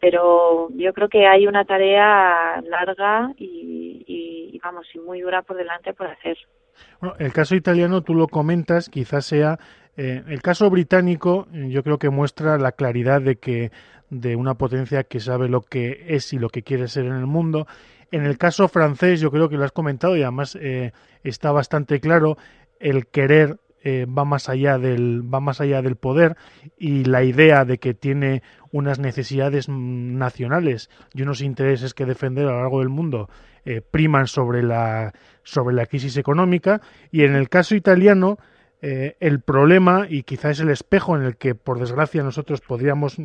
Pero 0.00 0.68
yo 0.76 0.92
creo 0.92 1.08
que 1.08 1.26
hay 1.26 1.46
una 1.46 1.64
tarea 1.64 2.60
larga 2.62 3.32
y, 3.36 4.04
y, 4.06 4.58
vamos, 4.62 4.86
y 4.94 4.98
muy 4.98 5.20
dura 5.20 5.42
por 5.42 5.56
delante 5.56 5.92
por 5.92 6.06
hacer. 6.06 6.36
Bueno, 7.00 7.16
el 7.18 7.32
caso 7.32 7.56
italiano 7.56 8.02
tú 8.02 8.14
lo 8.14 8.28
comentas, 8.28 8.88
quizás 8.88 9.26
sea 9.26 9.58
eh, 9.96 10.22
el 10.28 10.40
caso 10.40 10.70
británico. 10.70 11.48
Yo 11.52 11.82
creo 11.82 11.98
que 11.98 12.10
muestra 12.10 12.58
la 12.58 12.72
claridad 12.72 13.20
de 13.20 13.36
que 13.36 13.72
de 14.10 14.36
una 14.36 14.54
potencia 14.54 15.04
que 15.04 15.20
sabe 15.20 15.48
lo 15.48 15.62
que 15.62 16.04
es 16.08 16.32
y 16.32 16.38
lo 16.38 16.48
que 16.48 16.62
quiere 16.62 16.86
ser 16.88 17.06
en 17.06 17.16
el 17.16 17.26
mundo 17.26 17.66
en 18.10 18.24
el 18.24 18.38
caso 18.38 18.68
francés, 18.68 19.20
yo 19.20 19.30
creo 19.30 19.48
que 19.48 19.56
lo 19.56 19.64
has 19.64 19.72
comentado 19.72 20.16
y 20.16 20.22
además 20.22 20.56
eh, 20.60 20.92
está 21.22 21.52
bastante 21.52 22.00
claro 22.00 22.36
el 22.80 23.06
querer 23.06 23.58
eh, 23.84 24.06
va 24.06 24.24
más 24.24 24.48
allá 24.48 24.78
del 24.78 25.22
va 25.22 25.40
más 25.40 25.60
allá 25.60 25.82
del 25.82 25.96
poder 25.96 26.36
y 26.76 27.04
la 27.04 27.22
idea 27.22 27.64
de 27.64 27.78
que 27.78 27.94
tiene 27.94 28.42
unas 28.72 28.98
necesidades 28.98 29.68
nacionales 29.68 30.90
y 31.14 31.22
unos 31.22 31.40
intereses 31.40 31.94
que 31.94 32.04
defender 32.04 32.46
a 32.46 32.52
lo 32.52 32.60
largo 32.60 32.80
del 32.80 32.88
mundo 32.88 33.28
eh, 33.64 33.80
priman 33.80 34.26
sobre 34.26 34.62
la 34.62 35.12
sobre 35.42 35.76
la 35.76 35.86
crisis 35.86 36.16
económica. 36.16 36.80
Y 37.12 37.22
en 37.22 37.34
el 37.36 37.48
caso 37.48 37.74
italiano 37.74 38.38
el 38.80 39.40
problema 39.40 40.06
y 40.08 40.22
quizás 40.22 40.52
es 40.52 40.60
el 40.60 40.70
espejo 40.70 41.16
en 41.16 41.24
el 41.24 41.36
que 41.36 41.56
por 41.56 41.80
desgracia 41.80 42.22
nosotros 42.22 42.60
podríamos 42.60 43.18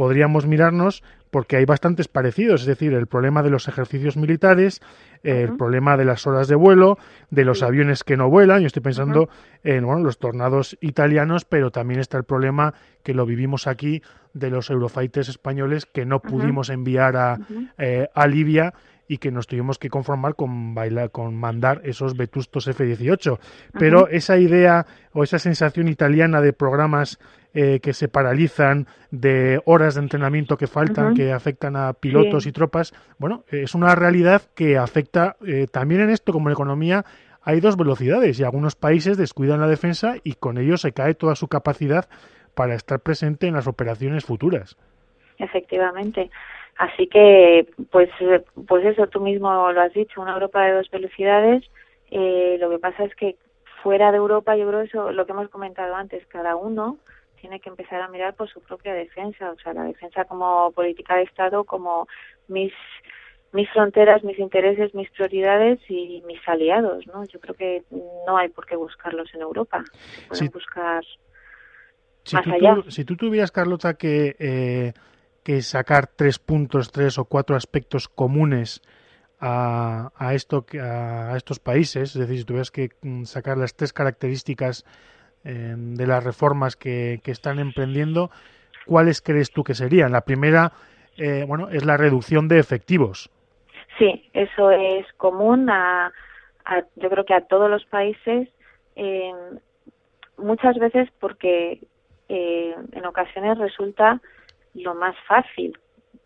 podríamos 0.00 0.46
mirarnos 0.46 1.02
porque 1.28 1.58
hay 1.58 1.66
bastantes 1.66 2.08
parecidos, 2.08 2.62
es 2.62 2.66
decir, 2.66 2.94
el 2.94 3.06
problema 3.06 3.42
de 3.42 3.50
los 3.50 3.68
ejercicios 3.68 4.16
militares, 4.16 4.80
el 5.22 5.58
problema 5.58 5.98
de 5.98 6.06
las 6.06 6.26
horas 6.26 6.48
de 6.48 6.54
vuelo, 6.54 6.96
de 7.28 7.44
los 7.44 7.62
aviones 7.62 8.02
que 8.02 8.16
no 8.16 8.30
vuelan, 8.30 8.62
yo 8.62 8.68
estoy 8.68 8.80
pensando 8.80 9.28
en 9.62 9.84
bueno, 9.84 10.02
los 10.02 10.18
tornados 10.18 10.78
italianos, 10.80 11.44
pero 11.44 11.70
también 11.70 12.00
está 12.00 12.16
el 12.16 12.24
problema 12.24 12.72
que 13.02 13.12
lo 13.12 13.26
vivimos 13.26 13.66
aquí 13.66 14.02
de 14.32 14.48
los 14.48 14.70
Eurofighters 14.70 15.28
españoles 15.28 15.84
que 15.84 16.06
no 16.06 16.22
pudimos 16.22 16.70
enviar 16.70 17.18
a, 17.18 17.38
eh, 17.76 18.08
a 18.14 18.26
Libia 18.26 18.72
y 19.10 19.18
que 19.18 19.32
nos 19.32 19.48
tuvimos 19.48 19.80
que 19.80 19.90
conformar 19.90 20.36
con, 20.36 20.72
bailar, 20.72 21.10
con 21.10 21.34
mandar 21.34 21.80
esos 21.82 22.16
vetustos 22.16 22.68
F-18. 22.68 23.40
Pero 23.76 24.06
esa 24.06 24.38
idea 24.38 24.86
o 25.12 25.24
esa 25.24 25.40
sensación 25.40 25.88
italiana 25.88 26.40
de 26.40 26.52
programas 26.52 27.18
eh, 27.52 27.80
que 27.80 27.92
se 27.92 28.06
paralizan, 28.06 28.86
de 29.10 29.60
horas 29.64 29.96
de 29.96 30.02
entrenamiento 30.02 30.56
que 30.56 30.68
faltan, 30.68 31.14
que 31.14 31.32
afectan 31.32 31.74
a 31.74 31.92
pilotos 31.92 32.46
y 32.46 32.52
tropas, 32.52 32.94
bueno, 33.18 33.42
es 33.50 33.74
una 33.74 33.96
realidad 33.96 34.42
que 34.54 34.78
afecta 34.78 35.34
eh, 35.44 35.66
también 35.68 36.02
en 36.02 36.10
esto 36.10 36.32
como 36.32 36.48
en 36.48 36.52
economía. 36.52 37.04
Hay 37.42 37.58
dos 37.58 37.76
velocidades 37.76 38.38
y 38.38 38.44
algunos 38.44 38.76
países 38.76 39.16
descuidan 39.16 39.60
la 39.60 39.66
defensa 39.66 40.18
y 40.22 40.34
con 40.34 40.56
ello 40.56 40.76
se 40.76 40.92
cae 40.92 41.14
toda 41.16 41.34
su 41.34 41.48
capacidad 41.48 42.08
para 42.54 42.76
estar 42.76 43.00
presente 43.00 43.48
en 43.48 43.54
las 43.54 43.66
operaciones 43.66 44.24
futuras. 44.24 44.76
Efectivamente. 45.36 46.30
Así 46.80 47.08
que, 47.08 47.68
pues, 47.90 48.08
pues 48.66 48.86
eso, 48.86 49.06
tú 49.08 49.20
mismo 49.20 49.70
lo 49.70 49.82
has 49.82 49.92
dicho, 49.92 50.22
una 50.22 50.32
Europa 50.32 50.64
de 50.64 50.72
dos 50.72 50.90
velocidades. 50.90 51.62
Eh, 52.10 52.56
lo 52.58 52.70
que 52.70 52.78
pasa 52.78 53.04
es 53.04 53.14
que 53.16 53.36
fuera 53.82 54.10
de 54.10 54.16
Europa, 54.16 54.56
yo 54.56 54.66
creo 54.66 54.80
eso, 54.80 55.12
lo 55.12 55.26
que 55.26 55.32
hemos 55.32 55.50
comentado 55.50 55.94
antes, 55.94 56.26
cada 56.28 56.56
uno 56.56 56.96
tiene 57.38 57.60
que 57.60 57.68
empezar 57.68 58.00
a 58.00 58.08
mirar 58.08 58.32
por 58.32 58.48
su 58.48 58.62
propia 58.62 58.94
defensa, 58.94 59.50
o 59.50 59.58
sea, 59.58 59.74
la 59.74 59.84
defensa 59.84 60.24
como 60.24 60.72
política 60.72 61.16
de 61.16 61.24
Estado, 61.24 61.64
como 61.64 62.08
mis 62.48 62.72
mis 63.52 63.68
fronteras, 63.72 64.24
mis 64.24 64.38
intereses, 64.38 64.94
mis 64.94 65.10
prioridades 65.10 65.80
y 65.86 66.22
mis 66.26 66.40
aliados, 66.48 67.06
¿no? 67.08 67.24
Yo 67.24 67.40
creo 67.40 67.56
que 67.56 67.82
no 68.26 68.38
hay 68.38 68.48
por 68.48 68.64
qué 68.64 68.76
buscarlos 68.76 69.28
en 69.34 69.42
Europa, 69.42 69.84
pueden 70.28 70.50
buscar 70.50 71.04
más 72.32 72.46
allá. 72.46 72.76
si 72.88 73.04
tú 73.04 73.16
tuvieras, 73.16 73.50
Carlota, 73.50 73.94
que 73.94 74.36
eh, 74.38 74.92
que 75.42 75.62
sacar 75.62 76.06
tres 76.06 76.38
puntos, 76.38 76.92
tres 76.92 77.18
o 77.18 77.24
cuatro 77.24 77.56
aspectos 77.56 78.08
comunes 78.08 78.82
a, 79.40 80.10
a, 80.16 80.34
esto, 80.34 80.66
a 80.80 81.34
estos 81.36 81.58
países, 81.58 82.14
es 82.14 82.20
decir, 82.20 82.38
si 82.38 82.44
tuvieras 82.44 82.70
que 82.70 82.90
mm, 83.02 83.24
sacar 83.24 83.56
las 83.56 83.74
tres 83.74 83.92
características 83.92 84.84
eh, 85.44 85.74
de 85.76 86.06
las 86.06 86.22
reformas 86.22 86.76
que, 86.76 87.20
que, 87.24 87.30
están 87.30 87.58
emprendiendo, 87.58 88.30
¿cuáles 88.86 89.22
crees 89.22 89.50
tú 89.50 89.64
que 89.64 89.74
serían? 89.74 90.12
La 90.12 90.20
primera, 90.22 90.72
eh, 91.16 91.44
bueno, 91.48 91.68
es 91.70 91.84
la 91.84 91.96
reducción 91.96 92.48
de 92.48 92.58
efectivos. 92.58 93.30
Sí, 93.98 94.28
eso 94.34 94.70
es 94.70 95.06
común 95.16 95.70
a, 95.70 96.12
a 96.64 96.82
yo 96.96 97.08
creo 97.08 97.24
que 97.24 97.34
a 97.34 97.42
todos 97.42 97.70
los 97.70 97.84
países, 97.86 98.48
eh, 98.96 99.32
muchas 100.36 100.76
veces 100.78 101.08
porque 101.18 101.80
eh, 102.28 102.74
en 102.92 103.06
ocasiones 103.06 103.58
resulta 103.58 104.20
lo 104.74 104.94
más 104.94 105.16
fácil. 105.26 105.78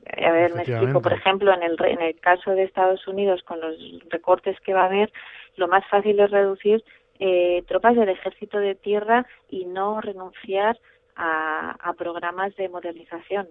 A 0.06 0.30
ver, 0.32 0.54
me 0.54 0.62
explico. 0.62 1.00
Por 1.00 1.12
ejemplo, 1.12 1.52
en 1.52 1.62
el, 1.62 1.76
en 1.84 2.02
el 2.02 2.18
caso 2.20 2.50
de 2.50 2.64
Estados 2.64 3.06
Unidos, 3.08 3.42
con 3.42 3.60
los 3.60 3.76
recortes 4.10 4.58
que 4.60 4.74
va 4.74 4.82
a 4.82 4.86
haber, 4.86 5.12
lo 5.56 5.66
más 5.68 5.86
fácil 5.88 6.20
es 6.20 6.30
reducir 6.30 6.84
eh, 7.18 7.62
tropas 7.66 7.96
del 7.96 8.08
ejército 8.08 8.58
de 8.58 8.74
tierra 8.74 9.26
y 9.48 9.64
no 9.64 10.00
renunciar 10.00 10.78
a, 11.16 11.76
a 11.80 11.92
programas 11.94 12.54
de 12.56 12.68
modernización 12.68 13.48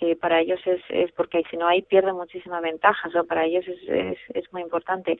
que 0.00 0.16
para 0.16 0.40
ellos 0.40 0.58
es, 0.64 0.80
es 0.88 1.12
porque 1.12 1.42
si 1.50 1.58
no 1.58 1.68
ahí 1.68 1.82
pierden 1.82 2.16
muchísima 2.16 2.60
ventaja, 2.60 3.10
o 3.14 3.24
para 3.24 3.44
ellos 3.44 3.68
es, 3.68 3.86
es, 3.86 4.18
es, 4.32 4.50
muy 4.50 4.62
importante. 4.62 5.18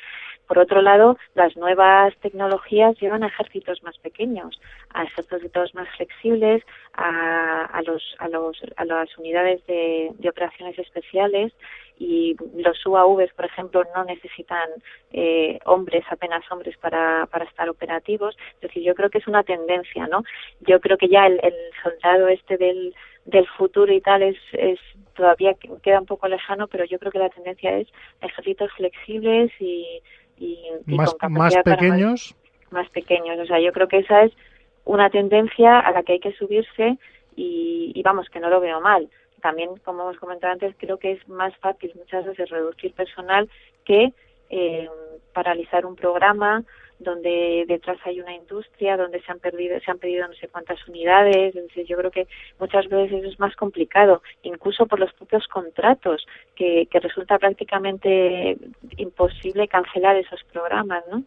Por 0.48 0.58
otro 0.58 0.80
lado, 0.80 1.18
las 1.34 1.54
nuevas 1.54 2.16
tecnologías 2.22 2.98
llevan 2.98 3.22
a 3.22 3.26
ejércitos 3.26 3.82
más 3.82 3.98
pequeños, 3.98 4.58
a 4.94 5.04
ejércitos 5.04 5.74
más 5.74 5.86
flexibles, 5.96 6.64
a, 6.94 7.66
a, 7.66 7.82
los, 7.82 8.02
a, 8.18 8.28
los, 8.28 8.58
a 8.76 8.86
las 8.86 9.18
unidades 9.18 9.64
de, 9.66 10.12
de 10.14 10.28
operaciones 10.30 10.78
especiales 10.78 11.52
y 11.98 12.34
los 12.56 12.84
UAVs, 12.86 13.34
por 13.34 13.44
ejemplo, 13.44 13.84
no 13.94 14.04
necesitan 14.04 14.70
eh, 15.12 15.58
hombres, 15.66 16.02
apenas 16.08 16.42
hombres 16.50 16.74
para, 16.78 17.26
para 17.26 17.44
estar 17.44 17.68
operativos. 17.68 18.34
Es 18.54 18.60
decir, 18.62 18.82
yo 18.82 18.94
creo 18.94 19.10
que 19.10 19.18
es 19.18 19.28
una 19.28 19.42
tendencia, 19.42 20.06
¿no? 20.06 20.24
Yo 20.60 20.80
creo 20.80 20.96
que 20.96 21.08
ya 21.08 21.26
el, 21.26 21.38
el 21.42 21.54
soldado 21.82 22.28
este 22.28 22.56
del 22.56 22.94
del 23.24 23.46
futuro 23.46 23.92
y 23.92 24.00
tal 24.00 24.22
es, 24.22 24.36
es 24.52 24.78
todavía 25.14 25.54
queda 25.82 26.00
un 26.00 26.06
poco 26.06 26.28
lejano, 26.28 26.66
pero 26.68 26.84
yo 26.84 26.98
creo 26.98 27.12
que 27.12 27.18
la 27.18 27.28
tendencia 27.28 27.76
es 27.76 27.88
ejércitos 28.20 28.70
flexibles 28.72 29.50
y, 29.60 30.00
y, 30.38 30.58
más, 30.86 31.14
más 31.28 31.56
pequeños. 31.58 32.34
Más, 32.70 32.88
pequeños, 32.90 33.38
o 33.38 33.46
sea, 33.46 33.60
yo 33.60 33.72
creo 33.72 33.88
que 33.88 33.98
esa 33.98 34.22
es 34.22 34.32
una 34.84 35.10
tendencia 35.10 35.80
a 35.80 35.90
la 35.92 36.02
que 36.02 36.12
hay 36.12 36.20
que 36.20 36.32
subirse 36.32 36.96
y, 37.36 37.92
y 37.94 38.02
vamos, 38.02 38.28
que 38.30 38.40
no 38.40 38.48
lo 38.48 38.60
veo 38.60 38.80
mal. 38.80 39.08
También, 39.42 39.70
como 39.84 40.02
hemos 40.02 40.18
comentado 40.18 40.52
antes, 40.52 40.74
creo 40.78 40.98
que 40.98 41.12
es 41.12 41.28
más 41.28 41.56
fácil 41.56 41.92
muchas 41.96 42.24
veces 42.24 42.48
reducir 42.50 42.92
personal 42.92 43.48
que 43.84 44.12
eh, 44.50 44.88
paralizar 45.32 45.86
un 45.86 45.96
programa 45.96 46.64
donde 47.00 47.64
detrás 47.66 47.98
hay 48.04 48.20
una 48.20 48.34
industria, 48.34 48.96
donde 48.96 49.20
se 49.22 49.32
han 49.32 49.38
perdido, 49.38 49.80
se 49.80 49.90
han 49.90 49.98
pedido 49.98 50.28
no 50.28 50.34
sé 50.34 50.48
cuántas 50.48 50.86
unidades, 50.86 51.56
entonces 51.56 51.88
yo 51.88 51.96
creo 51.96 52.10
que 52.10 52.28
muchas 52.58 52.88
veces 52.88 53.24
es 53.24 53.40
más 53.40 53.56
complicado, 53.56 54.22
incluso 54.42 54.86
por 54.86 55.00
los 55.00 55.12
propios 55.14 55.48
contratos, 55.48 56.26
que, 56.54 56.86
que 56.90 57.00
resulta 57.00 57.38
prácticamente 57.38 58.56
imposible 58.98 59.66
cancelar 59.66 60.16
esos 60.16 60.44
programas, 60.52 61.02
¿no? 61.10 61.24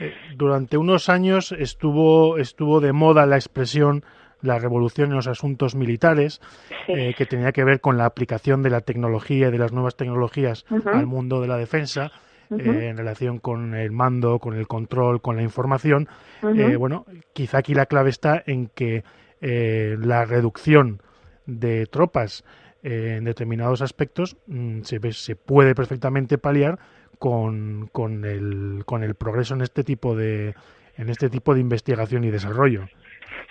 Eh, 0.00 0.14
durante 0.34 0.78
unos 0.78 1.08
años 1.08 1.52
estuvo, 1.52 2.38
estuvo 2.38 2.80
de 2.80 2.92
moda 2.92 3.26
la 3.26 3.36
expresión 3.36 4.04
la 4.40 4.58
revolución 4.60 5.10
en 5.10 5.16
los 5.16 5.26
asuntos 5.26 5.74
militares, 5.74 6.40
eh, 6.86 7.12
que 7.18 7.26
tenía 7.26 7.50
que 7.50 7.64
ver 7.64 7.80
con 7.80 7.98
la 7.98 8.04
aplicación 8.04 8.62
de 8.62 8.70
la 8.70 8.82
tecnología 8.82 9.48
y 9.48 9.50
de 9.50 9.58
las 9.58 9.72
nuevas 9.72 9.96
tecnologías 9.96 10.64
al 10.86 11.06
mundo 11.06 11.40
de 11.40 11.48
la 11.48 11.56
defensa 11.56 12.12
eh, 12.50 12.88
en 12.88 12.96
relación 12.96 13.38
con 13.38 13.74
el 13.74 13.90
mando, 13.90 14.38
con 14.38 14.54
el 14.54 14.66
control, 14.66 15.20
con 15.20 15.36
la 15.36 15.42
información. 15.42 16.08
Eh, 16.42 16.76
bueno, 16.76 17.04
quizá 17.32 17.58
aquí 17.58 17.74
la 17.74 17.86
clave 17.86 18.10
está 18.10 18.42
en 18.46 18.68
que 18.68 19.04
eh, 19.40 19.96
la 20.00 20.24
reducción 20.24 21.00
de 21.46 21.86
tropas 21.86 22.44
en 22.82 23.24
determinados 23.24 23.82
aspectos 23.82 24.36
mm, 24.46 24.82
se, 24.82 25.12
se 25.12 25.36
puede 25.36 25.74
perfectamente 25.74 26.38
paliar 26.38 26.78
con, 27.18 27.88
con, 27.92 28.24
el, 28.24 28.84
con 28.86 29.02
el 29.02 29.14
progreso 29.14 29.54
en 29.54 29.62
este 29.62 29.82
tipo 29.82 30.14
de 30.14 30.54
en 30.96 31.08
este 31.08 31.30
tipo 31.30 31.54
de 31.54 31.60
investigación 31.60 32.24
y 32.24 32.30
desarrollo. 32.30 32.86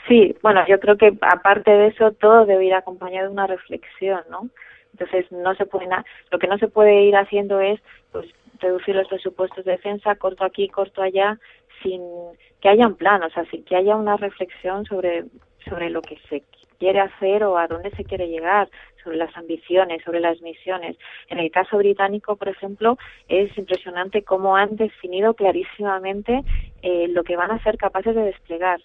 Sí, 0.08 0.36
bueno, 0.42 0.66
yo 0.68 0.80
creo 0.80 0.98
que 0.98 1.18
aparte 1.22 1.72
de 1.72 1.88
eso 1.88 2.12
todo 2.12 2.46
debe 2.46 2.66
ir 2.66 2.74
acompañado 2.74 3.28
de 3.28 3.34
una 3.34 3.48
reflexión, 3.48 4.22
¿no? 4.30 4.50
Entonces 4.92 5.32
no 5.32 5.56
se 5.56 5.66
puede 5.66 5.88
lo 6.32 6.40
que 6.40 6.48
no 6.48 6.58
se 6.58 6.68
puede 6.68 7.04
ir 7.04 7.16
haciendo 7.16 7.60
es 7.60 7.80
pues 8.12 8.26
reducir 8.60 8.96
los 8.96 9.08
presupuestos 9.08 9.66
de 9.66 9.72
defensa, 9.72 10.16
corto 10.16 10.44
aquí, 10.44 10.68
corto 10.68 11.02
allá, 11.02 11.40
sin 11.82 12.02
que 12.62 12.70
haya 12.70 12.88
un 12.88 12.96
plan, 12.96 13.24
o 13.24 13.30
sea, 13.30 13.46
sin 13.46 13.64
que 13.64 13.76
haya 13.76 13.96
una 13.96 14.18
reflexión 14.18 14.86
sobre, 14.86 15.26
sobre 15.68 15.90
lo 15.90 16.02
que 16.02 16.18
se 16.30 16.44
quiere 16.80 17.00
hacer 17.00 17.44
o 17.44 17.58
a 17.58 17.68
dónde 17.68 17.92
se 17.92 18.04
quiere 18.04 18.28
llegar, 18.28 18.70
sobre 19.04 19.18
las 19.18 19.36
ambiciones, 19.36 20.04
sobre 20.04 20.20
las 20.20 20.42
misiones. 20.42 20.98
En 21.30 21.40
el 21.40 21.50
caso 21.52 21.78
británico, 21.78 22.36
por 22.36 22.50
ejemplo, 22.50 22.98
es 23.28 23.56
impresionante 23.58 24.24
cómo 24.24 24.56
han 24.56 24.76
definido 24.76 25.34
clarísimamente 25.34 26.44
eh, 26.82 27.08
lo 27.10 27.24
que 27.24 27.36
van 27.36 27.52
a 27.52 27.64
ser 27.64 27.78
capaces 27.78 28.16
de 28.16 28.24
desplegar 28.24 28.80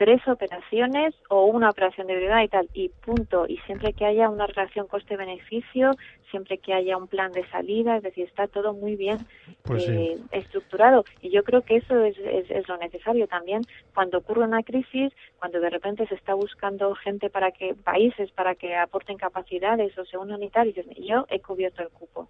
tres 0.00 0.26
operaciones 0.26 1.14
o 1.28 1.44
una 1.44 1.68
operación 1.68 2.06
de 2.06 2.14
verdad 2.14 2.42
y 2.42 2.48
tal, 2.48 2.70
y 2.72 2.88
punto. 2.88 3.44
Y 3.46 3.58
siempre 3.66 3.92
que 3.92 4.06
haya 4.06 4.30
una 4.30 4.46
relación 4.46 4.86
coste-beneficio, 4.86 5.90
siempre 6.30 6.56
que 6.56 6.72
haya 6.72 6.96
un 6.96 7.06
plan 7.06 7.32
de 7.32 7.46
salida, 7.50 7.98
es 7.98 8.02
decir, 8.02 8.24
está 8.24 8.46
todo 8.46 8.72
muy 8.72 8.96
bien 8.96 9.18
pues 9.62 9.86
eh, 9.86 10.16
estructurado. 10.32 11.04
Y 11.20 11.28
yo 11.28 11.44
creo 11.44 11.60
que 11.60 11.76
eso 11.76 12.02
es, 12.02 12.16
es, 12.18 12.66
lo 12.66 12.78
necesario 12.78 13.26
también 13.26 13.60
cuando 13.94 14.16
ocurre 14.16 14.44
una 14.44 14.62
crisis, 14.62 15.12
cuando 15.38 15.60
de 15.60 15.68
repente 15.68 16.06
se 16.06 16.14
está 16.14 16.32
buscando 16.32 16.94
gente 16.94 17.28
para 17.28 17.50
que, 17.50 17.74
países 17.74 18.30
para 18.30 18.54
que 18.54 18.74
aporten 18.74 19.18
capacidades 19.18 19.98
o 19.98 20.06
se 20.06 20.16
unan 20.16 20.42
y 20.42 20.48
tal, 20.48 20.68
y 20.68 21.06
yo 21.06 21.26
he 21.28 21.40
cubierto 21.40 21.82
el 21.82 21.90
cupo. 21.90 22.26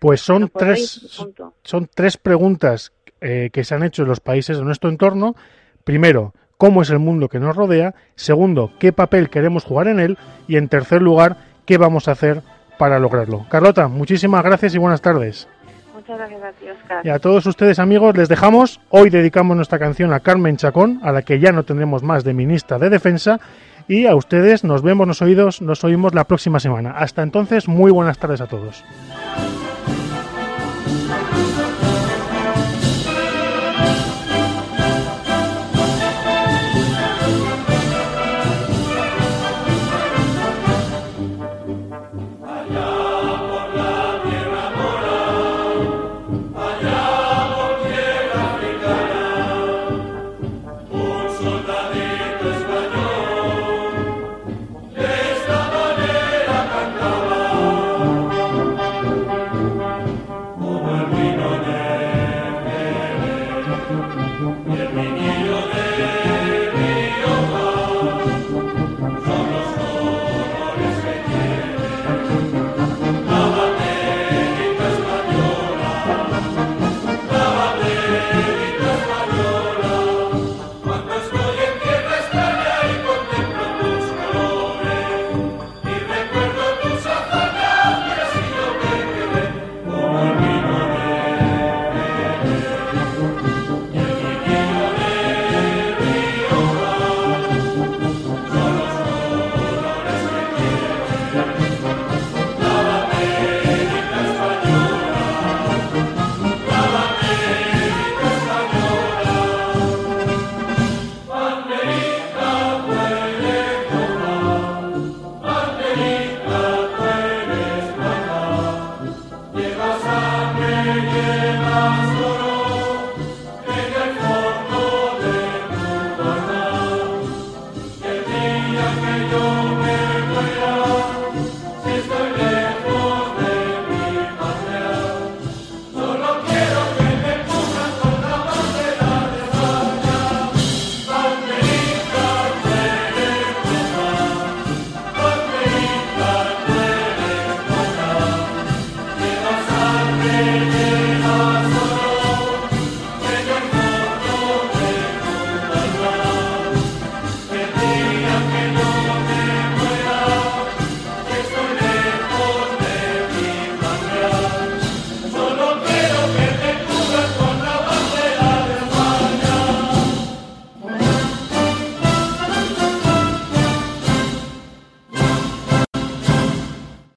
Pues 0.00 0.20
son, 0.20 0.48
tres, 0.48 1.22
son 1.62 1.88
tres 1.94 2.16
preguntas 2.16 2.92
eh, 3.20 3.50
que 3.52 3.62
se 3.62 3.76
han 3.76 3.84
hecho 3.84 4.02
en 4.02 4.08
los 4.08 4.18
países 4.18 4.58
de 4.58 4.64
nuestro 4.64 4.90
entorno. 4.90 5.36
Primero, 5.84 6.32
cómo 6.58 6.82
es 6.82 6.90
el 6.90 6.98
mundo 6.98 7.28
que 7.28 7.40
nos 7.40 7.56
rodea, 7.56 7.94
segundo, 8.14 8.70
qué 8.78 8.92
papel 8.92 9.30
queremos 9.30 9.64
jugar 9.64 9.88
en 9.88 10.00
él 10.00 10.18
y 10.48 10.56
en 10.56 10.68
tercer 10.68 11.02
lugar, 11.02 11.36
qué 11.66 11.78
vamos 11.78 12.08
a 12.08 12.12
hacer 12.12 12.42
para 12.78 12.98
lograrlo. 12.98 13.46
Carlota, 13.48 13.88
muchísimas 13.88 14.42
gracias 14.42 14.74
y 14.74 14.78
buenas 14.78 15.00
tardes. 15.00 15.48
Muchas 15.94 16.18
gracias 16.18 16.42
a 16.42 16.52
ti, 16.52 16.68
Oscar. 16.68 17.06
Y 17.06 17.08
a 17.08 17.18
todos 17.18 17.46
ustedes, 17.46 17.78
amigos, 17.78 18.16
les 18.16 18.28
dejamos. 18.28 18.80
Hoy 18.90 19.10
dedicamos 19.10 19.56
nuestra 19.56 19.78
canción 19.78 20.12
a 20.12 20.20
Carmen 20.20 20.56
Chacón, 20.56 21.00
a 21.02 21.12
la 21.12 21.22
que 21.22 21.38
ya 21.38 21.50
no 21.50 21.62
tendremos 21.62 22.02
más 22.02 22.24
de 22.24 22.34
ministra 22.34 22.78
de 22.78 22.90
Defensa. 22.90 23.40
Y 23.88 24.06
a 24.06 24.14
ustedes 24.14 24.64
nos 24.64 24.82
vemos, 24.82 25.06
nos 25.06 25.22
oídos, 25.22 25.62
nos 25.62 25.82
oímos 25.84 26.14
la 26.14 26.24
próxima 26.24 26.60
semana. 26.60 26.92
Hasta 26.92 27.22
entonces, 27.22 27.68
muy 27.68 27.90
buenas 27.90 28.18
tardes 28.18 28.40
a 28.40 28.46
todos. 28.46 28.84